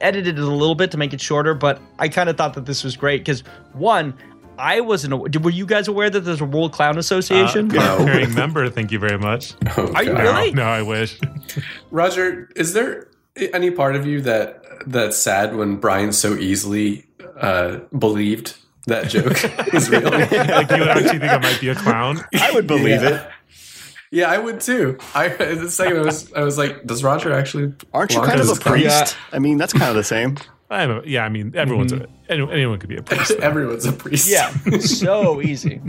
edited 0.00 0.36
it 0.36 0.42
a 0.42 0.50
little 0.50 0.74
bit 0.74 0.90
to 0.90 0.96
make 0.98 1.12
it 1.14 1.20
shorter, 1.20 1.54
but 1.54 1.80
I 2.00 2.08
kind 2.08 2.28
of 2.28 2.36
thought 2.36 2.54
that 2.54 2.66
this 2.66 2.82
was 2.82 2.96
great 2.96 3.18
because 3.20 3.44
one, 3.72 4.12
I 4.58 4.80
wasn't. 4.80 5.12
aw- 5.12 5.40
Were 5.44 5.50
you 5.50 5.64
guys 5.64 5.86
aware 5.86 6.10
that 6.10 6.22
there's 6.22 6.40
a 6.40 6.44
World 6.44 6.72
Clown 6.72 6.98
Association? 6.98 7.70
Uh, 7.70 7.84
card-carrying 7.98 8.34
member. 8.34 8.68
Thank 8.68 8.90
you 8.90 8.98
very 8.98 9.18
much. 9.18 9.54
Oh, 9.76 9.92
Are 9.92 10.02
you 10.02 10.10
God. 10.12 10.22
really? 10.22 10.50
No, 10.54 10.64
I 10.64 10.82
wish. 10.82 11.20
Roger, 11.92 12.50
is 12.56 12.72
there 12.72 13.06
any 13.52 13.70
part 13.70 13.96
of 13.96 14.06
you 14.06 14.20
that 14.22 14.62
that's 14.86 15.16
sad 15.16 15.56
when 15.56 15.76
Brian 15.76 16.12
so 16.12 16.34
easily 16.34 17.06
uh, 17.40 17.78
believed 17.98 18.56
that 18.86 19.08
joke 19.08 19.36
was 19.72 19.90
real? 19.90 20.02
like 20.02 20.30
you 20.70 20.78
would 20.78 20.88
actually 20.88 21.18
think 21.18 21.32
I 21.32 21.38
might 21.38 21.60
be 21.60 21.68
a 21.68 21.74
clown. 21.74 22.20
I 22.34 22.52
would 22.52 22.66
believe 22.66 23.02
Yeah. 23.02 23.08
it. 23.26 23.30
Yeah, 24.12 24.30
I 24.30 24.38
would 24.38 24.60
too. 24.60 24.98
I 25.14 25.28
the 25.28 25.68
second 25.68 25.96
I 25.98 26.02
was 26.02 26.32
I 26.32 26.42
was 26.42 26.56
like, 26.56 26.86
does 26.86 27.02
Roger 27.02 27.32
actually? 27.32 27.74
Aren't 27.92 28.12
you 28.12 28.20
belong 28.20 28.28
kind 28.36 28.40
of 28.40 28.56
a 28.56 28.60
priest? 28.60 29.16
I 29.32 29.40
mean, 29.40 29.58
that's 29.58 29.72
kind 29.72 29.90
of 29.90 29.96
the 29.96 30.04
same. 30.04 30.36
I 30.70 30.86
don't 30.86 30.96
know. 30.98 31.02
Yeah, 31.04 31.24
I 31.24 31.28
mean, 31.28 31.52
everyone's 31.56 31.92
a, 31.92 32.06
any- 32.28 32.50
anyone 32.50 32.78
could 32.78 32.88
be 32.88 32.96
a 32.96 33.02
priest. 33.02 33.32
Everyone's 33.32 33.84
a 33.86 33.92
priest. 33.92 34.28
Yeah, 34.28 34.50
so 34.78 35.40
easy. 35.42 35.80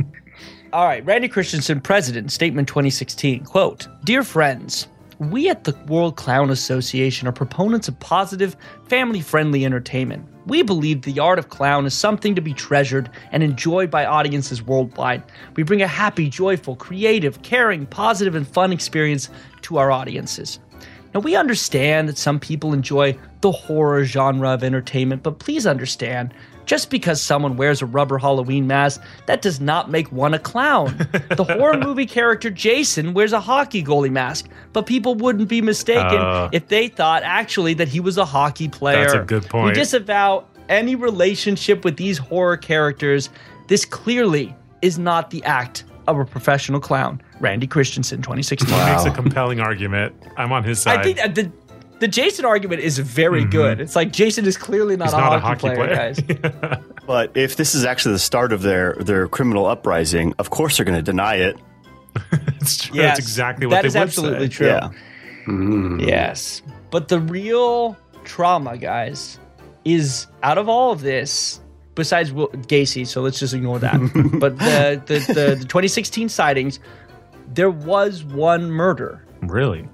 All 0.73 0.85
right, 0.85 1.03
Randy 1.05 1.27
Christensen, 1.27 1.79
President, 1.81 2.31
Statement 2.31 2.67
2016. 2.67 3.45
Quote 3.45 3.87
Dear 4.03 4.23
friends, 4.23 4.87
we 5.19 5.49
at 5.49 5.63
the 5.63 5.75
World 5.87 6.15
Clown 6.15 6.49
Association 6.49 7.27
are 7.27 7.31
proponents 7.31 7.87
of 7.87 7.99
positive, 7.99 8.55
family 8.87 9.21
friendly 9.21 9.65
entertainment. 9.65 10.27
We 10.45 10.61
believe 10.61 11.01
the 11.01 11.19
art 11.19 11.39
of 11.39 11.49
clown 11.49 11.85
is 11.85 11.93
something 11.93 12.35
to 12.35 12.41
be 12.41 12.53
treasured 12.53 13.09
and 13.31 13.43
enjoyed 13.43 13.89
by 13.89 14.05
audiences 14.05 14.61
worldwide. 14.61 15.23
We 15.55 15.63
bring 15.63 15.81
a 15.81 15.87
happy, 15.87 16.29
joyful, 16.29 16.75
creative, 16.75 17.41
caring, 17.41 17.85
positive, 17.87 18.35
and 18.35 18.47
fun 18.47 18.71
experience 18.71 19.29
to 19.63 19.77
our 19.77 19.91
audiences. 19.91 20.59
Now, 21.17 21.21
we 21.21 21.35
understand 21.35 22.07
that 22.09 22.17
some 22.19 22.39
people 22.39 22.75
enjoy 22.75 23.17
the 23.41 23.51
horror 23.51 24.03
genre 24.03 24.49
of 24.51 24.63
entertainment, 24.63 25.23
but 25.23 25.39
please 25.39 25.65
understand 25.65 26.31
just 26.67 26.91
because 26.91 27.19
someone 27.19 27.57
wears 27.57 27.81
a 27.81 27.87
rubber 27.87 28.19
Halloween 28.19 28.67
mask, 28.67 29.01
that 29.25 29.41
does 29.41 29.59
not 29.59 29.89
make 29.89 30.11
one 30.11 30.35
a 30.35 30.37
clown. 30.39 30.95
the 31.35 31.43
horror 31.43 31.77
movie 31.83 32.05
character 32.05 32.51
Jason 32.51 33.15
wears 33.15 33.33
a 33.33 33.39
hockey 33.39 33.83
goalie 33.83 34.11
mask, 34.11 34.47
but 34.73 34.85
people 34.85 35.15
wouldn't 35.15 35.49
be 35.49 35.59
mistaken 35.59 36.19
Uh. 36.21 36.49
if 36.51 36.67
they 36.67 36.87
thought 36.87 37.23
actually 37.23 37.73
that 37.73 37.87
he 37.87 37.99
was 37.99 38.19
a 38.19 38.25
hockey 38.25 38.67
player. 38.67 39.01
That's 39.01 39.13
a 39.15 39.23
good 39.25 39.49
point. 39.49 39.69
We 39.69 39.73
disavow 39.73 40.45
any 40.69 40.93
relationship 40.93 41.83
with 41.83 41.97
these 41.97 42.19
horror 42.19 42.57
characters. 42.57 43.31
This 43.69 43.85
clearly 43.85 44.55
is 44.83 44.99
not 44.99 45.31
the 45.31 45.43
act 45.45 45.83
of 46.07 46.17
a 46.19 46.25
professional 46.25 46.79
clown. 46.79 47.21
Randy 47.39 47.67
Christensen, 47.67 48.21
2016. 48.21 48.69
Makes 48.69 49.05
a 49.05 49.11
compelling 49.11 49.59
argument. 49.59 50.15
I'm 50.37 50.51
on 50.51 50.63
his 50.63 50.79
side. 50.81 50.99
I 50.99 51.03
think 51.03 51.35
the 51.35 51.51
the 51.99 52.07
Jason 52.07 52.45
argument 52.45 52.81
is 52.81 52.99
very 52.99 53.43
good. 53.43 53.81
It's 53.81 53.95
like 53.95 54.11
Jason 54.11 54.45
is 54.45 54.55
clearly 54.57 54.95
not, 54.97 55.09
Mm-hmm. 55.09 55.17
He's 55.17 55.31
a, 55.31 55.31
not 55.31 55.41
hockey 55.41 55.67
a 55.67 55.69
hockey 55.71 55.75
player, 55.75 56.13
player. 56.55 56.69
guys. 56.77 56.83
But 57.07 57.37
if 57.37 57.55
this 57.55 57.73
is 57.73 57.85
actually 57.85 58.13
the 58.15 58.19
start 58.19 58.51
of 58.51 58.61
their 58.63 58.95
their 58.99 59.27
criminal 59.29 59.65
uprising, 59.65 60.33
of 60.39 60.49
course 60.49 60.75
they're 60.77 60.85
going 60.85 60.97
to 60.97 61.01
deny 61.01 61.35
it. 61.35 61.57
it's 62.59 62.83
true. 62.83 62.97
Yes, 62.97 63.17
That's 63.17 63.19
exactly 63.19 63.65
what 63.65 63.75
that 63.75 63.81
they 63.83 63.87
is 63.87 63.93
would 63.95 64.03
absolutely 64.03 64.47
say. 64.47 64.53
true. 64.53 64.67
Yeah. 64.67 64.89
Mm. 65.47 66.05
Yes, 66.05 66.61
but 66.91 67.07
the 67.07 67.21
real 67.21 67.95
trauma, 68.25 68.77
guys, 68.77 69.39
is 69.85 70.27
out 70.43 70.57
of 70.57 70.67
all 70.67 70.91
of 70.91 70.99
this. 71.01 71.61
Besides 71.97 72.31
Will, 72.31 72.47
Gacy, 72.49 73.05
so 73.05 73.21
let's 73.21 73.39
just 73.39 73.53
ignore 73.53 73.79
that. 73.79 73.99
but 74.39 74.57
the, 74.59 75.01
the 75.07 75.19
the 75.33 75.55
the 75.55 75.65
2016 75.65 76.29
sightings, 76.29 76.79
there 77.53 77.71
was 77.71 78.23
one 78.23 78.71
murder. 78.71 79.25
Really? 79.41 79.89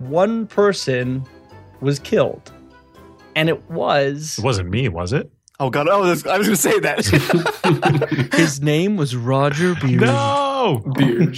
One 0.00 0.46
person 0.48 1.24
was 1.80 1.98
killed, 2.00 2.52
and 3.36 3.48
it 3.48 3.70
was 3.70 4.38
It 4.38 4.44
wasn't 4.44 4.70
me, 4.70 4.88
was 4.88 5.12
it? 5.12 5.30
Oh 5.60 5.70
God! 5.70 5.86
Oh, 5.88 6.04
this- 6.04 6.26
I 6.26 6.36
was 6.38 6.46
going 6.48 6.56
to 6.56 6.62
say 6.62 6.80
that. 6.80 8.30
his 8.34 8.60
name 8.60 8.96
was 8.96 9.14
Roger 9.14 9.74
Beard. 9.76 10.00
No. 10.00 10.82
Beard. 10.96 11.36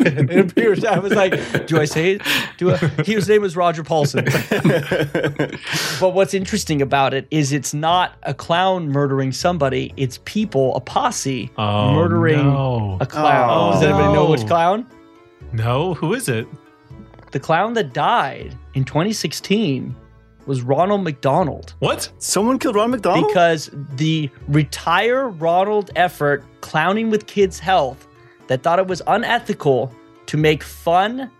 it 0.30 0.50
appears 0.50 0.84
I 0.84 0.98
was 0.98 1.12
like, 1.12 1.66
do 1.66 1.80
I 1.80 1.84
say 1.84 2.12
it? 2.12 2.22
Do 2.56 2.72
I? 2.72 2.76
His 3.04 3.28
name 3.28 3.42
was 3.42 3.56
Roger 3.56 3.82
Paulson. 3.84 4.24
but 6.00 6.14
what's 6.14 6.34
interesting 6.34 6.82
about 6.82 7.14
it 7.14 7.26
is 7.30 7.52
it's 7.52 7.74
not 7.74 8.16
a 8.22 8.34
clown 8.34 8.88
murdering 8.88 9.32
somebody; 9.32 9.92
it's 9.96 10.18
people, 10.24 10.74
a 10.76 10.80
posse, 10.80 11.50
Oh, 11.56 11.92
murdering 11.94 12.44
no. 12.46 12.98
a 13.00 13.06
clown. 13.06 13.48
Oh, 13.50 13.72
Does 13.72 13.82
anybody 13.82 14.12
know 14.12 14.30
which 14.30 14.46
clown? 14.46 14.86
No, 15.52 15.94
who 15.94 16.14
is 16.14 16.28
it? 16.28 16.46
The 17.32 17.40
clown 17.40 17.74
that 17.74 17.92
died 17.92 18.54
in 18.74 18.84
2016 18.84 19.94
was 20.46 20.62
Ronald 20.62 21.04
McDonald. 21.04 21.74
What? 21.78 22.10
Someone 22.18 22.58
killed 22.58 22.74
Ronald 22.74 22.92
McDonald. 22.92 23.28
because 23.28 23.70
the 23.96 24.30
retire 24.48 25.28
Ronald 25.28 25.90
effort 25.94 26.42
clowning 26.62 27.10
with 27.10 27.26
kids' 27.26 27.58
health 27.58 28.06
that 28.48 28.62
thought 28.62 28.78
it 28.78 28.86
was 28.86 29.00
unethical 29.06 29.92
to 30.26 30.36
make 30.36 30.62
fun 30.62 31.30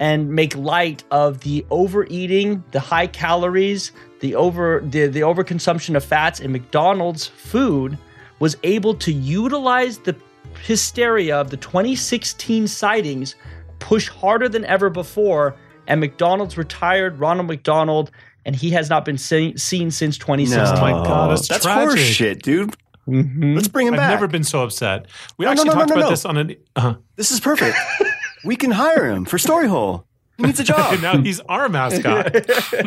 and 0.00 0.30
make 0.30 0.56
light 0.56 1.04
of 1.10 1.40
the 1.40 1.66
overeating, 1.70 2.64
the 2.70 2.80
high 2.80 3.06
calories, 3.06 3.92
the 4.20 4.34
over 4.34 4.82
the, 4.84 5.06
the 5.06 5.20
overconsumption 5.20 5.96
of 5.96 6.04
fats 6.04 6.40
in 6.40 6.52
McDonald's 6.52 7.26
food 7.26 7.98
was 8.38 8.56
able 8.62 8.94
to 8.94 9.12
utilize 9.12 9.98
the 9.98 10.16
hysteria 10.64 11.36
of 11.36 11.50
the 11.50 11.56
2016 11.56 12.66
sightings 12.66 13.34
push 13.78 14.08
harder 14.08 14.48
than 14.48 14.64
ever 14.64 14.90
before 14.90 15.56
and 15.86 16.00
McDonald's 16.00 16.56
retired 16.56 17.18
Ronald 17.18 17.48
McDonald 17.48 18.10
and 18.44 18.56
he 18.56 18.70
has 18.70 18.90
not 18.90 19.04
been 19.04 19.18
seen, 19.18 19.56
seen 19.56 19.90
since 19.90 20.18
2016. 20.18 20.74
no, 20.74 20.80
oh 20.80 21.00
my 21.00 21.06
God, 21.06 21.30
that's 21.30 21.48
that's 21.48 21.64
tragic. 21.64 21.88
horse 21.88 22.00
shit, 22.00 22.42
dude. 22.42 22.74
Mhm. 23.08 23.54
Let's 23.56 23.68
bring 23.68 23.86
him 23.88 23.94
I've 23.94 24.00
back. 24.00 24.10
never 24.10 24.28
been 24.28 24.44
so 24.44 24.62
upset. 24.62 25.06
We 25.38 25.44
No, 25.44 25.48
no, 25.48 25.52
actually 25.52 25.68
no, 25.68 25.72
no, 25.72 25.78
talked 25.80 25.88
no, 25.90 25.94
about 25.96 26.04
no. 26.06 26.10
this 26.10 26.24
on 26.24 26.36
an. 26.36 26.56
Uh, 26.76 26.94
This 27.16 27.30
is 27.30 27.40
perfect. 27.40 27.76
we 28.44 28.56
can 28.56 28.70
hire 28.70 29.10
him 29.10 29.24
for 29.24 29.38
Storyhole. 29.38 30.04
He 30.38 30.44
needs 30.44 30.60
a 30.60 30.64
job. 30.64 31.00
now 31.02 31.18
he's 31.18 31.40
our 31.40 31.68
mascot. 31.68 32.32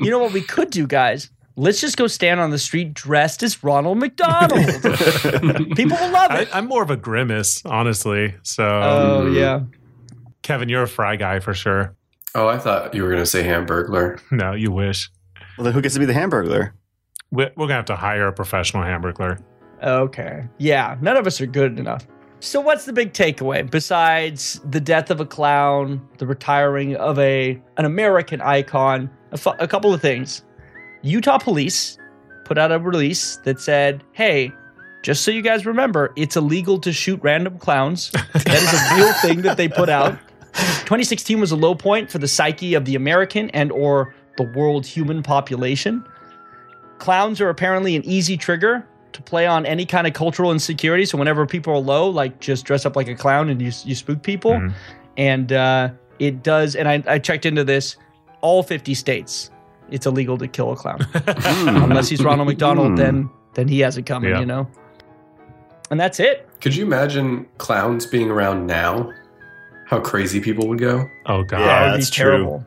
You 0.00 0.10
know 0.10 0.18
what 0.18 0.32
we 0.32 0.42
could 0.42 0.70
do, 0.70 0.86
guys? 0.86 1.30
Let's 1.58 1.80
just 1.80 1.96
go 1.96 2.06
stand 2.06 2.38
on 2.38 2.50
the 2.50 2.58
street 2.58 2.92
dressed 2.92 3.42
as 3.42 3.64
Ronald 3.64 3.96
McDonald. 3.98 4.66
People 5.74 5.96
will 5.98 6.10
love 6.10 6.32
it. 6.32 6.48
I'm 6.54 6.66
more 6.66 6.82
of 6.82 6.90
a 6.90 6.96
grimace, 6.96 7.64
honestly. 7.64 8.34
So, 8.42 8.62
Oh 8.64 9.26
yeah. 9.32 9.60
Kevin, 10.42 10.68
you're 10.68 10.82
a 10.82 10.88
fry 10.88 11.16
guy 11.16 11.40
for 11.40 11.54
sure. 11.54 11.96
Oh, 12.34 12.46
I 12.46 12.58
thought 12.58 12.94
you 12.94 13.02
were 13.02 13.08
going 13.08 13.22
to 13.22 13.26
say 13.26 13.42
Hamburglar. 13.42 14.20
No, 14.30 14.52
you 14.52 14.70
wish. 14.70 15.10
well, 15.56 15.64
then 15.64 15.72
who 15.72 15.80
gets 15.80 15.94
to 15.94 16.00
be 16.00 16.04
the 16.06 16.12
Hamburglar? 16.12 16.72
We- 17.36 17.50
We're 17.56 17.66
gonna 17.66 17.74
have 17.74 17.84
to 17.86 17.96
hire 17.96 18.26
a 18.28 18.32
professional 18.32 18.82
hamburglar. 18.82 19.38
Okay. 19.82 20.44
Yeah. 20.58 20.96
None 21.00 21.16
of 21.16 21.26
us 21.26 21.40
are 21.40 21.46
good 21.46 21.78
enough. 21.78 22.06
So 22.40 22.60
what's 22.60 22.84
the 22.86 22.92
big 22.92 23.12
takeaway 23.12 23.68
besides 23.70 24.60
the 24.70 24.80
death 24.80 25.10
of 25.10 25.20
a 25.20 25.26
clown, 25.26 26.00
the 26.18 26.26
retiring 26.26 26.96
of 26.96 27.18
a 27.18 27.60
an 27.76 27.84
American 27.84 28.40
icon? 28.40 29.10
A, 29.32 29.36
fu- 29.38 29.50
a 29.58 29.66
couple 29.68 29.92
of 29.92 30.00
things. 30.00 30.44
Utah 31.02 31.38
police 31.38 31.98
put 32.44 32.58
out 32.58 32.72
a 32.72 32.78
release 32.78 33.36
that 33.44 33.60
said, 33.60 34.02
"Hey, 34.12 34.52
just 35.02 35.24
so 35.24 35.30
you 35.30 35.42
guys 35.42 35.66
remember, 35.66 36.12
it's 36.16 36.36
illegal 36.36 36.78
to 36.80 36.92
shoot 36.92 37.20
random 37.22 37.58
clowns. 37.58 38.10
That 38.32 38.62
is 38.62 38.72
a 38.72 38.96
real 38.96 39.12
thing 39.14 39.42
that 39.42 39.56
they 39.56 39.68
put 39.68 39.88
out. 39.88 40.18
2016 40.54 41.40
was 41.40 41.52
a 41.52 41.56
low 41.56 41.74
point 41.74 42.10
for 42.10 42.18
the 42.18 42.28
psyche 42.28 42.74
of 42.74 42.84
the 42.86 42.94
American 42.94 43.50
and 43.50 43.70
or 43.72 44.14
the 44.36 44.44
world 44.54 44.86
human 44.86 45.22
population. 45.22 46.04
Clowns 46.98 47.40
are 47.40 47.48
apparently 47.48 47.96
an 47.96 48.04
easy 48.04 48.36
trigger 48.36 48.86
to 49.12 49.22
play 49.22 49.46
on 49.46 49.64
any 49.66 49.86
kind 49.86 50.06
of 50.06 50.12
cultural 50.12 50.52
insecurity. 50.52 51.04
So 51.06 51.16
whenever 51.18 51.46
people 51.46 51.72
are 51.74 51.78
low, 51.78 52.08
like 52.08 52.40
just 52.40 52.64
dress 52.64 52.84
up 52.86 52.96
like 52.96 53.08
a 53.08 53.14
clown 53.14 53.48
and 53.48 53.60
you 53.60 53.72
you 53.84 53.94
spook 53.94 54.22
people. 54.22 54.52
Mhm. 54.52 54.72
And 55.16 55.52
uh, 55.52 55.90
it 56.18 56.42
does. 56.42 56.76
And 56.76 56.88
I, 56.88 57.02
I 57.06 57.18
checked 57.18 57.46
into 57.46 57.64
this. 57.64 57.96
All 58.42 58.62
50 58.62 58.92
states, 58.94 59.50
it's 59.90 60.04
illegal 60.06 60.36
to 60.38 60.46
kill 60.46 60.70
a 60.72 60.76
clown 60.76 61.00
unless 61.44 62.08
he's 62.08 62.22
Ronald 62.22 62.48
McDonald. 62.48 62.88
Hmm. 62.90 62.94
Then 62.96 63.30
then 63.54 63.68
he 63.68 63.80
has 63.80 63.96
it 63.96 64.04
coming. 64.06 64.30
Yeah. 64.30 64.40
You 64.40 64.46
know. 64.46 64.68
And 65.90 65.98
that's 65.98 66.20
it. 66.20 66.48
Could 66.60 66.74
you 66.76 66.84
imagine 66.84 67.46
clowns 67.58 68.06
being 68.06 68.30
around 68.30 68.66
now? 68.66 69.10
How 69.86 70.00
crazy 70.00 70.40
people 70.40 70.66
would 70.68 70.78
go? 70.80 71.08
Oh 71.26 71.42
god. 71.44 71.60
Yeah, 71.60 71.66
That 71.66 71.84
would 71.84 71.92
be 71.92 71.98
that's 71.98 72.10
true. 72.10 72.24
terrible. 72.30 72.64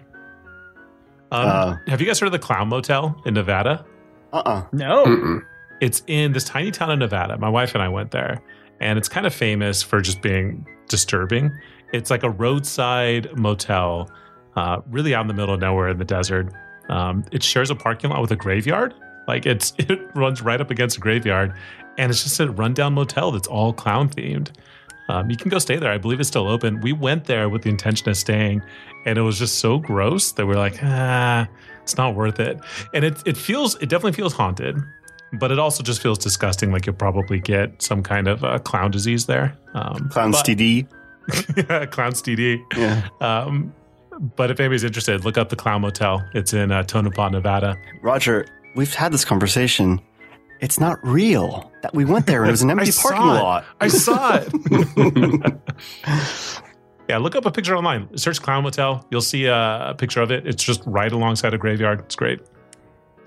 Um, 1.31 1.47
Uh. 1.47 1.75
have 1.87 2.01
you 2.01 2.07
guys 2.07 2.19
heard 2.19 2.27
of 2.27 2.31
the 2.31 2.39
Clown 2.39 2.69
Motel 2.69 3.21
in 3.25 3.33
Nevada? 3.35 3.85
Uh-uh. 4.33 4.65
No. 4.71 5.05
Mm-mm. 5.05 5.45
It's 5.81 6.03
in 6.07 6.33
this 6.33 6.43
tiny 6.43 6.71
town 6.71 6.91
in 6.91 6.99
Nevada. 6.99 7.37
My 7.37 7.49
wife 7.49 7.73
and 7.73 7.81
I 7.81 7.87
went 7.87 8.11
there, 8.11 8.41
and 8.79 8.97
it's 8.97 9.07
kind 9.07 9.25
of 9.25 9.33
famous 9.33 9.81
for 9.81 10.01
just 10.01 10.21
being 10.21 10.67
disturbing. 10.87 11.51
It's 11.93 12.11
like 12.11 12.23
a 12.23 12.29
roadside 12.29 13.35
motel, 13.37 14.11
uh, 14.55 14.81
really 14.89 15.15
out 15.15 15.21
in 15.21 15.27
the 15.27 15.33
middle 15.33 15.53
of 15.53 15.61
nowhere 15.61 15.89
in 15.89 15.97
the 15.97 16.05
desert. 16.05 16.53
Um, 16.89 17.23
it 17.31 17.43
shares 17.43 17.69
a 17.69 17.75
parking 17.75 18.09
lot 18.09 18.21
with 18.21 18.31
a 18.31 18.35
graveyard. 18.35 18.93
Like 19.27 19.45
it's 19.45 19.73
it 19.77 19.99
runs 20.15 20.41
right 20.41 20.59
up 20.59 20.71
against 20.71 20.97
a 20.97 20.99
graveyard, 20.99 21.53
and 21.97 22.09
it's 22.11 22.23
just 22.23 22.39
a 22.39 22.51
rundown 22.51 22.93
motel 22.93 23.31
that's 23.31 23.47
all 23.47 23.73
clown 23.73 24.09
themed. 24.09 24.51
Um, 25.07 25.29
you 25.29 25.37
can 25.37 25.49
go 25.49 25.57
stay 25.57 25.77
there. 25.77 25.91
I 25.91 25.97
believe 25.97 26.19
it's 26.19 26.29
still 26.29 26.47
open. 26.47 26.81
We 26.81 26.93
went 26.93 27.25
there 27.25 27.49
with 27.49 27.63
the 27.63 27.69
intention 27.69 28.09
of 28.09 28.17
staying, 28.17 28.61
and 29.05 29.17
it 29.17 29.21
was 29.21 29.39
just 29.39 29.57
so 29.57 29.79
gross 29.79 30.33
that 30.33 30.45
we're 30.45 30.53
like, 30.53 30.77
ah, 30.83 31.47
it's 31.89 31.97
not 31.97 32.13
worth 32.15 32.39
it. 32.39 32.59
And 32.93 33.03
it 33.03 33.17
it 33.25 33.35
feels 33.35 33.75
it 33.75 33.89
definitely 33.89 34.13
feels 34.13 34.33
haunted, 34.33 34.77
but 35.33 35.51
it 35.51 35.57
also 35.59 35.81
just 35.83 36.01
feels 36.01 36.19
disgusting. 36.19 36.71
Like 36.71 36.85
you'll 36.85 36.95
probably 36.95 37.39
get 37.39 37.81
some 37.81 38.03
kind 38.03 38.27
of 38.27 38.43
uh, 38.43 38.59
clown 38.59 38.91
disease 38.91 39.25
there. 39.25 39.57
Um, 39.73 40.09
Clown 40.09 40.31
but- 40.31 40.45
STD. 40.45 40.87
clown 41.91 42.11
STD. 42.13 42.63
Yeah. 42.75 43.07
Um, 43.21 43.73
but 44.35 44.51
if 44.51 44.59
anybody's 44.59 44.83
interested, 44.83 45.23
look 45.25 45.37
up 45.37 45.49
the 45.49 45.55
Clown 45.55 45.81
Motel. 45.81 46.23
It's 46.33 46.53
in 46.53 46.71
uh, 46.71 46.83
Tonopah, 46.83 47.29
Nevada. 47.29 47.75
Roger, 48.01 48.45
we've 48.75 48.93
had 48.93 49.11
this 49.11 49.23
conversation. 49.25 49.99
It's 50.59 50.79
not 50.79 50.99
real. 51.03 51.71
That 51.83 51.93
we 51.95 52.03
went 52.03 52.25
there 52.27 52.41
and 52.43 52.49
it 52.49 52.51
was 52.51 52.61
an 52.61 52.69
empty 52.71 52.91
I 52.91 53.01
parking 53.01 53.25
lot. 53.27 53.65
I 53.79 53.87
saw 53.87 54.39
it. 54.41 55.53
yeah, 57.09 57.17
look 57.17 57.35
up 57.35 57.45
a 57.45 57.51
picture 57.51 57.75
online. 57.75 58.15
Search 58.17 58.41
Clown 58.41 58.63
Motel. 58.63 59.05
You'll 59.11 59.21
see 59.21 59.45
a, 59.45 59.89
a 59.89 59.95
picture 59.95 60.21
of 60.21 60.31
it. 60.31 60.47
It's 60.47 60.63
just 60.63 60.81
right 60.85 61.11
alongside 61.11 61.53
a 61.53 61.57
graveyard. 61.57 61.99
It's 62.01 62.15
great. 62.15 62.39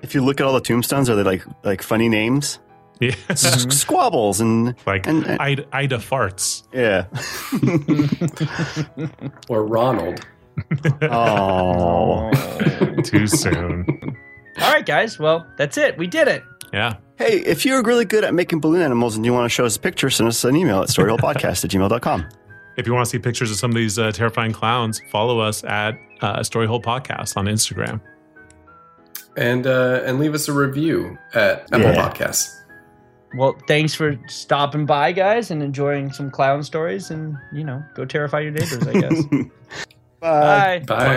If 0.03 0.15
you 0.15 0.25
look 0.25 0.41
at 0.41 0.47
all 0.47 0.53
the 0.55 0.61
tombstones, 0.61 1.11
are 1.11 1.15
they 1.17 1.23
like 1.23 1.45
like 1.65 1.83
funny 1.83 2.09
names? 2.09 2.59
Yeah, 3.01 3.15
S- 3.29 3.63
Squabbles 3.81 4.41
and 4.41 4.75
like 4.87 5.07
And- 5.07 5.27
and- 5.27 5.41
Ida, 5.41 5.67
Ida 5.73 5.97
farts. 5.99 6.63
yeah. 6.73 7.07
Or 9.49 9.65
Ronald. 9.67 10.21
Oh. 11.03 12.31
Too 13.05 13.27
soon. 13.27 13.87
All 14.61 14.71
right, 14.73 14.85
guys. 14.85 15.19
Well, 15.19 15.47
that's 15.57 15.77
it. 15.79 15.97
We 15.97 16.07
did 16.07 16.29
it. 16.29 16.43
Yeah. 16.73 16.97
Hey, 17.17 17.39
if 17.39 17.65
you're 17.65 17.83
really 17.83 18.05
good 18.05 18.23
at 18.25 18.35
making 18.35 18.61
balloon 18.61 18.83
animals 18.83 19.17
and 19.17 19.25
you 19.25 19.33
want 19.33 19.47
to 19.47 19.49
show 19.49 19.65
us 19.65 19.77
a 19.77 19.81
picture, 19.81 20.11
send 20.11 20.29
us 20.29 20.45
an 20.45 20.55
email 20.57 20.83
at 20.83 20.89
storyholepodcast 20.89 21.65
at 21.65 21.71
gmail.com. 21.71 22.27
if 22.77 22.87
you 22.87 22.93
want 22.95 23.05
to 23.07 23.11
see 23.11 23.19
pictures 23.19 23.51
of 23.51 23.57
some 23.57 23.71
of 23.71 23.77
these 23.77 23.99
uh, 23.99 24.13
terrifying 24.13 24.53
clowns, 24.53 25.01
follow 25.11 25.39
us 25.41 25.63
at 25.65 25.99
uh, 26.21 26.41
Storyhole 26.41 26.83
Podcast 26.83 27.37
on 27.37 27.47
Instagram. 27.47 28.01
And 29.37 29.67
uh, 29.67 30.03
and 30.05 30.19
leave 30.19 30.35
us 30.35 30.49
a 30.49 30.53
review 30.53 31.17
at 31.35 31.63
Apple 31.73 31.81
Yeah. 31.81 32.09
Podcasts. 32.11 32.59
Well, 33.35 33.57
thanks 33.67 33.95
for 33.95 34.19
stopping 34.29 34.85
by, 34.85 35.13
guys, 35.13 35.51
and 35.51 35.63
enjoying 35.63 36.13
some 36.13 36.31
clown 36.31 36.63
stories. 36.63 37.11
And 37.11 37.37
you 37.53 37.65
know, 37.65 37.83
go 37.95 38.05
terrify 38.05 38.41
your 38.41 38.51
neighbors. 38.51 38.87
I 38.87 38.93
guess. 38.93 39.25
Bye. 40.21 40.79
Bye. 40.81 41.17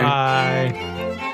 Bye. 0.72 1.32